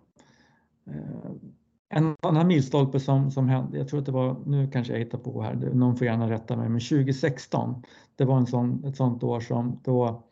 en 1.89 2.15
annan 2.21 2.47
milstolpe 2.47 2.99
som, 2.99 3.31
som 3.31 3.49
hände, 3.49 3.77
jag 3.77 3.87
tror 3.87 3.99
att 3.99 4.05
det 4.05 4.11
var, 4.11 4.37
nu 4.45 4.67
kanske 4.71 4.93
jag 4.93 4.99
hittar 4.99 5.17
på 5.17 5.41
här, 5.41 5.55
någon 5.73 5.95
får 5.95 6.07
gärna 6.07 6.29
rätta 6.29 6.55
mig, 6.55 6.69
men 6.69 6.79
2016, 6.79 7.83
det 8.15 8.25
var 8.25 8.37
en 8.37 8.47
sån, 8.47 8.85
ett 8.85 8.95
sånt 8.95 9.23
år 9.23 9.39
som 9.39 9.79
då 9.83 10.23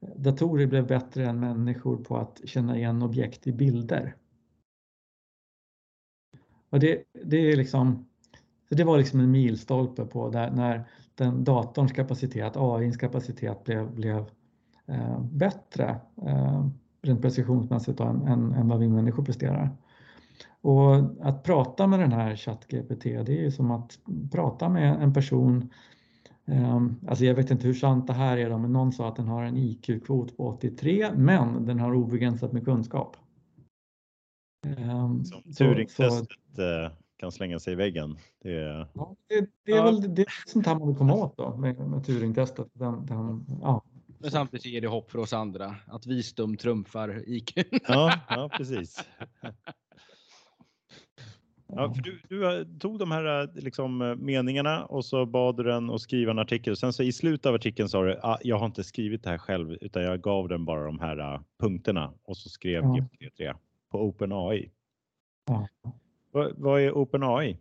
datorer 0.00 0.66
blev 0.66 0.86
bättre 0.86 1.26
än 1.26 1.40
människor 1.40 1.96
på 1.96 2.16
att 2.16 2.40
känna 2.44 2.76
igen 2.76 3.02
objekt 3.02 3.46
i 3.46 3.52
bilder. 3.52 4.16
Och 6.70 6.80
det, 6.80 7.02
det, 7.24 7.36
är 7.36 7.56
liksom, 7.56 8.06
det 8.68 8.84
var 8.84 8.98
liksom 8.98 9.20
en 9.20 9.30
milstolpe 9.30 10.04
på 10.04 10.30
där, 10.30 10.50
när 10.50 10.84
den 11.14 11.44
datorns 11.44 11.92
kapacitet, 11.92 12.52
AIns 12.56 12.96
kapacitet 12.96 13.64
blev, 13.64 13.94
blev 13.94 14.30
eh, 14.86 15.20
bättre 15.20 16.00
eh, 16.26 16.66
rent 17.02 17.22
precisionsmässigt 17.22 18.00
än, 18.00 18.22
än, 18.22 18.52
än 18.52 18.68
vad 18.68 18.78
vi 18.78 18.88
människor 18.88 19.24
presterar. 19.24 19.70
Och 20.60 20.96
att 21.20 21.42
prata 21.42 21.86
med 21.86 22.00
den 22.00 22.12
här 22.12 22.36
ChatGPT, 22.36 23.02
det 23.02 23.44
är 23.44 23.50
som 23.50 23.70
att 23.70 23.98
prata 24.30 24.68
med 24.68 25.02
en 25.02 25.14
person 25.14 25.70
Alltså 27.08 27.24
jag 27.24 27.34
vet 27.34 27.50
inte 27.50 27.66
hur 27.66 27.74
sant 27.74 28.06
det 28.06 28.12
här 28.12 28.36
är, 28.36 28.58
men 28.58 28.72
någon 28.72 28.92
sa 28.92 29.08
att 29.08 29.16
den 29.16 29.28
har 29.28 29.44
en 29.44 29.56
IQ-kvot 29.56 30.36
på 30.36 30.48
83, 30.48 31.10
men 31.16 31.66
den 31.66 31.78
har 31.78 31.94
obegränsat 31.94 32.52
med 32.52 32.64
kunskap. 32.64 33.16
Ehm, 34.66 35.24
som 35.24 35.42
Turingtestet 35.42 36.28
eh, 36.58 36.92
kan 37.16 37.32
slänga 37.32 37.58
sig 37.58 37.72
i 37.72 37.76
väggen. 37.76 38.18
Det 38.42 38.54
är, 38.54 38.86
ja, 38.94 39.16
det, 39.28 39.46
det 39.64 39.72
är 39.72 39.76
ja. 39.76 39.84
väl 39.84 40.14
det 40.14 40.22
är 40.22 40.28
sånt 40.46 40.66
här 40.66 40.78
man 40.78 40.88
vill 40.88 40.96
komma 40.96 41.14
åt 41.14 41.36
då 41.36 41.56
med, 41.56 41.88
med 41.88 42.04
Turingtestet. 42.04 42.68
Den, 42.72 43.06
den, 43.06 43.46
ja. 43.62 43.82
Men 44.18 44.30
samtidigt 44.30 44.66
ger 44.66 44.80
det 44.80 44.88
hopp 44.88 45.10
för 45.10 45.18
oss 45.18 45.32
andra 45.32 45.76
att 45.86 46.06
visdom 46.06 46.56
trumfar 46.56 47.22
IQ. 47.26 47.52
Ja, 47.88 48.20
ja 48.28 48.50
precis. 48.56 49.04
Ja, 51.76 51.94
för 51.94 52.02
du, 52.02 52.20
du, 52.28 52.60
eh, 52.60 52.66
tog 52.78 52.98
de 52.98 53.10
här 53.10 53.42
eh, 53.42 53.48
liksom, 53.54 54.02
eh, 54.02 54.16
meningarna 54.16 54.84
och 54.84 55.04
så 55.04 55.26
bad 55.26 55.56
du 55.56 55.62
den 55.62 55.90
att 55.90 56.00
skriva 56.00 56.30
en 56.30 56.38
artikel. 56.38 56.76
Sen 56.76 56.92
så 56.92 57.02
i 57.02 57.12
slutet 57.12 57.46
av 57.46 57.54
artikeln 57.54 57.88
sa 57.88 58.02
du, 58.02 58.20
ah, 58.22 58.38
jag 58.42 58.58
har 58.58 58.66
inte 58.66 58.84
skrivit 58.84 59.22
det 59.22 59.30
här 59.30 59.38
själv 59.38 59.72
utan 59.80 60.02
jag 60.02 60.20
gav 60.20 60.48
den 60.48 60.64
bara 60.64 60.84
de 60.84 61.00
här 61.00 61.34
uh, 61.34 61.40
punkterna 61.60 62.12
och 62.22 62.36
så 62.36 62.48
skrev 62.48 62.82
ja. 62.84 62.96
GPT-3 62.96 63.56
på 63.90 64.02
OpenAI. 64.02 64.70
Ja. 65.46 65.68
Vad, 66.32 66.52
vad 66.56 66.80
är 66.80 66.92
OpenAI? 66.92 67.56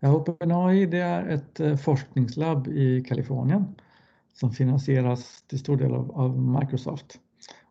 Ja, 0.00 0.14
OpenAI 0.16 0.86
det 0.86 0.98
är 0.98 1.28
ett 1.28 1.80
forskningslabb 1.80 2.68
i 2.68 3.04
Kalifornien 3.04 3.74
som 4.32 4.52
finansieras 4.52 5.42
till 5.42 5.58
stor 5.58 5.76
del 5.76 5.92
av, 5.94 6.12
av 6.12 6.38
Microsoft. 6.38 7.20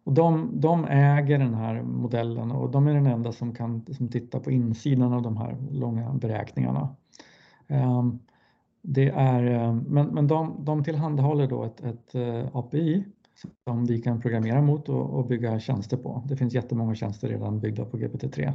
Och 0.03 0.13
de, 0.13 0.49
de, 0.53 0.85
äger 0.85 1.39
den 1.39 1.53
här 1.53 1.81
modellen 1.81 2.51
och 2.51 2.71
de 2.71 2.87
är 2.87 2.93
den 2.93 3.07
enda 3.07 3.31
som 3.31 3.53
kan 3.55 3.85
som 3.97 4.07
titta 4.07 4.39
på 4.39 4.51
insidan 4.51 5.13
av 5.13 5.21
de 5.21 5.37
här 5.37 5.57
långa 5.71 6.13
beräkningarna. 6.13 6.95
Ehm, 7.67 8.19
det 8.81 9.09
är, 9.09 9.43
ehm, 9.43 9.85
men 9.87 10.07
men 10.07 10.27
de, 10.27 10.65
de 10.65 10.83
tillhandahåller 10.83 11.47
då 11.47 11.63
ett, 11.63 11.81
ett 11.83 12.15
eh, 12.15 12.55
API 12.55 13.05
som 13.63 13.85
vi 13.85 14.01
kan 14.01 14.21
programmera 14.21 14.61
mot 14.61 14.89
och, 14.89 15.09
och, 15.09 15.25
bygga 15.27 15.59
tjänster 15.59 15.97
på. 15.97 16.23
Det 16.27 16.37
finns 16.37 16.53
jättemånga 16.53 16.95
tjänster 16.95 17.27
redan 17.27 17.59
byggda 17.59 17.85
på 17.85 17.97
GPT-3. 17.97 18.53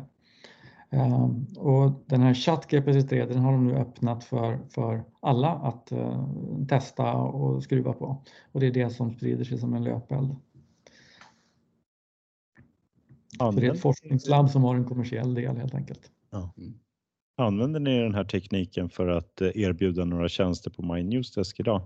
Ehm, 0.91 1.47
och 1.59 1.93
den 2.07 2.21
här 2.21 2.35
ChatGPT 2.35 3.11
den 3.11 3.39
har 3.39 3.53
de 3.53 3.67
nu 3.67 3.75
öppnat 3.75 4.25
för, 4.25 4.59
för 4.71 5.05
alla 5.21 5.51
att 5.51 5.93
eh, 5.93 6.27
testa 6.69 7.15
och 7.15 7.63
skruva 7.63 7.93
på. 7.93 8.17
Och 8.53 8.61
det 8.61 8.67
är 8.67 8.71
det 8.71 8.91
som 8.91 9.11
sprider 9.11 9.45
sig 9.45 9.59
som 9.59 9.75
en 9.75 9.85
löpeld. 9.85 10.37
Så 13.39 13.51
det 13.51 13.67
är 13.67 13.73
ett 13.73 13.81
forskningslabb 13.81 14.51
som 14.51 14.63
har 14.63 14.75
en 14.75 14.85
kommersiell 14.85 15.35
del 15.35 15.57
helt 15.57 15.75
enkelt. 15.75 16.11
Ja. 16.31 16.53
Använder 17.39 17.81
ni 17.81 18.01
den 18.01 18.15
här 18.15 18.25
tekniken 18.25 18.89
för 18.89 19.09
att 19.09 19.41
eh, 19.41 19.49
erbjuda 19.55 20.05
några 20.05 20.29
tjänster 20.29 20.71
på 20.71 20.83
MyNewsDesk 20.83 21.61
idag? 21.61 21.83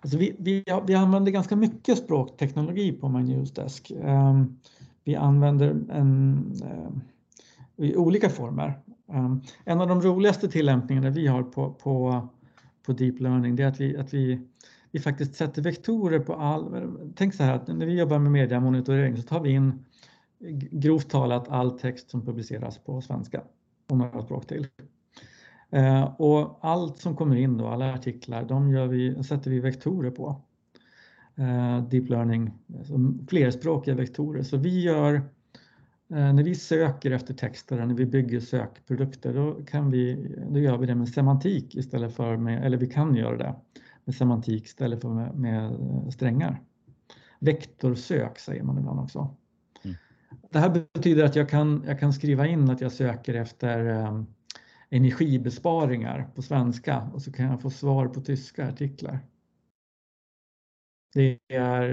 Alltså 0.00 0.18
vi, 0.18 0.36
vi, 0.38 0.64
vi 0.86 0.94
använder 0.94 1.32
ganska 1.32 1.56
mycket 1.56 1.98
språkteknologi 1.98 2.92
på 2.92 3.08
MyNewsDesk. 3.08 3.92
Um, 4.04 4.60
vi 5.04 5.14
använder 5.14 5.70
en 5.70 6.52
um, 6.62 7.00
i 7.76 7.96
olika 7.96 8.30
former. 8.30 8.78
Um, 9.06 9.42
en 9.64 9.80
av 9.80 9.88
de 9.88 10.02
roligaste 10.02 10.48
tillämpningarna 10.48 11.10
vi 11.10 11.26
har 11.26 11.42
på, 11.42 11.72
på, 11.72 12.28
på 12.86 12.92
deep 12.92 13.20
learning 13.20 13.56
det 13.56 13.62
är 13.62 13.68
att 13.68 13.80
vi, 13.80 13.96
att 13.96 14.14
vi, 14.14 14.40
vi 14.90 15.00
faktiskt 15.00 15.34
sätter 15.34 15.62
vektorer 15.62 16.18
på 16.18 16.34
all... 16.34 16.88
Tänk 17.16 17.34
så 17.34 17.42
här 17.42 17.54
att 17.54 17.66
när 17.68 17.86
vi 17.86 17.98
jobbar 17.98 18.18
med 18.18 18.32
mediamonitorering 18.32 19.16
så 19.16 19.22
tar 19.22 19.40
vi 19.40 19.50
in 19.50 19.84
grovt 20.70 21.10
talat 21.10 21.48
all 21.48 21.78
text 21.78 22.10
som 22.10 22.26
publiceras 22.26 22.78
på 22.78 23.00
svenska 23.00 23.42
och 23.90 23.96
några 23.96 24.22
språk 24.22 24.46
till. 24.46 24.66
Eh, 25.70 26.04
och 26.20 26.58
allt 26.60 26.98
som 26.98 27.16
kommer 27.16 27.36
in 27.36 27.56
då, 27.56 27.66
alla 27.66 27.94
artiklar, 27.94 28.44
de 28.44 28.70
gör 28.70 28.86
vi, 28.86 29.24
sätter 29.24 29.50
vi 29.50 29.60
vektorer 29.60 30.10
på. 30.10 30.42
Eh, 31.36 31.88
deep 31.88 32.08
learning, 32.08 32.50
alltså 32.78 32.94
flerspråkiga 33.28 33.94
vektorer. 33.94 34.42
Så 34.42 34.56
vi 34.56 34.82
gör 34.82 35.14
eh, 35.14 36.32
när 36.32 36.42
vi 36.42 36.54
söker 36.54 37.10
efter 37.10 37.34
texter, 37.34 37.86
när 37.86 37.94
vi 37.94 38.06
bygger 38.06 38.40
sökprodukter, 38.40 39.34
då, 39.34 39.64
kan 39.64 39.90
vi, 39.90 40.34
då 40.50 40.58
gör 40.58 40.78
vi 40.78 40.86
det 40.86 40.94
med 40.94 41.08
semantik 41.08 41.74
istället 41.74 42.16
för 42.16 42.36
med, 42.36 42.64
eller 42.64 42.76
vi 42.76 42.86
kan 42.86 43.16
göra 43.16 43.36
det 43.36 43.54
med 44.04 44.14
semantik 44.14 44.64
istället 44.64 45.00
för 45.00 45.08
med, 45.08 45.34
med 45.34 45.72
strängar. 46.12 46.62
Vektorsök 47.38 48.38
säger 48.38 48.62
man 48.62 48.78
ibland 48.78 49.00
också. 49.00 49.34
Det 50.50 50.58
här 50.58 50.86
betyder 50.94 51.24
att 51.24 51.36
jag 51.36 51.48
kan, 51.48 51.84
jag 51.86 52.00
kan 52.00 52.12
skriva 52.12 52.46
in 52.46 52.70
att 52.70 52.80
jag 52.80 52.92
söker 52.92 53.34
efter 53.34 53.86
eh, 53.86 54.22
energibesparingar 54.90 56.28
på 56.34 56.42
svenska 56.42 57.10
och 57.14 57.22
så 57.22 57.32
kan 57.32 57.46
jag 57.46 57.62
få 57.62 57.70
svar 57.70 58.08
på 58.08 58.20
tyska 58.20 58.68
artiklar. 58.68 59.20
Det 61.14 61.38
är, 61.48 61.88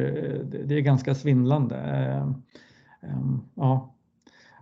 det 0.66 0.76
är 0.76 0.82
ganska 0.82 1.16
svindlande. 1.16 1.76
Eh, 1.76 2.30
eh, 3.10 3.38
ja, 3.56 3.95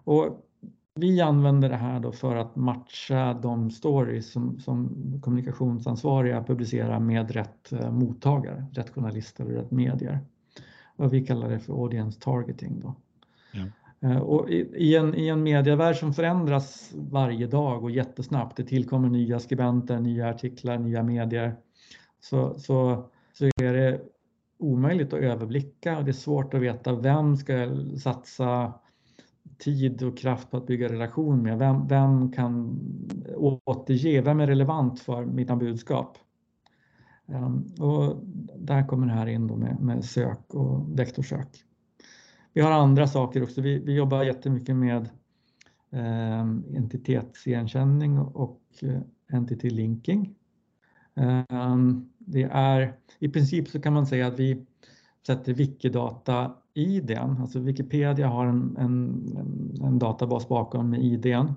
och 0.03 0.49
vi 0.95 1.21
använder 1.21 1.69
det 1.69 1.75
här 1.75 1.99
då 1.99 2.11
för 2.11 2.35
att 2.35 2.55
matcha 2.55 3.33
de 3.33 3.71
stories 3.71 4.31
som, 4.31 4.59
som 4.59 4.89
kommunikationsansvariga 5.21 6.43
publicerar 6.43 6.99
med 6.99 7.31
rätt 7.31 7.71
eh, 7.71 7.91
mottagare, 7.91 8.65
rätt 8.71 8.89
journalister 8.89 9.45
och 9.45 9.51
rätt 9.51 9.71
medier. 9.71 10.19
Och 10.95 11.13
vi 11.13 11.25
kallar 11.25 11.49
det 11.49 11.59
för 11.59 11.73
audience 11.73 12.19
targeting. 12.19 12.79
Då. 12.79 12.95
Ja. 13.51 13.63
Eh, 14.03 14.17
och 14.17 14.49
i, 14.49 14.95
en, 14.95 15.15
I 15.15 15.27
en 15.27 15.43
medievärld 15.43 15.95
som 15.95 16.13
förändras 16.13 16.91
varje 16.95 17.47
dag 17.47 17.83
och 17.83 17.91
jättesnabbt, 17.91 18.57
det 18.57 18.63
tillkommer 18.63 19.09
nya 19.09 19.39
skribenter, 19.39 19.99
nya 19.99 20.29
artiklar, 20.29 20.77
nya 20.77 21.03
medier, 21.03 21.55
så, 22.19 22.59
så, 22.59 23.05
så 23.33 23.45
är 23.45 23.73
det 23.73 24.01
omöjligt 24.57 25.13
att 25.13 25.19
överblicka 25.19 25.97
och 25.97 26.05
det 26.05 26.11
är 26.11 26.13
svårt 26.13 26.53
att 26.53 26.61
veta 26.61 26.95
vem 26.95 27.37
ska 27.37 27.69
satsa 27.97 28.73
tid 29.57 30.03
och 30.03 30.17
kraft 30.17 30.51
på 30.51 30.57
att 30.57 30.67
bygga 30.67 30.89
relation 30.89 31.43
med. 31.43 31.57
Vem, 31.57 31.87
vem 31.87 32.31
kan 32.31 32.79
återge, 33.35 34.21
vem 34.21 34.39
är 34.39 34.47
relevant 34.47 34.99
för 34.99 35.25
mina 35.25 35.55
budskap? 35.55 36.17
Ehm, 37.27 37.65
och 37.79 38.15
där 38.57 38.87
kommer 38.87 39.07
det 39.07 39.13
här 39.13 39.27
in 39.27 39.47
då 39.47 39.55
med, 39.55 39.79
med 39.79 40.05
sök 40.05 40.53
och 40.53 40.99
vektorsök. 40.99 41.63
Vi 42.53 42.61
har 42.61 42.71
andra 42.71 43.07
saker 43.07 43.43
också. 43.43 43.61
Vi, 43.61 43.79
vi 43.79 43.93
jobbar 43.93 44.23
jättemycket 44.23 44.75
med 44.75 45.09
eh, 45.91 46.41
entitetsigenkänning 46.75 48.19
och 48.19 48.61
eh, 48.81 49.01
entity 49.33 49.69
linking. 49.69 50.35
Eh, 51.15 51.77
det 52.17 52.43
är, 52.43 52.93
I 53.19 53.29
princip 53.29 53.67
så 53.67 53.81
kan 53.81 53.93
man 53.93 54.07
säga 54.07 54.27
att 54.27 54.39
vi 54.39 54.65
sätter 55.27 55.53
wikidata 55.53 56.53
IDn, 56.73 57.37
alltså 57.39 57.59
Wikipedia 57.59 58.27
har 58.27 58.45
en, 58.45 58.77
en, 58.77 59.81
en 59.83 59.99
databas 59.99 60.47
bakom 60.47 60.89
med 60.89 61.03
idén. 61.03 61.53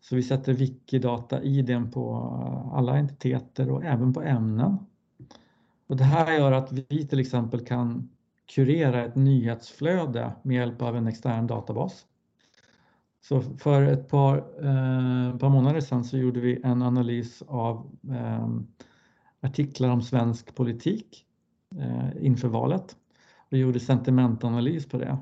Så 0.00 0.16
vi 0.16 0.22
sätter 0.22 0.52
Wikidata 0.52 1.42
i 1.42 1.62
den 1.62 1.90
på 1.90 2.14
alla 2.72 2.96
entiteter 2.96 3.70
och 3.70 3.84
även 3.84 4.12
på 4.12 4.22
ämnen. 4.22 4.76
Och 5.86 5.96
det 5.96 6.04
här 6.04 6.38
gör 6.38 6.52
att 6.52 6.72
vi 6.72 7.06
till 7.06 7.20
exempel 7.20 7.60
kan 7.66 8.08
kurera 8.54 9.04
ett 9.04 9.16
nyhetsflöde 9.16 10.32
med 10.42 10.56
hjälp 10.56 10.82
av 10.82 10.96
en 10.96 11.06
extern 11.06 11.46
databas. 11.46 12.06
Så 13.20 13.40
för 13.40 13.82
ett 13.82 14.08
par, 14.08 14.36
eh, 14.36 15.38
par 15.38 15.48
månader 15.48 15.80
sedan 15.80 16.04
så 16.04 16.18
gjorde 16.18 16.40
vi 16.40 16.60
en 16.64 16.82
analys 16.82 17.42
av 17.42 17.90
eh, 18.10 18.48
artiklar 19.40 19.90
om 19.90 20.02
svensk 20.02 20.54
politik 20.54 21.24
eh, 21.78 22.26
inför 22.26 22.48
valet 22.48 22.96
och 23.50 23.58
gjorde 23.58 23.80
sentimentanalys 23.80 24.88
på 24.88 24.98
det. 24.98 25.18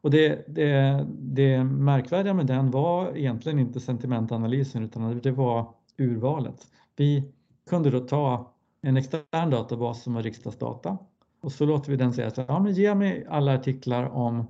Och 0.00 0.10
det, 0.10 0.44
det, 0.48 1.06
det 1.08 1.64
märkvärdiga 1.64 2.34
med 2.34 2.46
den 2.46 2.70
var 2.70 3.16
egentligen 3.16 3.58
inte 3.58 3.80
sentimentanalysen 3.80 4.82
utan 4.82 5.20
det 5.20 5.30
var 5.30 5.74
urvalet. 5.98 6.66
Vi 6.96 7.32
kunde 7.70 7.90
då 7.90 8.00
ta 8.00 8.54
en 8.82 8.96
extern 8.96 9.50
databas 9.50 10.02
som 10.02 10.14
var 10.14 10.22
riksdagsdata 10.22 10.98
och 11.44 11.52
så 11.52 11.66
låter 11.66 11.90
vi 11.90 11.96
den 11.96 12.12
säga 12.12 12.28
att 12.28 12.36
ja, 12.36 12.60
men 12.60 12.72
ge 12.72 12.94
mig 12.94 13.26
alla 13.28 13.54
artiklar 13.54 14.04
om 14.04 14.46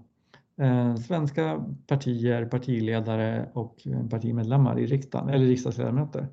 eh, 0.57 0.97
svenska 0.97 1.65
partier, 1.87 2.45
partiledare 2.47 3.51
och 3.53 3.87
partimedlemmar 4.11 4.79
i 4.79 4.87
riksdagen 4.87 5.29
eller 5.29 5.47
riksdagsledamöter. 5.47 6.29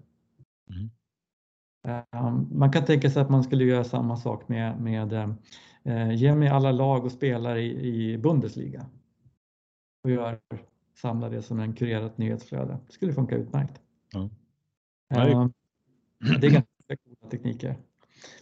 Mm. 0.69 0.89
Um, 2.25 2.49
man 2.51 2.71
kan 2.71 2.85
tänka 2.85 3.09
sig 3.09 3.21
att 3.21 3.29
man 3.29 3.43
skulle 3.43 3.63
göra 3.63 3.83
samma 3.83 4.17
sak 4.17 4.47
med, 4.47 4.81
med 4.81 5.13
eh, 5.13 5.33
Eh, 5.83 6.11
ge 6.11 6.35
mig 6.35 6.47
alla 6.47 6.71
lag 6.71 7.05
och 7.05 7.11
spelare 7.11 7.61
i, 7.61 8.13
i 8.13 8.17
Bundesliga 8.17 8.85
och 10.03 10.11
gör, 10.11 10.39
samla 10.93 11.29
det 11.29 11.41
som 11.41 11.59
en 11.59 11.73
kurerat 11.73 12.17
nyhetsflöde. 12.17 12.79
Det 12.87 12.93
skulle 12.93 13.13
funka 13.13 13.35
utmärkt. 13.35 13.81
Ja. 14.11 14.29
Eh, 15.13 15.47
det 16.41 16.47
är 16.47 16.51
ganska 16.51 16.97
coola 17.03 17.31
tekniker. 17.31 17.75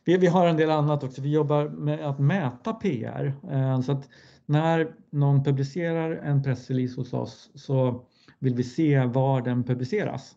Vi, 0.06 0.18
vi, 0.18 0.28
har 0.28 0.48
en 0.48 0.58
del 0.58 0.70
annat 0.70 1.04
också. 1.04 1.22
Vi 1.22 1.32
jobbar 1.32 1.70
med 1.70 2.00
att 2.00 2.20
mäta 2.20 2.74
PR. 2.74 3.34
Eh, 3.52 3.82
så 3.82 3.92
att 3.92 4.10
när 4.46 4.96
någon 5.10 5.44
publicerar 5.44 6.12
en 6.12 6.44
pressrelease 6.44 7.02
hos 7.02 7.14
oss 7.14 7.52
så 7.56 8.06
vill 8.40 8.56
vi 8.56 8.64
se 8.64 9.06
var 9.06 9.42
den 9.42 9.64
publiceras. 9.64 10.36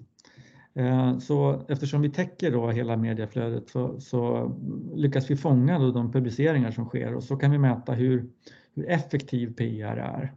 Eh, 0.75 1.19
så 1.19 1.63
eftersom 1.69 2.03
vi 2.03 2.11
täcker 2.11 2.51
då 2.51 2.71
hela 2.71 2.97
medieflödet 2.97 3.69
så, 3.69 4.01
så 4.01 4.53
lyckas 4.95 5.31
vi 5.31 5.37
fånga 5.37 5.79
då 5.79 5.91
de 5.91 6.13
publiceringar 6.13 6.71
som 6.71 6.85
sker 6.85 7.15
och 7.15 7.25
så 7.25 7.37
kan 7.37 7.51
vi 7.51 7.59
mäta 7.59 7.93
hur, 7.93 8.31
hur 8.75 8.91
effektiv 8.91 9.55
PR 9.55 9.97
är. 9.97 10.33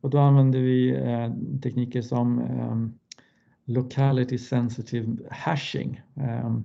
Och 0.00 0.10
då 0.10 0.18
använder 0.18 0.58
vi 0.58 0.94
eh, 0.94 1.32
tekniker 1.62 2.02
som 2.02 2.38
eh, 2.38 2.76
locality 3.64 4.38
sensitive 4.38 5.16
hashing, 5.30 6.00
eh, 6.16 6.58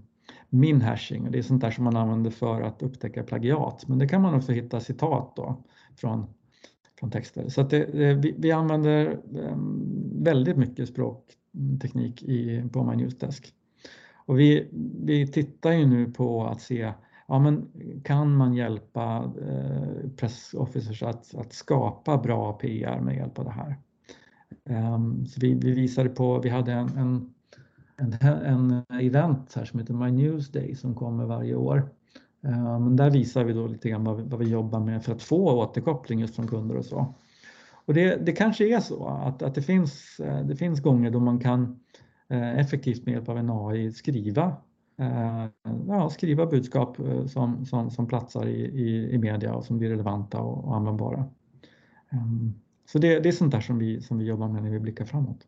min 0.50 0.82
hashing. 0.82 1.32
Det 1.32 1.38
är 1.38 1.42
sånt 1.42 1.62
där 1.62 1.72
som 1.72 1.84
man 1.84 1.96
använder 1.96 2.32
för 2.32 2.62
att 2.62 2.82
upptäcka 2.82 3.24
plagiat. 3.24 3.88
Men 3.88 4.00
det 4.00 4.08
kan 4.08 4.22
man 4.22 4.34
också 4.34 4.52
hitta 4.52 4.80
citat 4.80 5.36
då 5.36 5.64
från, 5.96 6.26
från 7.00 7.12
texter. 7.12 7.50
Så 7.50 7.64
det, 7.64 7.86
det, 7.86 8.14
vi, 8.14 8.36
vi, 8.38 8.52
använder 8.52 9.20
ehm, 9.36 10.24
väldigt 10.24 10.58
mycket 10.58 10.90
språkteknik 10.90 12.24
i, 12.24 12.70
på 12.74 12.84
MyNewsDesk. 12.84 13.54
Och 14.26 14.40
vi, 14.40 14.68
vi 15.04 15.28
tittar 15.28 15.72
ju 15.72 15.86
nu 15.86 16.12
på 16.12 16.46
att 16.46 16.62
se 16.62 16.94
ja, 17.28 17.40
men 17.40 17.68
kan 18.04 18.36
man 18.36 18.54
hjälpa 18.54 19.34
eh, 19.42 20.10
pressofficers 20.18 21.04
att, 21.04 21.36
att 21.36 21.54
skapa 21.54 22.18
bra 22.18 22.54
PR 22.54 23.00
med 23.00 23.16
hjälp 23.16 23.40
av 23.40 23.46
det 23.46 23.52
här. 23.52 23.76
Um, 24.70 25.26
så 25.26 25.40
vi, 25.42 25.54
vi 25.54 25.72
visade 25.72 26.10
på, 26.10 26.40
vi 26.40 26.50
hade 26.50 26.72
en, 26.72 26.98
en, 26.98 27.34
en, 27.98 28.14
en 28.24 28.84
event 28.90 29.54
här 29.56 29.66
som 29.66 29.80
heter 29.80 29.94
My 29.94 30.12
News 30.12 30.52
Day 30.52 30.76
som 30.76 30.96
kommer 30.96 31.26
varje 31.26 31.56
år. 31.56 31.90
Eh, 32.44 32.80
men 32.80 32.96
där 32.96 33.10
visar 33.10 33.44
vi 33.44 33.54
då 33.54 33.68
lite 33.68 33.90
grann 33.90 34.04
vad 34.04 34.18
vi, 34.18 34.24
vad 34.24 34.40
vi 34.40 34.50
jobbar 34.50 34.80
med 34.80 35.04
för 35.04 35.12
att 35.12 35.24
få 35.24 35.64
återkoppling 35.64 36.20
just 36.20 36.36
från 36.36 36.48
kunder 36.48 36.76
och 36.76 36.86
så. 36.86 37.14
Och 37.86 37.94
det, 37.94 38.26
det 38.26 38.32
kanske 38.32 38.76
är 38.76 38.80
så 38.80 39.08
att, 39.08 39.42
att 39.42 39.56
det, 39.56 39.62
finns, 39.62 40.20
eh, 40.20 40.46
det 40.46 40.56
finns 40.56 40.82
gånger 40.82 41.12
då 41.12 41.20
man 41.20 41.40
kan 41.40 41.80
eh, 42.30 42.60
effektivt 42.60 43.06
med 43.06 43.14
hjälp 43.14 43.30
av 43.30 43.38
en 43.38 43.50
AI 43.50 43.92
skriva, 43.92 44.56
ja, 45.88 46.10
skriva 46.10 46.46
budskap 46.46 46.98
som, 47.28 47.66
som, 47.66 47.92
som 47.92 48.08
platsar 48.08 48.46
i, 48.46 48.62
i, 48.62 49.14
i 49.14 49.18
media 49.18 49.56
och 49.56 49.66
som 49.66 49.78
blir 49.78 49.90
relevanta 49.90 50.42
och, 50.42 50.66
och 50.66 50.76
användbara. 50.76 51.26
Ehm, 52.10 52.54
så 52.86 53.00
det, 53.00 53.20
det 53.20 53.30
är 53.30 53.34
sånt 53.34 53.52
där 53.52 53.62
som 53.62 53.78
vi, 53.78 54.02
som 54.02 54.18
vi 54.18 54.26
jobbar 54.26 54.48
med 54.48 54.64
när 54.64 54.70
vi 54.70 54.80
blickar 54.80 55.06
framåt. 55.06 55.48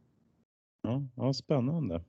Ja, 0.82 1.04
ja, 1.16 1.34
spännande. 1.34 2.04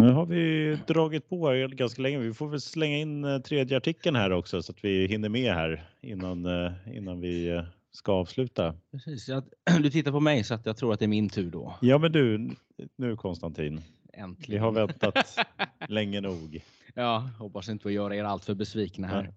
Nu 0.00 0.12
har 0.12 0.26
vi 0.26 0.78
dragit 0.86 1.28
på 1.28 1.68
ganska 1.70 2.02
länge. 2.02 2.18
Vi 2.18 2.34
får 2.34 2.48
väl 2.48 2.60
slänga 2.60 2.96
in 2.96 3.24
eh, 3.24 3.38
tredje 3.38 3.76
artikeln 3.76 4.16
här 4.16 4.32
också 4.32 4.62
så 4.62 4.72
att 4.72 4.84
vi 4.84 5.06
hinner 5.06 5.28
med 5.28 5.54
här 5.54 5.90
innan, 6.00 6.46
eh, 6.46 6.72
innan 6.96 7.20
vi 7.20 7.48
eh, 7.48 7.62
ska 7.92 8.12
avsluta. 8.12 8.74
Precis, 8.92 9.28
jag, 9.28 9.44
du 9.82 9.90
tittar 9.90 10.12
på 10.12 10.20
mig 10.20 10.44
så 10.44 10.54
att 10.54 10.66
jag 10.66 10.76
tror 10.76 10.92
att 10.92 10.98
det 10.98 11.04
är 11.04 11.08
min 11.08 11.28
tur 11.28 11.50
då. 11.50 11.74
Ja, 11.80 11.98
men 11.98 12.12
du, 12.12 12.50
nu 12.96 13.16
Konstantin. 13.16 13.80
Äntligen. 14.12 14.52
Vi 14.52 14.58
har 14.58 14.72
väntat 14.72 15.36
länge 15.88 16.20
nog. 16.20 16.62
Ja, 16.94 17.30
hoppas 17.38 17.68
inte 17.68 17.88
att 17.88 17.94
göra 17.94 18.16
er 18.16 18.24
alltför 18.24 18.54
besvikna 18.54 19.06
här. 19.06 19.22
Nej. 19.22 19.34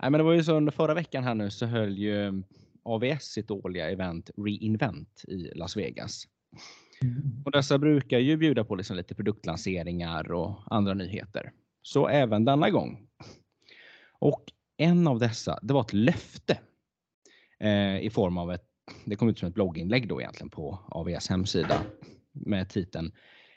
Nej, 0.00 0.10
men 0.10 0.18
det 0.18 0.24
var 0.24 0.32
ju 0.32 0.44
så 0.44 0.52
under 0.52 0.72
förra 0.72 0.94
veckan 0.94 1.24
här 1.24 1.34
nu 1.34 1.50
så 1.50 1.66
höll 1.66 1.98
ju 1.98 2.42
AVS 2.82 3.24
sitt 3.24 3.50
årliga 3.50 3.90
event 3.90 4.30
Reinvent 4.36 5.24
i 5.28 5.50
Las 5.54 5.76
Vegas. 5.76 6.28
Och 7.44 7.50
dessa 7.50 7.78
brukar 7.78 8.18
ju 8.18 8.36
bjuda 8.36 8.64
på 8.64 8.74
liksom 8.74 8.96
lite 8.96 9.14
produktlanseringar 9.14 10.32
och 10.32 10.58
andra 10.66 10.94
nyheter. 10.94 11.52
Så 11.82 12.08
även 12.08 12.44
denna 12.44 12.70
gång. 12.70 13.06
Och 14.18 14.44
en 14.76 15.06
av 15.06 15.18
dessa, 15.18 15.58
det 15.62 15.74
var 15.74 15.80
ett 15.80 15.92
löfte 15.92 16.58
eh, 17.60 17.98
i 17.98 18.10
form 18.10 18.38
av 18.38 18.52
ett, 18.52 18.64
det 19.04 19.16
kom 19.16 19.28
ut 19.28 19.38
som 19.38 19.48
ett 19.48 19.54
blogginlägg 19.54 20.08
då 20.08 20.20
egentligen 20.20 20.50
på 20.50 20.78
AVS 20.88 21.28
hemsida 21.28 21.82
med 22.32 22.68
titeln 22.68 23.12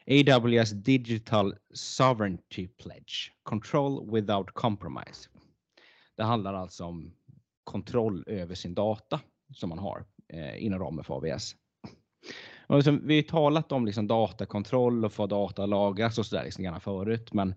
AWS 0.08 0.72
Digital 0.72 1.56
Sovereignty 1.74 2.68
Pledge 2.68 3.32
Control 3.44 4.12
without 4.12 4.52
compromise. 4.54 5.30
Det 6.18 6.24
handlar 6.24 6.54
alltså 6.54 6.86
om 6.86 7.14
kontroll 7.64 8.24
över 8.28 8.56
sin 8.56 8.74
data 8.74 9.20
som 9.54 9.70
man 9.70 9.80
har 9.80 10.06
eh, 10.28 10.64
inom 10.64 10.80
ramen 10.80 11.04
för 11.04 11.14
AVS. 11.14 11.56
Och 12.68 12.76
liksom, 12.76 13.08
vi 13.08 13.16
har 13.16 13.24
talat 13.24 13.72
om 13.72 13.86
liksom 13.86 14.08
datakontroll 14.08 15.06
och 15.06 15.14
få 15.14 15.28
data 15.28 15.66
lagras 15.66 16.18
och 16.18 16.26
sådär 16.26 16.44
liksom 16.44 16.80
förut, 16.82 17.34
men 17.34 17.56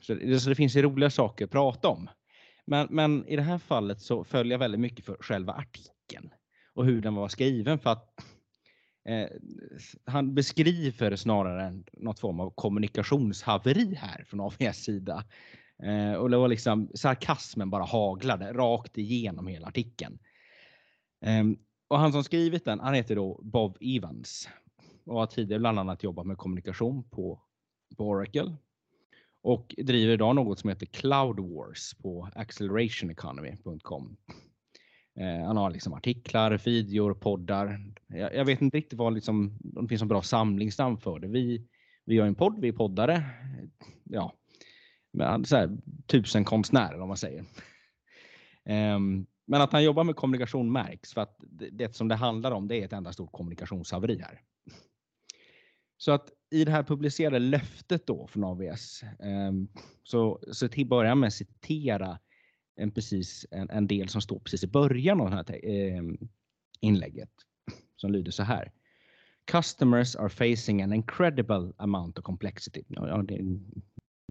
så 0.00 0.14
det, 0.14 0.40
så 0.40 0.48
det 0.48 0.54
finns 0.54 0.76
ju 0.76 0.82
roliga 0.82 1.10
saker 1.10 1.44
att 1.44 1.50
prata 1.50 1.88
om. 1.88 2.08
Men, 2.66 2.86
men 2.90 3.26
i 3.26 3.36
det 3.36 3.42
här 3.42 3.58
fallet 3.58 4.00
så 4.00 4.24
följer 4.24 4.52
jag 4.52 4.58
väldigt 4.58 4.80
mycket 4.80 5.04
för 5.04 5.16
själva 5.20 5.52
artikeln 5.52 6.30
och 6.74 6.84
hur 6.84 7.00
den 7.00 7.14
var 7.14 7.28
skriven 7.28 7.78
för 7.78 7.90
att 7.90 8.08
eh, 9.08 9.28
han 10.04 10.34
beskriver 10.34 11.16
snarare 11.16 11.82
något 11.92 12.20
form 12.20 12.40
av 12.40 12.50
kommunikationshaveri 12.50 13.94
här 13.94 14.24
från 14.24 14.40
AVS 14.40 14.76
sida. 14.76 15.24
Eh, 15.82 16.12
och 16.12 16.30
det 16.30 16.36
var 16.36 16.48
liksom 16.48 16.90
sarkasmen 16.94 17.70
bara 17.70 17.84
haglade 17.84 18.52
rakt 18.52 18.98
igenom 18.98 19.46
hela 19.46 19.66
artikeln. 19.66 20.18
Eh, 21.24 21.44
och 21.92 21.98
han 21.98 22.12
som 22.12 22.24
skrivit 22.24 22.64
den, 22.64 22.80
han 22.80 22.94
heter 22.94 23.16
då 23.16 23.40
Bob 23.42 23.76
Evans 23.80 24.48
och 25.06 25.14
har 25.14 25.26
tidigare 25.26 25.60
bland 25.60 25.78
annat 25.78 26.02
jobbat 26.02 26.26
med 26.26 26.38
kommunikation 26.38 27.02
på, 27.10 27.42
på 27.96 28.08
Oracle 28.08 28.56
och 29.42 29.74
driver 29.78 30.12
idag 30.12 30.34
något 30.34 30.58
som 30.58 30.70
heter 30.70 30.86
Cloud 30.86 31.40
Wars 31.40 31.94
på 31.94 32.28
accelerationeconomy.com. 32.34 34.16
Eh, 35.20 35.46
han 35.46 35.56
har 35.56 35.70
liksom 35.70 35.94
artiklar, 35.94 36.60
videor, 36.64 37.14
poddar. 37.14 37.80
Jag, 38.06 38.34
jag, 38.34 38.44
vet 38.44 38.60
inte 38.60 38.76
riktigt 38.76 38.98
vad 38.98 39.14
liksom, 39.14 39.58
det 39.60 39.88
finns 39.88 40.02
en 40.02 40.08
bra 40.08 40.22
samlingsnamn 40.22 40.98
för 40.98 41.18
det. 41.18 41.28
Vi, 41.28 41.68
vi 42.04 42.18
har 42.18 42.26
en 42.26 42.34
podd, 42.34 42.60
vi 42.60 42.68
är 42.68 42.72
poddare. 42.72 43.24
Ja, 44.04 44.34
så 45.44 45.56
här, 45.56 45.78
tusen 46.06 46.44
konstnärer 46.44 47.00
om 47.00 47.08
man 47.08 47.16
säger. 47.16 47.44
Um, 48.94 49.26
men 49.52 49.60
att 49.60 49.72
han 49.72 49.84
jobbar 49.84 50.04
med 50.04 50.16
kommunikation 50.16 50.72
märks 50.72 51.12
för 51.12 51.20
att 51.20 51.36
det, 51.72 51.96
som 51.96 52.08
det 52.08 52.14
handlar 52.14 52.50
om 52.50 52.68
det 52.68 52.76
är 52.76 52.84
ett 52.84 52.92
enda 52.92 53.12
stort 53.12 53.32
kommunikationshaveri 53.32 54.20
här. 54.20 54.40
Så 55.96 56.12
att 56.12 56.30
i 56.50 56.64
det 56.64 56.70
här 56.70 56.82
publicerade 56.82 57.38
löftet 57.38 58.06
då 58.06 58.26
från 58.26 58.44
AVS 58.44 59.02
ehm, 59.22 59.68
så, 60.02 60.40
så 60.52 60.68
till 60.68 60.86
början 60.86 61.20
med 61.20 61.32
citera 61.32 62.18
en, 62.76 62.90
precis, 62.90 63.46
en, 63.50 63.70
en, 63.70 63.86
del 63.86 64.08
som 64.08 64.20
står 64.20 64.38
precis 64.38 64.64
i 64.64 64.66
början 64.66 65.20
av 65.20 65.30
det 65.30 65.36
här 65.36 65.70
eh, 65.70 66.02
inlägget 66.80 67.32
som 67.96 68.12
lyder 68.12 68.30
så 68.30 68.42
här. 68.42 68.72
Customers 69.44 70.16
are 70.16 70.28
facing 70.28 70.82
an 70.82 70.92
incredible 70.92 71.72
amount 71.76 72.18
of 72.18 72.24
complexity. 72.24 72.84
Ja, 72.88 73.22
det 73.22 73.34
är 73.34 73.58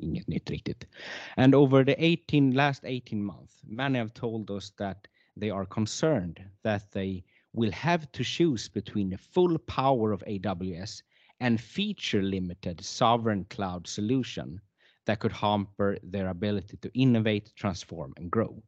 inget 0.02 0.28
nytt 0.28 0.50
riktigt. 0.50 0.88
And 1.36 1.56
over 1.56 1.86
the 1.86 1.96
18, 2.28 2.52
last 2.52 2.84
18 2.84 3.24
months, 3.24 3.64
many 3.64 4.00
have 4.00 4.10
told 4.10 4.50
us 4.50 4.72
that 4.76 5.08
they 5.38 5.50
are 5.50 5.66
concerned 5.66 6.40
that 6.64 6.92
they 6.92 7.24
will 7.54 7.72
have 7.72 8.12
to 8.12 8.24
choose 8.24 8.70
between 8.70 9.10
the 9.10 9.18
full 9.18 9.58
power 9.60 10.12
of 10.12 10.24
AWS 10.28 11.04
and 11.40 11.60
feature 11.60 12.22
limited 12.22 12.84
sovereign 12.84 13.46
cloud 13.46 13.88
solution 13.88 14.62
that 15.06 15.20
could 15.20 15.32
hamper 15.32 15.98
their 16.04 16.30
ability 16.30 16.78
to 16.78 16.90
innovate, 16.94 17.52
transform, 17.56 18.14
and 18.18 18.32
grow. 18.32 18.62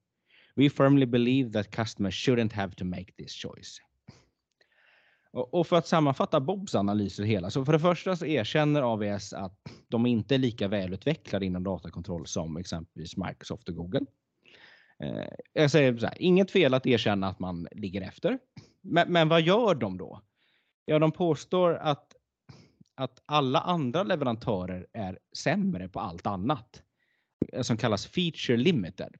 We 0.56 0.70
firmly 0.70 1.06
believe 1.06 1.52
that 1.52 1.72
customers 1.72 2.14
shouldn't 2.14 2.54
have 2.54 2.76
to 2.76 2.86
make 2.86 3.14
this 3.18 3.34
choice. 3.34 3.80
Och 5.34 5.68
för 5.68 5.76
att 5.76 5.88
sammanfatta 5.88 6.40
Bobs 6.40 6.76
analyser 6.76 7.24
hela, 7.24 7.50
så 7.50 7.66
för 7.66 7.74
det 7.74 7.80
första 7.80 8.16
så 8.16 8.26
erkänner 8.26 8.82
AVS 8.82 9.34
att 9.34 9.60
de 9.88 10.06
inte 10.06 10.36
är 10.36 10.40
lika 10.40 10.68
välutvecklade 10.68 11.46
inom 11.46 11.64
datakontroll 11.64 12.28
som 12.28 12.58
exempelvis 12.58 13.18
Microsoft 13.18 13.70
och 13.70 13.76
Google. 13.76 14.06
Eh, 15.04 15.28
jag 15.54 15.72
säger 15.72 15.98
så 15.98 16.06
här, 16.06 16.22
inget 16.22 16.52
fel 16.52 16.74
att 16.74 16.86
erkänna 16.86 17.28
att 17.28 17.40
man 17.40 17.68
ligger 17.72 18.02
efter. 18.02 18.40
Men, 18.82 19.12
men 19.12 19.30
vad 19.30 19.42
gör 19.42 19.76
de 19.76 19.98
då? 19.98 20.22
Ja, 20.86 21.00
de 21.00 21.12
påstår 21.12 21.76
att 21.76 22.14
att 22.96 23.22
alla 23.26 23.60
andra 23.60 24.04
leverantörer 24.04 24.88
är 24.94 25.20
sämre 25.38 25.90
på 25.90 26.00
allt 26.00 26.28
annat 26.28 26.84
eh, 27.54 27.62
som 27.62 27.78
kallas 27.78 28.08
feature 28.08 28.58
limited. 28.58 29.16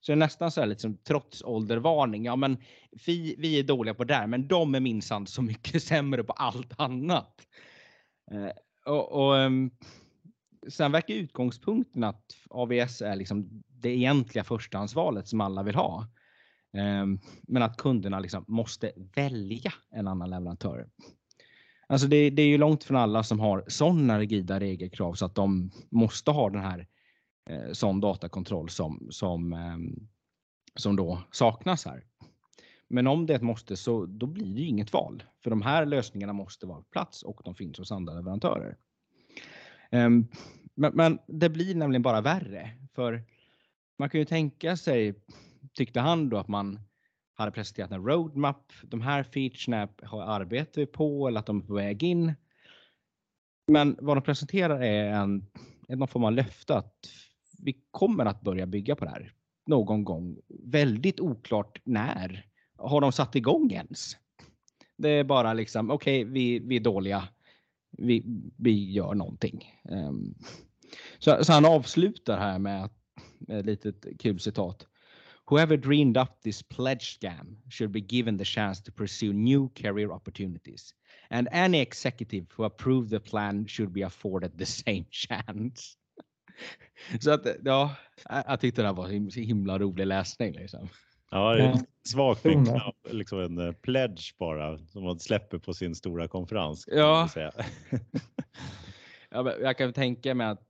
Så 0.00 0.12
det 0.12 0.14
är 0.14 0.16
nästan 0.16 0.50
så 0.50 0.60
här 0.60 0.68
liksom 0.68 0.92
som 0.92 1.02
trots 1.04 1.42
åldervarning. 1.42 2.24
Ja, 2.24 2.36
men 2.36 2.56
vi, 3.06 3.34
vi 3.38 3.58
är 3.58 3.62
dåliga 3.62 3.94
på 3.94 4.04
det 4.04 4.14
där, 4.14 4.26
men 4.26 4.48
de 4.48 4.74
är 4.74 4.80
minsann 4.80 5.26
så 5.26 5.42
mycket 5.42 5.82
sämre 5.82 6.24
på 6.24 6.32
allt 6.32 6.80
annat. 6.80 7.46
Eh, 8.30 8.50
och, 8.92 9.12
och 9.12 9.34
um, 9.34 9.70
sen 10.68 10.92
verkar 10.92 11.14
utgångspunkten 11.14 12.04
att 12.04 12.24
AVS 12.50 13.02
är 13.02 13.16
liksom 13.16 13.62
det 13.86 13.96
egentliga 13.96 14.44
förstahandsvalet 14.44 15.28
som 15.28 15.40
alla 15.40 15.62
vill 15.62 15.74
ha. 15.74 16.06
Ehm, 16.72 17.20
men 17.42 17.62
att 17.62 17.76
kunderna 17.76 18.20
liksom 18.20 18.44
måste 18.48 18.92
välja 19.14 19.72
en 19.90 20.08
annan 20.08 20.30
leverantör. 20.30 20.88
Alltså 21.86 22.06
det, 22.06 22.30
det, 22.30 22.42
är 22.42 22.46
ju 22.46 22.58
långt 22.58 22.84
från 22.84 22.96
alla 22.96 23.22
som 23.22 23.40
har 23.40 23.64
sådana 23.68 24.18
rigida 24.18 24.60
regelkrav 24.60 25.14
så 25.14 25.24
att 25.26 25.34
de 25.34 25.70
måste 25.90 26.30
ha 26.30 26.50
den 26.50 26.60
här 26.60 26.86
eh, 27.50 27.72
sån 27.72 28.00
datakontroll 28.00 28.68
som, 28.68 29.08
som, 29.10 29.52
eh, 29.52 29.76
som 30.74 30.96
då 30.96 31.22
saknas 31.30 31.84
här. 31.84 32.04
Men 32.88 33.06
om 33.06 33.26
det 33.26 33.42
måste 33.42 33.76
så 33.76 34.06
då 34.06 34.26
blir 34.26 34.54
det 34.54 34.62
inget 34.62 34.92
val. 34.92 35.22
För 35.42 35.50
de 35.50 35.62
här 35.62 35.86
lösningarna 35.86 36.32
måste 36.32 36.66
vara 36.66 36.78
på 36.78 36.88
plats 36.90 37.22
och 37.22 37.40
de 37.44 37.54
finns 37.54 37.78
hos 37.78 37.92
andra 37.92 38.14
leverantörer. 38.14 38.76
Ehm, 39.90 40.26
men, 40.74 40.92
men, 40.94 41.18
det 41.26 41.48
blir 41.48 41.74
nämligen 41.74 42.02
bara 42.02 42.20
värre. 42.20 42.70
För 42.94 43.24
man 43.98 44.10
kan 44.10 44.20
ju 44.20 44.24
tänka 44.24 44.76
sig, 44.76 45.14
tyckte 45.72 46.00
han 46.00 46.28
då, 46.28 46.36
att 46.36 46.48
man 46.48 46.80
hade 47.34 47.50
presenterat 47.50 47.90
en 47.90 48.06
roadmap. 48.06 48.72
De 48.82 49.00
här 49.00 49.22
featurena 49.22 49.88
arbetar 50.12 50.80
vi 50.80 50.86
på 50.86 51.28
eller 51.28 51.40
att 51.40 51.46
de 51.46 51.60
är 51.60 51.66
på 51.66 51.74
väg 51.74 52.02
in. 52.02 52.34
Men 53.66 53.96
vad 54.00 54.16
de 54.16 54.22
presenterar 54.22 54.80
är 54.80 55.10
en, 55.10 55.46
någon 55.88 56.08
form 56.08 56.24
av 56.24 56.32
löfte 56.32 56.76
att 56.76 57.06
vi 57.58 57.80
kommer 57.90 58.26
att 58.26 58.40
börja 58.40 58.66
bygga 58.66 58.96
på 58.96 59.04
det 59.04 59.10
här 59.10 59.32
någon 59.66 60.04
gång. 60.04 60.38
Väldigt 60.48 61.20
oklart 61.20 61.80
när. 61.84 62.46
Har 62.78 63.00
de 63.00 63.12
satt 63.12 63.36
igång 63.36 63.72
ens? 63.72 64.16
Det 64.96 65.08
är 65.08 65.24
bara 65.24 65.52
liksom, 65.52 65.90
okej, 65.90 66.22
okay, 66.22 66.32
vi, 66.32 66.58
vi 66.58 66.76
är 66.76 66.80
dåliga. 66.80 67.28
Vi, 67.90 68.24
vi 68.56 68.92
gör 68.92 69.14
någonting. 69.14 69.64
Um, 69.90 70.34
så, 71.18 71.44
så, 71.44 71.52
han 71.52 71.64
avslutar 71.64 72.38
här 72.38 72.58
med, 72.58 72.84
att 72.84 72.95
ett 73.48 73.66
litet 73.66 74.06
kul 74.18 74.40
citat. 74.40 74.86
Whoever 75.50 75.76
dreamed 75.76 76.16
up 76.16 76.42
this 76.42 76.62
pledge 76.62 77.18
scam 77.20 77.56
should 77.70 77.92
be 77.92 78.00
given 78.00 78.38
the 78.38 78.44
chance 78.44 78.82
to 78.82 78.92
pursue 78.92 79.32
new 79.32 79.68
career 79.68 80.10
opportunities. 80.10 80.94
And 81.30 81.48
any 81.52 81.80
executive 81.80 82.46
who 82.56 82.64
approved 82.64 83.10
the 83.10 83.20
plan 83.20 83.66
should 83.66 83.92
be 83.92 84.02
afforded 84.02 84.58
the 84.58 84.66
same 84.84 85.06
chance. 85.10 85.96
Så 87.20 87.30
att, 87.30 87.46
ja, 87.64 87.96
jag 88.28 88.60
tyckte 88.60 88.82
det 88.82 88.92
var 88.92 89.08
en 89.08 89.30
himla 89.30 89.78
rolig 89.78 90.06
läsning. 90.06 90.52
Liksom. 90.52 90.88
Ja, 91.30 91.54
det 91.54 91.62
är 91.62 91.78
svagt 92.04 92.44
med 92.44 92.80
liksom 93.10 93.40
en 93.40 93.58
eh, 93.58 93.72
pledge 93.72 94.34
bara 94.38 94.78
som 94.78 95.04
man 95.04 95.18
släpper 95.18 95.58
på 95.58 95.74
sin 95.74 95.94
stora 95.94 96.28
konferens. 96.28 96.88
Ja. 96.92 97.28
ja 99.30 99.54
jag 99.60 99.78
kan 99.78 99.92
tänka 99.92 100.34
mig 100.34 100.46
att 100.46 100.62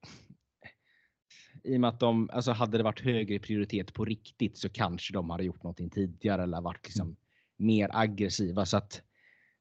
i 1.67 1.77
och 1.77 1.81
med 1.81 1.89
att 1.89 2.01
de, 2.01 2.31
alltså 2.33 2.53
hade 2.53 2.79
det 2.79 2.85
varit 2.85 3.01
högre 3.01 3.39
prioritet 3.39 3.95
på 3.95 4.05
riktigt 4.05 4.57
så 4.59 4.69
kanske 4.69 5.13
de 5.13 5.31
hade 5.31 5.45
gjort 5.45 5.63
någonting 5.63 5.91
tidigare 5.91 6.43
eller 6.43 6.61
varit 6.61 6.87
liksom 6.87 7.07
mm. 7.07 7.17
mer 7.57 7.91
aggressiva. 7.93 8.67
Så 8.67 8.77
att 8.77 9.03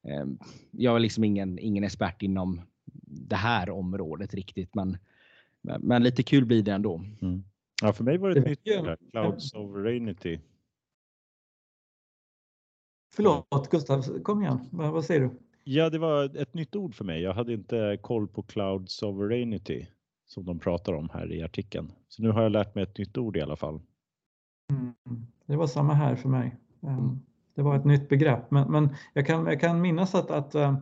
Ehm, 0.06 0.38
jag 0.70 0.96
är 0.96 1.00
liksom 1.00 1.24
ingen, 1.24 1.58
ingen 1.58 1.84
expert 1.84 2.22
inom 2.22 2.60
det 3.06 3.36
här 3.36 3.70
området 3.70 4.34
riktigt, 4.34 4.74
men, 4.74 4.98
men 5.80 6.02
lite 6.02 6.22
kul 6.22 6.44
blir 6.44 6.62
det 6.62 6.72
ändå. 6.72 6.96
Mm. 7.22 7.44
Ja, 7.82 7.92
för 7.92 8.04
mig 8.04 8.18
var 8.18 8.30
det 8.30 8.40
ett 8.40 8.46
nytt 8.46 9.10
Cloud 9.10 9.42
Sovereignty. 9.42 10.38
Förlåt 13.14 13.70
Gustav, 13.70 14.22
kom 14.22 14.42
igen. 14.42 14.58
Vad 14.70 15.04
säger 15.04 15.20
du? 15.20 15.30
Ja, 15.64 15.90
det 15.90 15.98
var 15.98 16.36
ett 16.36 16.54
nytt 16.54 16.76
ord 16.76 16.94
för 16.94 17.04
mig. 17.04 17.22
Jag 17.22 17.34
hade 17.34 17.52
inte 17.52 17.98
koll 18.02 18.28
på 18.28 18.42
Cloud 18.42 18.90
Sovereignty 18.90 19.86
som 20.26 20.44
de 20.44 20.58
pratar 20.58 20.92
om 20.92 21.08
här 21.12 21.32
i 21.32 21.42
artikeln. 21.42 21.92
Så 22.08 22.22
nu 22.22 22.30
har 22.30 22.42
jag 22.42 22.52
lärt 22.52 22.74
mig 22.74 22.84
ett 22.84 22.98
nytt 22.98 23.18
ord 23.18 23.36
i 23.36 23.40
alla 23.40 23.56
fall. 23.56 23.80
Mm. 24.70 24.94
Det 25.46 25.56
var 25.56 25.66
samma 25.66 25.94
här 25.94 26.16
för 26.16 26.28
mig. 26.28 26.56
Ehm, 26.82 27.20
det 27.54 27.62
var 27.62 27.76
ett 27.76 27.84
nytt 27.84 28.08
begrepp, 28.08 28.50
men, 28.50 28.72
men 28.72 28.94
jag, 29.12 29.26
kan, 29.26 29.46
jag 29.46 29.60
kan 29.60 29.80
minnas 29.80 30.14
att, 30.14 30.30
att 30.30 30.54
eh, 30.54 30.76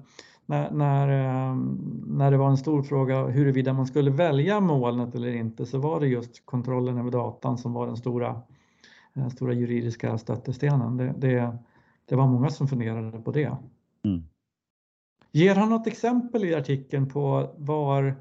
när, 0.46 0.70
när, 0.70 1.08
ehm, 1.08 2.04
när 2.06 2.30
det 2.30 2.36
var 2.36 2.48
en 2.48 2.56
stor 2.56 2.82
fråga 2.82 3.26
huruvida 3.26 3.72
man 3.72 3.86
skulle 3.86 4.10
välja 4.10 4.60
molnet 4.60 5.14
eller 5.14 5.34
inte 5.34 5.66
så 5.66 5.78
var 5.78 6.00
det 6.00 6.06
just 6.06 6.46
kontrollen 6.46 6.98
över 6.98 7.10
datan 7.10 7.58
som 7.58 7.72
var 7.72 7.86
den 7.86 7.96
stora, 7.96 8.42
den 9.14 9.30
stora 9.30 9.52
juridiska 9.52 10.18
stöttestenen. 10.18 10.96
Det, 10.96 11.14
det, 11.18 11.58
det 12.04 12.16
var 12.16 12.26
många 12.26 12.50
som 12.50 12.68
funderade 12.68 13.20
på 13.20 13.32
det. 13.32 13.56
Mm. 14.04 14.24
Ger 15.32 15.54
han 15.54 15.68
något 15.68 15.86
exempel 15.86 16.44
i 16.44 16.54
artikeln 16.54 17.08
på 17.08 17.54
var 17.56 18.16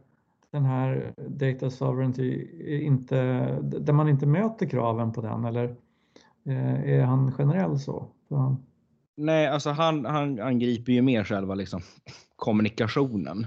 den 0.53 0.65
här 0.65 1.13
data 1.27 1.69
sovereignty 1.69 2.47
inte, 2.85 3.15
där 3.61 3.93
man 3.93 4.09
inte 4.09 4.25
möter 4.25 4.69
kraven 4.69 5.11
på 5.11 5.21
den 5.21 5.45
eller 5.45 5.75
eh, 6.45 6.93
är 6.93 7.01
han 7.01 7.31
generell 7.31 7.79
så? 7.79 8.07
så 8.27 8.57
Nej, 9.17 9.47
alltså 9.47 9.69
han, 9.69 10.05
han 10.05 10.39
angriper 10.39 10.93
ju 10.93 11.01
mer 11.01 11.23
själva 11.23 11.55
liksom, 11.55 11.81
kommunikationen. 12.35 13.43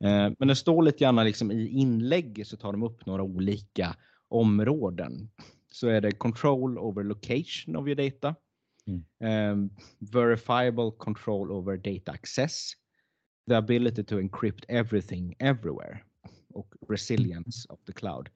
Eh, 0.00 0.32
men 0.38 0.48
det 0.48 0.56
står 0.56 0.82
lite 0.82 0.98
grann 0.98 1.24
liksom 1.24 1.50
i 1.50 1.68
inlägget 1.68 2.46
så 2.46 2.56
tar 2.56 2.72
de 2.72 2.82
upp 2.82 3.06
några 3.06 3.22
olika 3.22 3.96
områden. 4.28 5.30
Så 5.72 5.88
är 5.88 6.00
det 6.00 6.12
control 6.12 6.78
over 6.78 7.04
location 7.04 7.76
of 7.76 7.86
your 7.86 7.96
data. 7.96 8.34
Mm. 8.86 9.52
Um, 9.52 9.70
verifiable 10.12 10.90
control 10.98 11.52
over 11.52 11.76
data 11.76 12.12
access. 12.12 12.72
The 13.48 13.56
ability 13.56 14.04
to 14.04 14.18
encrypt 14.18 14.64
everything 14.68 15.34
everywhere. 15.38 16.02
Och 16.54 16.74
resilience 16.88 17.68
of 17.68 17.80
the 17.84 17.92
cloud. 17.92 18.28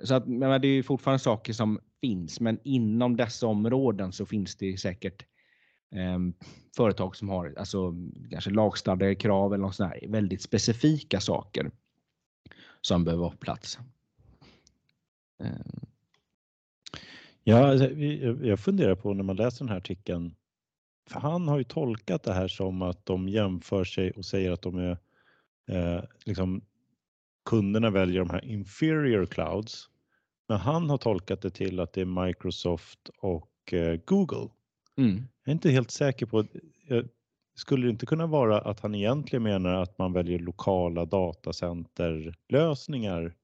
Så 0.00 0.14
att, 0.14 0.28
men 0.28 0.60
det 0.60 0.68
är 0.68 0.82
fortfarande 0.82 1.18
saker 1.18 1.52
som 1.52 1.80
finns, 2.00 2.40
men 2.40 2.58
inom 2.64 3.16
dessa 3.16 3.46
områden 3.46 4.12
så 4.12 4.26
finns 4.26 4.56
det 4.56 4.80
säkert 4.80 5.24
eh, 5.94 6.18
företag 6.76 7.16
som 7.16 7.28
har 7.28 7.54
alltså, 7.56 7.94
kanske 8.30 8.50
lagstadgade 8.50 9.14
krav 9.14 9.54
eller 9.54 9.64
något 9.64 9.74
sånt 9.74 9.92
här, 9.92 10.08
väldigt 10.08 10.42
specifika 10.42 11.20
saker 11.20 11.70
som 12.80 13.04
behöver 13.04 13.20
vara 13.20 13.30
på 13.30 13.36
plats. 13.36 13.78
Eh. 15.42 15.82
Ja, 17.44 17.66
alltså, 17.66 17.90
jag 18.46 18.60
funderar 18.60 18.94
på 18.94 19.14
när 19.14 19.24
man 19.24 19.36
läser 19.36 19.58
den 19.58 19.68
här 19.68 19.76
artikeln, 19.76 20.34
för 21.10 21.20
han 21.20 21.48
har 21.48 21.58
ju 21.58 21.64
tolkat 21.64 22.22
det 22.22 22.32
här 22.32 22.48
som 22.48 22.82
att 22.82 23.06
de 23.06 23.28
jämför 23.28 23.84
sig 23.84 24.10
och 24.10 24.24
säger 24.24 24.52
att 24.52 24.62
de 24.62 24.78
är 24.78 24.98
eh, 25.66 26.04
liksom 26.24 26.62
kunderna 27.44 27.90
väljer 27.90 28.18
de 28.18 28.30
här 28.30 28.44
inferior 28.44 29.26
clouds. 29.26 29.88
Men 30.48 30.58
han 30.58 30.90
har 30.90 30.98
tolkat 30.98 31.42
det 31.42 31.50
till 31.50 31.80
att 31.80 31.92
det 31.92 32.00
är 32.00 32.26
Microsoft 32.26 33.10
och 33.18 33.72
eh, 33.72 34.00
Google. 34.04 34.48
Mm. 34.96 35.16
Jag 35.16 35.48
är 35.48 35.52
inte 35.52 35.70
helt 35.70 35.90
säker 35.90 36.26
på, 36.26 36.44
skulle 37.54 37.86
det 37.86 37.90
inte 37.90 38.06
kunna 38.06 38.26
vara 38.26 38.60
att 38.60 38.80
han 38.80 38.94
egentligen 38.94 39.42
menar 39.42 39.74
att 39.74 39.98
man 39.98 40.12
väljer 40.12 40.38
lokala 40.38 41.04
datacenterlösningar 41.04 43.34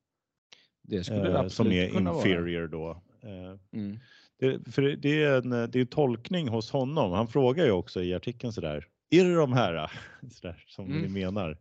det 0.83 1.05
skulle 1.05 1.39
eh, 1.39 1.49
som 1.49 1.67
är 1.67 1.99
inferior 1.99 2.69
vara. 2.69 2.69
då? 2.69 2.91
Eh, 3.29 3.57
mm. 3.73 3.99
Det, 4.39 4.73
för 4.73 4.83
det 4.83 5.23
är, 5.23 5.39
en, 5.39 5.51
det 5.51 5.77
är 5.77 5.81
en 5.81 5.87
tolkning 5.87 6.49
hos 6.49 6.71
honom. 6.71 7.13
Han 7.13 7.29
frågar 7.29 7.65
ju 7.65 7.71
också 7.71 8.03
i 8.03 8.15
artikeln 8.15 8.53
sådär, 8.53 8.87
är 9.11 9.25
det 9.25 9.35
de 9.35 9.53
här 9.53 9.93
sådär, 10.31 10.65
som 10.67 10.87
mm. 10.87 11.03
ni 11.03 11.09
menar? 11.09 11.59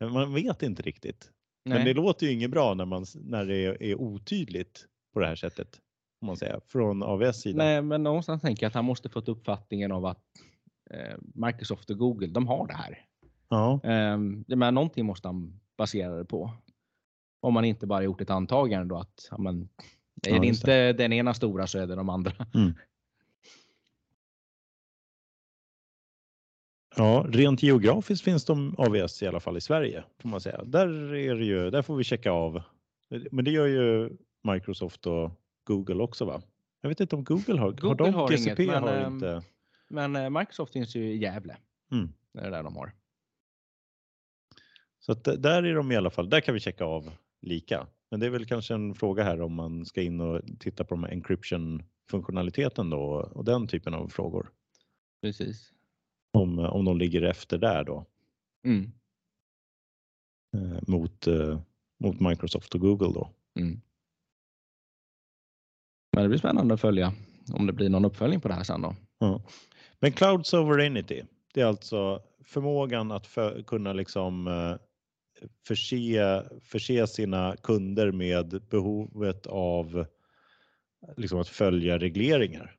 Man 0.00 0.34
vet 0.34 0.62
inte 0.62 0.82
riktigt. 0.82 1.30
Nej. 1.64 1.78
Men 1.78 1.86
det 1.86 1.94
låter 1.94 2.26
ju 2.26 2.32
inget 2.32 2.50
bra 2.50 2.74
när, 2.74 2.84
man, 2.84 3.04
när 3.14 3.44
det 3.44 3.56
är, 3.56 3.82
är 3.82 4.00
otydligt 4.00 4.86
på 5.14 5.20
det 5.20 5.26
här 5.26 5.36
sättet. 5.36 5.80
Om 6.20 6.26
man 6.26 6.36
säger, 6.36 6.60
från 6.68 7.02
AWS 7.02 7.40
sida. 7.40 7.58
Nej, 7.58 7.82
men 7.82 8.02
någonstans 8.02 8.42
tänker 8.42 8.64
jag 8.64 8.68
att 8.68 8.74
han 8.74 8.84
måste 8.84 9.08
fått 9.08 9.28
uppfattningen 9.28 9.92
av 9.92 10.06
att 10.06 10.24
eh, 10.90 11.16
Microsoft 11.34 11.90
och 11.90 11.98
Google, 11.98 12.26
de 12.26 12.46
har 12.46 12.66
det 12.66 12.74
här. 12.74 13.04
Ja. 13.48 13.80
Eh, 13.84 14.18
men 14.56 14.74
någonting 14.74 15.06
måste 15.06 15.28
han 15.28 15.60
basera 15.78 16.16
det 16.16 16.24
på. 16.24 16.50
Om 17.42 17.54
man 17.54 17.64
inte 17.64 17.86
bara 17.86 18.02
gjort 18.02 18.20
ett 18.20 18.30
antagande 18.30 18.94
då 18.94 18.98
att 18.98 19.30
men, 19.38 19.68
är 20.26 20.34
ja, 20.34 20.40
det 20.40 20.46
inte 20.46 20.66
det. 20.66 20.92
den 20.92 21.12
ena 21.12 21.34
stora 21.34 21.66
så 21.66 21.78
är 21.78 21.86
det 21.86 21.94
de 21.94 22.08
andra. 22.08 22.32
Mm. 22.54 22.74
Ja, 27.00 27.26
rent 27.28 27.62
geografiskt 27.62 28.24
finns 28.24 28.44
de 28.44 28.74
AVS 28.78 29.22
i 29.22 29.26
alla 29.26 29.40
fall 29.40 29.56
i 29.56 29.60
Sverige 29.60 30.04
får 30.18 30.28
man 30.28 30.40
säga. 30.40 30.64
Där 30.64 31.14
är 31.14 31.34
det 31.34 31.44
ju, 31.44 31.70
där 31.70 31.82
får 31.82 31.96
vi 31.96 32.04
checka 32.04 32.30
av. 32.30 32.62
Men 33.30 33.44
det 33.44 33.50
gör 33.50 33.66
ju 33.66 34.10
Microsoft 34.42 35.06
och 35.06 35.30
Google 35.64 36.02
också 36.02 36.24
va? 36.24 36.42
Jag 36.80 36.88
vet 36.88 37.00
inte 37.00 37.16
om 37.16 37.24
Google 37.24 37.60
har, 37.60 37.70
Google 37.70 37.88
har 37.88 37.94
de 37.94 38.14
har 38.14 38.28
GCP 38.28 38.62
inget, 38.62 38.74
men, 38.74 38.82
har 38.82 39.06
inte. 39.06 39.42
Men 39.88 40.16
eh, 40.16 40.30
Microsoft 40.30 40.72
finns 40.72 40.94
ju 40.94 41.04
i 41.04 41.16
Gävle. 41.16 41.56
Mm. 41.92 42.12
Det 42.32 42.40
är 42.40 42.50
där 42.50 42.62
de 42.62 42.76
har. 42.76 42.92
Så 44.98 45.12
att 45.12 45.24
där 45.24 45.62
är 45.62 45.74
de 45.74 45.92
i 45.92 45.96
alla 45.96 46.10
fall, 46.10 46.30
där 46.30 46.40
kan 46.40 46.54
vi 46.54 46.60
checka 46.60 46.84
av 46.84 47.10
lika. 47.42 47.86
Men 48.10 48.20
det 48.20 48.26
är 48.26 48.30
väl 48.30 48.46
kanske 48.46 48.74
en 48.74 48.94
fråga 48.94 49.24
här 49.24 49.40
om 49.40 49.54
man 49.54 49.86
ska 49.86 50.02
in 50.02 50.20
och 50.20 50.42
titta 50.58 50.84
på 50.84 50.94
de 50.94 51.04
encryption 51.04 51.82
funktionaliteten 52.10 52.90
då 52.90 53.02
och 53.32 53.44
den 53.44 53.66
typen 53.66 53.94
av 53.94 54.08
frågor. 54.08 54.50
Precis. 55.22 55.72
Om, 56.32 56.58
om 56.58 56.84
de 56.84 56.98
ligger 56.98 57.22
efter 57.22 57.58
där 57.58 57.84
då. 57.84 58.06
Mm. 58.64 58.92
Eh, 60.56 60.80
mot, 60.86 61.26
eh, 61.26 61.60
mot 61.98 62.20
Microsoft 62.20 62.74
och 62.74 62.80
Google 62.80 63.12
då. 63.14 63.30
Mm. 63.58 63.80
Men 66.12 66.22
det 66.22 66.28
blir 66.28 66.38
spännande 66.38 66.74
att 66.74 66.80
följa 66.80 67.12
om 67.52 67.66
det 67.66 67.72
blir 67.72 67.88
någon 67.88 68.04
uppföljning 68.04 68.40
på 68.40 68.48
det 68.48 68.54
här 68.54 68.62
sen 68.62 68.82
då. 68.82 68.94
Ja. 69.18 69.42
Men 69.98 70.12
Cloud 70.12 70.46
Sovereignty, 70.46 71.22
det 71.54 71.60
är 71.60 71.66
alltså 71.66 72.22
förmågan 72.44 73.12
att 73.12 73.26
för, 73.26 73.62
kunna 73.62 73.92
liksom 73.92 74.46
eh, 74.46 74.76
förse, 75.66 76.44
förse 76.60 77.06
sina 77.06 77.56
kunder 77.62 78.12
med 78.12 78.62
behovet 78.70 79.46
av 79.46 80.06
liksom 81.16 81.40
att 81.40 81.48
följa 81.48 81.98
regleringar 81.98 82.76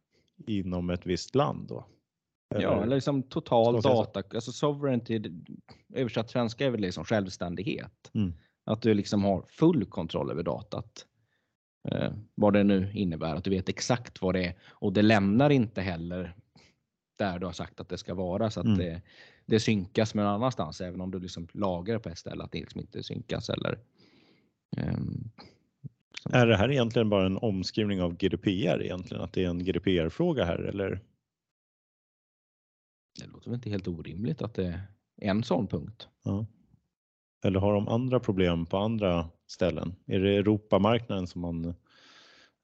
inom 0.48 0.90
ett 0.90 1.06
visst 1.06 1.36
land. 1.36 1.68
Då. 1.68 1.86
Ja, 2.60 2.84
eller 2.84 2.96
liksom 2.96 3.24
total 3.24 3.82
data, 3.82 4.24
alltså 4.34 4.52
sovereignty, 4.52 5.22
översatt 5.94 6.30
svenska 6.30 6.66
är 6.66 6.70
väl 6.70 6.82
liksom 6.82 7.06
självständighet. 7.06 8.12
Mm. 8.14 8.34
Att 8.66 8.82
du 8.82 8.94
liksom 8.94 9.24
har 9.24 9.46
full 9.50 9.86
kontroll 9.86 10.32
över 10.32 10.44
datat. 10.44 11.06
Eh, 11.90 12.14
vad 12.36 12.54
det 12.54 12.64
nu 12.64 12.92
innebär, 12.94 13.36
att 13.36 13.44
du 13.44 13.50
vet 13.50 13.70
exakt 13.70 14.22
vad 14.22 14.36
det 14.36 14.46
är 14.46 14.56
och 14.70 14.94
det 14.94 15.02
lämnar 15.02 15.50
inte 15.50 15.82
heller 15.82 16.36
där 17.18 17.40
du 17.40 17.46
har 17.46 17.54
sagt 17.54 17.80
att 17.80 17.90
det 17.90 17.98
ska 17.98 18.14
vara 18.14 18.52
så 18.52 18.60
att 18.60 18.66
mm. 18.66 18.78
det, 18.78 19.02
det 19.46 19.60
synkas 19.60 20.14
med 20.14 20.26
någon 20.26 20.34
annanstans 20.34 20.82
även 20.82 21.02
om 21.02 21.12
du 21.12 21.20
liksom 21.20 21.48
lagrar 21.54 22.00
på 22.00 22.10
ett 22.10 22.18
ställe 22.18 22.44
att 22.44 22.52
det 22.52 22.60
liksom 22.60 22.82
inte 22.82 23.04
synkas 23.04 23.50
eller 23.50 23.80
um, 24.78 25.32
är 26.30 26.48
det 26.48 26.58
här 26.58 26.72
egentligen 26.72 27.10
bara 27.10 27.26
en 27.26 27.38
omskrivning 27.38 28.02
av 28.02 28.18
GDPR 28.18 28.84
egentligen? 28.84 29.24
Att 29.24 29.34
det 29.34 29.44
är 29.44 29.50
en 29.50 29.64
GDPR-fråga 29.64 30.46
här 30.46 30.60
eller? 30.60 31.00
Det 33.22 33.28
låter 33.28 33.50
väl 33.50 33.56
inte 33.56 33.70
helt 33.70 33.88
orimligt 33.88 34.42
att 34.42 34.54
det 34.54 34.66
är 35.18 35.30
en 35.30 35.44
sån 35.44 35.68
punkt. 35.68 36.08
Ja. 36.24 36.46
Eller 37.44 37.60
har 37.60 37.74
de 37.74 37.88
andra 37.88 38.20
problem 38.20 38.66
på 38.66 38.78
andra 38.78 39.30
ställen? 39.48 39.96
Är 40.06 40.20
det 40.20 40.38
Europamarknaden 40.38 41.28
som 41.28 41.42
man 41.42 41.74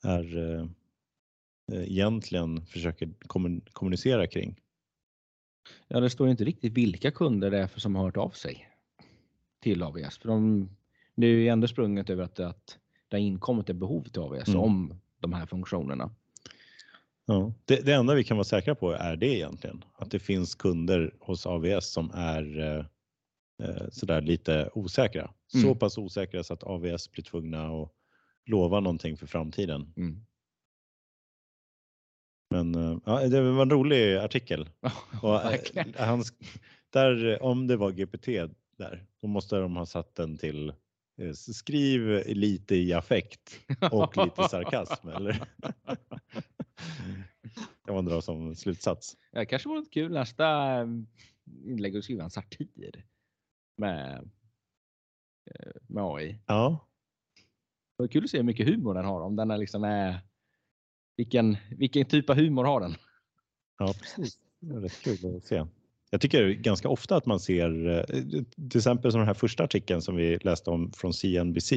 är 0.03 0.37
eh, 0.37 0.67
egentligen 1.71 2.65
försöker 2.65 3.09
kommunicera 3.73 4.27
kring? 4.27 4.59
Ja, 5.87 5.99
det 5.99 6.09
står 6.09 6.29
inte 6.29 6.43
riktigt 6.43 6.73
vilka 6.73 7.11
kunder 7.11 7.51
det 7.51 7.57
är 7.57 7.67
för 7.67 7.79
som 7.79 7.95
har 7.95 8.03
hört 8.03 8.17
av 8.17 8.29
sig 8.29 8.69
till 9.59 9.83
AVS. 9.83 10.17
För 10.17 10.27
de, 10.27 10.69
det 11.15 11.27
är 11.27 11.31
ju 11.31 11.47
ändå 11.47 11.67
sprunget 11.67 12.09
över 12.09 12.23
att, 12.23 12.39
att 12.39 12.77
det 13.07 13.17
har 13.17 13.21
inkommit 13.21 13.69
ett 13.69 13.75
behov 13.75 14.03
till 14.03 14.21
AVS 14.21 14.47
mm. 14.47 14.61
om 14.61 14.99
de 15.19 15.33
här 15.33 15.45
funktionerna. 15.45 16.15
Ja, 17.29 17.53
det, 17.65 17.85
det, 17.85 17.93
enda 17.93 18.13
vi 18.13 18.23
kan 18.23 18.37
vara 18.37 18.45
säkra 18.45 18.75
på 18.75 18.91
är 18.91 19.15
det 19.15 19.27
egentligen, 19.27 19.83
att 19.95 20.11
det 20.11 20.19
finns 20.19 20.55
kunder 20.55 21.13
hos 21.19 21.45
AVS 21.45 21.91
som 21.91 22.11
är 22.13 22.59
eh, 22.59 22.85
eh, 23.63 23.89
sådär 23.91 24.21
lite 24.21 24.69
osäkra. 24.73 25.33
Mm. 25.53 25.67
Så 25.67 25.75
pass 25.75 25.97
osäkra 25.97 26.43
så 26.43 26.53
att 26.53 26.63
AVS 26.63 27.11
blir 27.11 27.23
tvungna 27.23 27.67
att 27.67 27.91
lova 28.45 28.79
någonting 28.79 29.17
för 29.17 29.27
framtiden. 29.27 29.93
Mm. 29.97 30.25
Men 32.49 33.01
ja, 33.05 33.27
det 33.27 33.51
var 33.51 33.61
en 33.61 33.69
rolig 33.69 34.15
artikel. 34.15 34.69
och, 35.21 35.39
han, 35.95 36.23
där, 36.89 37.43
om 37.43 37.67
det 37.67 37.77
var 37.77 37.91
GPT 37.91 38.25
där, 38.77 39.05
då 39.21 39.27
måste 39.27 39.55
de 39.55 39.75
ha 39.75 39.85
satt 39.85 40.15
den 40.15 40.37
till 40.37 40.73
skriv 41.33 42.23
lite 42.27 42.75
i 42.75 42.93
affekt 42.93 43.59
och 43.91 44.17
lite 44.17 44.43
sarkasm. 44.49 45.07
eller? 45.07 45.41
kan 47.85 47.95
man 47.95 48.05
dra 48.05 48.21
som 48.21 48.55
slutsats. 48.55 49.17
Det 49.31 49.45
kanske 49.45 49.69
vore 49.69 49.85
kul 49.91 50.11
nästa 50.11 50.77
inlägg 51.65 51.97
att 51.97 52.03
skriva 52.03 52.23
en 52.23 52.29
satir 52.29 53.05
med, 53.77 54.29
med 55.87 56.03
AI. 56.03 56.39
Ja. 56.45 56.87
Det 57.97 58.03
är 58.03 58.07
kul 58.07 58.23
att 58.23 58.29
se 58.29 58.37
hur 58.37 58.43
mycket 58.43 58.67
humor 58.67 58.93
den 58.93 59.05
har. 59.05 59.21
Om 59.21 59.35
den 59.35 59.51
är 59.51 59.57
liksom 59.57 59.83
är, 59.83 60.19
vilken, 61.17 61.57
vilken 61.77 62.05
typ 62.05 62.29
av 62.29 62.35
humor 62.35 62.63
har 62.63 62.81
den? 62.81 62.95
Ja, 63.77 63.93
precis. 64.01 64.37
Det 64.59 64.75
är 64.75 64.79
rätt 64.79 65.03
kul 65.03 65.35
att 65.37 65.43
se. 65.43 65.65
Jag 66.09 66.21
tycker 66.21 66.49
ganska 66.49 66.89
ofta 66.89 67.15
att 67.15 67.25
man 67.25 67.39
ser, 67.39 67.89
eh, 67.89 68.03
till 68.69 68.77
exempel 68.77 69.11
som 69.11 69.19
den 69.19 69.27
här 69.27 69.33
första 69.33 69.63
artikeln 69.63 70.01
som 70.01 70.15
vi 70.15 70.37
läste 70.37 70.69
om 70.69 70.91
från 70.91 71.13
CNBC. 71.13 71.73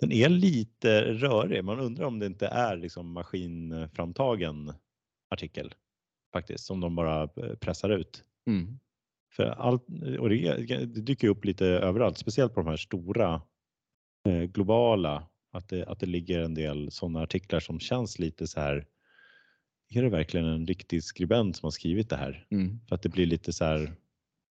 Den 0.00 0.12
är 0.12 0.28
lite 0.28 1.14
rörig. 1.14 1.64
Man 1.64 1.80
undrar 1.80 2.06
om 2.06 2.18
det 2.18 2.26
inte 2.26 2.46
är 2.46 2.76
liksom 2.76 3.12
maskinframtagen 3.12 4.72
artikel 5.30 5.74
faktiskt 6.32 6.64
som 6.64 6.80
de 6.80 6.94
bara 6.94 7.22
eh, 7.22 7.54
pressar 7.60 7.90
ut. 7.90 8.24
Mm. 8.46 8.78
För 9.32 9.44
allt, 9.44 9.86
och 10.18 10.28
det, 10.28 10.56
det 10.66 11.00
dyker 11.00 11.28
upp 11.28 11.44
lite 11.44 11.66
överallt, 11.66 12.18
speciellt 12.18 12.54
på 12.54 12.60
de 12.60 12.68
här 12.68 12.76
stora 12.76 13.42
eh, 14.28 14.42
globala, 14.42 15.26
att 15.52 15.68
det, 15.68 15.86
att 15.86 16.00
det 16.00 16.06
ligger 16.06 16.40
en 16.40 16.54
del 16.54 16.90
sådana 16.90 17.20
artiklar 17.20 17.60
som 17.60 17.80
känns 17.80 18.18
lite 18.18 18.46
så 18.46 18.60
här. 18.60 18.86
Är 19.90 20.02
det 20.02 20.08
verkligen 20.08 20.46
en 20.46 20.66
riktig 20.66 21.04
skribent 21.04 21.56
som 21.56 21.66
har 21.66 21.70
skrivit 21.70 22.10
det 22.10 22.16
här? 22.16 22.46
Mm. 22.50 22.80
För 22.88 22.94
att 22.94 23.02
det 23.02 23.08
blir 23.08 23.26
lite 23.26 23.52
så 23.52 23.64
här. 23.64 23.92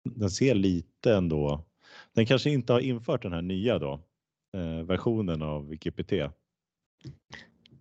Den 0.04 0.30
ser 0.30 0.54
lite 0.54 1.14
ändå. 1.14 1.64
Den 2.12 2.26
kanske 2.26 2.50
inte 2.50 2.72
har 2.72 2.80
infört 2.80 3.22
den 3.22 3.32
här 3.32 3.42
nya 3.42 3.78
då 3.78 4.00
versionen 4.86 5.42
av 5.42 5.74
GPT. 5.74 6.12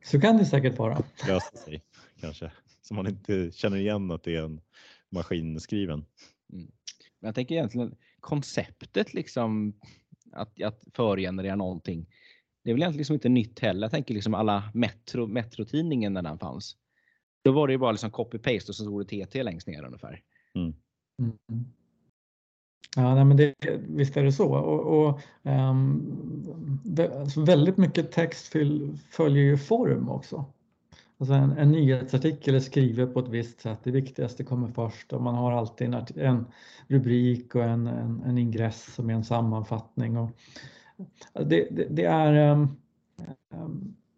Så 0.04 0.22
kan 0.22 0.38
det 0.38 0.46
säkert 0.46 0.78
vara. 0.78 1.04
Lösa 1.28 1.58
sig 1.58 1.84
kanske 2.22 2.52
så 2.90 2.96
man 2.96 3.08
inte 3.08 3.52
känner 3.52 3.78
igen 3.78 4.12
att 4.12 4.24
det 4.24 4.36
är 4.36 4.44
en 4.44 4.62
maskinskriven. 5.10 6.06
Mm. 6.54 6.72
Men 7.20 7.28
jag 7.28 7.36
tänker 7.36 7.56
egentligen 7.56 7.96
konceptet 8.20 9.14
liksom 9.14 9.74
att, 10.32 10.62
att 10.62 10.84
förgenerera 10.94 11.56
någonting. 11.56 12.06
Det 12.64 12.70
är 12.70 12.74
väl 12.74 12.82
egentligen 12.82 12.98
liksom 12.98 13.14
inte 13.14 13.30
nytt 13.30 13.60
heller. 13.60 13.82
Jag 13.82 13.92
tänker 13.92 14.14
liksom 14.14 14.34
alla 14.34 14.72
Metro, 14.74 15.28
Metro-tidningen 15.28 16.14
när 16.14 16.22
den 16.22 16.40
fanns. 16.40 16.78
Då 17.44 17.52
var 17.52 17.68
det 17.68 17.74
ju 17.74 17.78
bara 17.78 17.92
liksom 17.92 18.12
copy-paste 18.12 18.70
och 18.70 18.76
så 18.76 18.84
stod 18.84 19.08
det 19.08 19.26
TT 19.26 19.44
längst 19.44 19.68
ner 19.68 19.84
ungefär. 19.84 20.22
Mm. 20.56 20.74
Mm. 21.22 21.66
Ja, 22.96 23.16
nej, 23.16 23.26
men 23.26 23.38
det, 23.38 23.56
visst 23.88 24.18
är 24.18 24.24
det 24.24 24.32
så. 24.32 24.56
Och, 24.56 25.08
och 25.08 25.22
um, 25.44 26.80
det, 26.84 27.20
alltså 27.20 27.42
väldigt 27.42 27.78
mycket 27.78 28.12
text 28.12 28.54
följer 29.10 29.44
ju 29.44 29.58
form 29.58 30.10
också. 30.10 30.46
Alltså 31.18 31.34
en, 31.34 31.52
en 31.52 31.72
nyhetsartikel 31.72 32.56
är 32.56 32.60
skriven 32.60 33.14
på 33.14 33.20
ett 33.20 33.28
visst 33.28 33.62
sätt. 33.62 33.80
Det 33.84 33.92
viktigaste 33.92 34.44
kommer 34.44 34.68
först 34.68 35.14
och 35.14 35.22
man 35.22 35.36
har 35.36 35.52
alltid 35.52 35.94
en, 35.94 36.06
en 36.16 36.46
rubrik 36.88 37.56
och 37.56 37.64
en, 37.64 37.88
en, 37.88 38.24
en, 38.26 38.38
ingress 38.38 38.94
som 38.96 39.10
är 39.10 39.14
en 39.14 39.24
sammanfattning. 39.24 40.18
Och 40.18 40.30
det, 41.34 41.68
det, 41.72 41.88
det 41.90 42.06
är 42.06 42.52
um, 42.52 42.78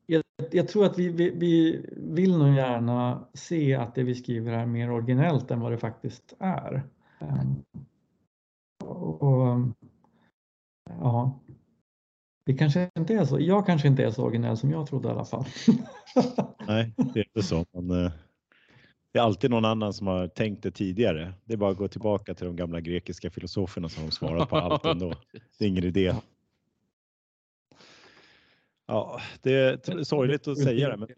jag, 0.05 0.23
jag, 0.51 0.67
tror 0.67 0.85
att 0.85 0.99
vi, 0.99 1.09
vi, 1.09 1.29
vi, 1.29 1.85
vill 1.97 2.37
nog 2.37 2.55
gärna 2.55 3.27
se 3.33 3.75
att 3.75 3.95
det 3.95 4.03
vi 4.03 4.15
skriver 4.15 4.53
är 4.53 4.65
mer 4.65 4.91
originellt 4.91 5.51
än 5.51 5.59
vad 5.59 5.71
det 5.71 5.77
faktiskt 5.77 6.35
är. 6.39 6.83
Och, 8.81 9.59
ja, 10.89 11.39
det 12.45 12.53
kanske 12.53 12.89
inte 12.97 13.13
är 13.13 13.25
så. 13.25 13.39
Jag 13.39 13.65
kanske 13.65 13.87
inte 13.87 14.03
är 14.03 14.11
så 14.11 14.23
originell 14.23 14.57
som 14.57 14.71
jag 14.71 14.87
trodde 14.87 15.07
i 15.07 15.11
alla 15.11 15.25
fall. 15.25 15.45
Nej, 16.67 16.93
det 17.13 17.19
är 17.19 17.25
inte 17.25 17.43
så. 17.43 17.65
Men, 17.71 18.05
eh, 18.05 18.11
det 19.13 19.19
är 19.19 19.23
alltid 19.23 19.51
någon 19.51 19.65
annan 19.65 19.93
som 19.93 20.07
har 20.07 20.27
tänkt 20.27 20.63
det 20.63 20.71
tidigare. 20.71 21.33
Det 21.45 21.53
är 21.53 21.57
bara 21.57 21.71
att 21.71 21.77
gå 21.77 21.87
tillbaka 21.87 22.33
till 22.33 22.45
de 22.45 22.55
gamla 22.55 22.81
grekiska 22.81 23.29
filosoferna 23.29 23.89
som 23.89 24.03
har 24.03 24.11
svarat 24.11 24.49
på 24.49 24.57
allt 24.57 24.85
ändå. 24.85 25.13
Det 25.59 25.65
är 25.65 25.69
ingen 25.69 25.83
idé. 25.83 26.15
Ja, 28.87 29.21
det 29.41 29.53
är 29.53 30.03
sorgligt 30.03 30.47
att 30.47 30.57
säga 30.57 30.89
det, 30.89 30.97
men 30.97 31.09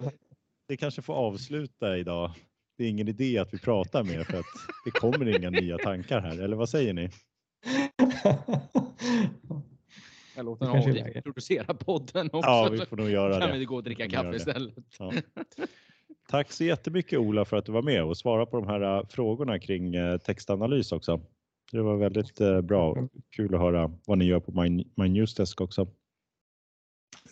det 0.68 0.78
kanske 0.78 1.02
får 1.02 1.14
avsluta 1.14 1.98
idag. 1.98 2.32
Det 2.78 2.84
är 2.84 2.90
ingen 2.90 3.08
idé 3.08 3.38
att 3.38 3.54
vi 3.54 3.60
pratar 3.60 4.04
mer 4.04 4.24
för 4.24 4.38
att 4.38 4.46
det 4.86 4.92
kommer 4.92 5.38
inga 5.38 5.50
nya 5.50 5.78
tankar 5.78 6.22
här. 6.22 6.40
Eller 6.40 6.56
vad 6.56 6.70
säger 6.70 6.94
ni? 6.94 7.10
Jag 10.36 10.46
låter 10.46 10.66
en 10.66 10.72
AI 10.72 11.22
producera 11.22 11.74
podden 11.74 12.30
också. 12.34 12.50
Ja, 12.50 12.70
vi 12.72 12.86
får 12.86 12.98
nog 12.98 13.10
göra 13.10 13.40
kan 13.40 13.50
det. 13.50 13.58
vi 13.58 13.66
gå 13.66 13.76
och 13.76 13.84
dricka 13.84 14.10
kaffe 14.10 14.36
istället. 14.36 14.76
Ja. 15.00 15.14
Tack 16.30 16.52
så 16.52 16.64
jättemycket 16.64 17.20
Ola 17.20 17.46
för 17.46 17.58
att 17.58 17.66
du 17.66 17.72
var 17.72 17.82
med 17.82 18.04
och 18.04 18.18
svarade 18.18 18.46
på 18.46 18.58
de 18.58 18.68
här 18.68 18.98
äh, 18.98 19.08
frågorna 19.08 19.60
kring 19.60 19.96
äh, 19.96 20.18
textanalys 20.18 20.92
också. 20.92 21.22
Det 21.72 21.82
var 21.82 21.98
väldigt 21.98 22.42
äh, 22.42 22.62
bra. 22.62 23.08
Kul 23.36 23.56
att 23.56 23.62
höra 23.62 23.92
vad 24.06 24.18
ni 24.18 24.26
gör 24.26 24.40
på 24.40 24.62
My, 24.62 24.86
My 24.96 25.10
Newsdesk 25.10 25.62
också. 25.62 25.88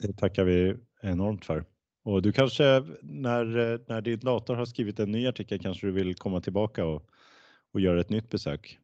Det 0.02 0.14
tackar 0.14 0.44
vi 0.44 0.76
enormt 1.02 1.46
för. 1.46 1.66
Och 2.04 2.22
du 2.22 2.32
kanske 2.32 2.84
när, 3.02 3.46
när 3.90 4.02
din 4.02 4.20
dator 4.20 4.56
har 4.56 4.66
skrivit 4.66 5.00
en 5.00 5.12
ny 5.12 5.28
artikel 5.28 5.60
kanske 5.60 5.88
du 5.88 5.92
vill 5.92 6.16
komma 6.16 6.42
tillbaka 6.42 6.86
och, 6.86 7.10
och 7.74 7.82
göra 7.82 8.02
ett 8.02 8.10
nytt 8.10 8.30
besök. 8.30 8.80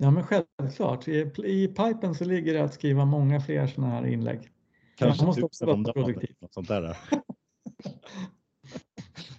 Ja, 0.00 0.10
men 0.10 0.22
självklart. 0.22 1.08
I, 1.08 1.32
I 1.44 1.68
pipen 1.68 2.14
så 2.14 2.24
ligger 2.24 2.54
det 2.54 2.64
att 2.64 2.74
skriva 2.74 3.04
många 3.04 3.40
fler 3.40 3.66
sådana 3.66 3.92
här 3.92 4.06
inlägg. 4.06 4.50
Kanske 4.96 5.24
måste 5.24 5.42
också 5.42 5.66
vara 5.66 5.92
produktiv. 5.92 6.36
Något 6.40 6.54
sånt 6.54 6.68
där. 6.68 6.82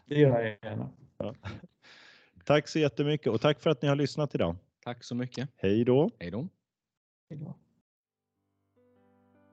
det 0.06 0.16
gör 0.16 0.40
jag 0.40 0.58
gärna. 0.64 0.90
Ja. 1.18 1.36
Tack 2.46 2.68
så 2.68 2.80
jättemycket 2.80 3.28
och 3.28 3.42
tack 3.42 3.60
för 3.60 3.70
att 3.70 3.82
ni 3.82 3.88
har 3.88 3.96
lyssnat 3.96 4.36
idag. 4.36 4.56
Tack 4.84 5.04
så 5.04 5.16
mycket. 5.16 5.50
Hej 5.56 5.86
då. 5.86 6.12
Hej 6.20 6.32
då. 6.32 6.48
Hej 7.30 7.40
då. 7.40 7.56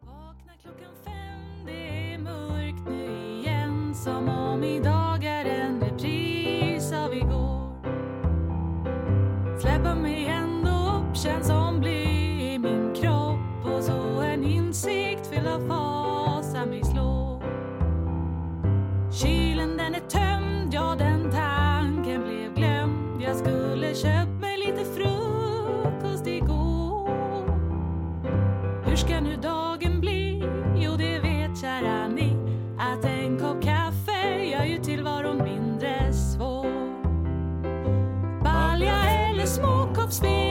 Vakna 0.01 0.53
klockan 0.63 0.95
fem, 1.05 1.67
det 1.67 2.13
är 2.13 2.19
mörkt 2.19 2.89
nu 2.89 3.39
igen 3.41 3.95
som 3.95 4.29
om 4.29 4.65
idag 4.65 5.06
makes 40.21 40.23
me 40.23 40.46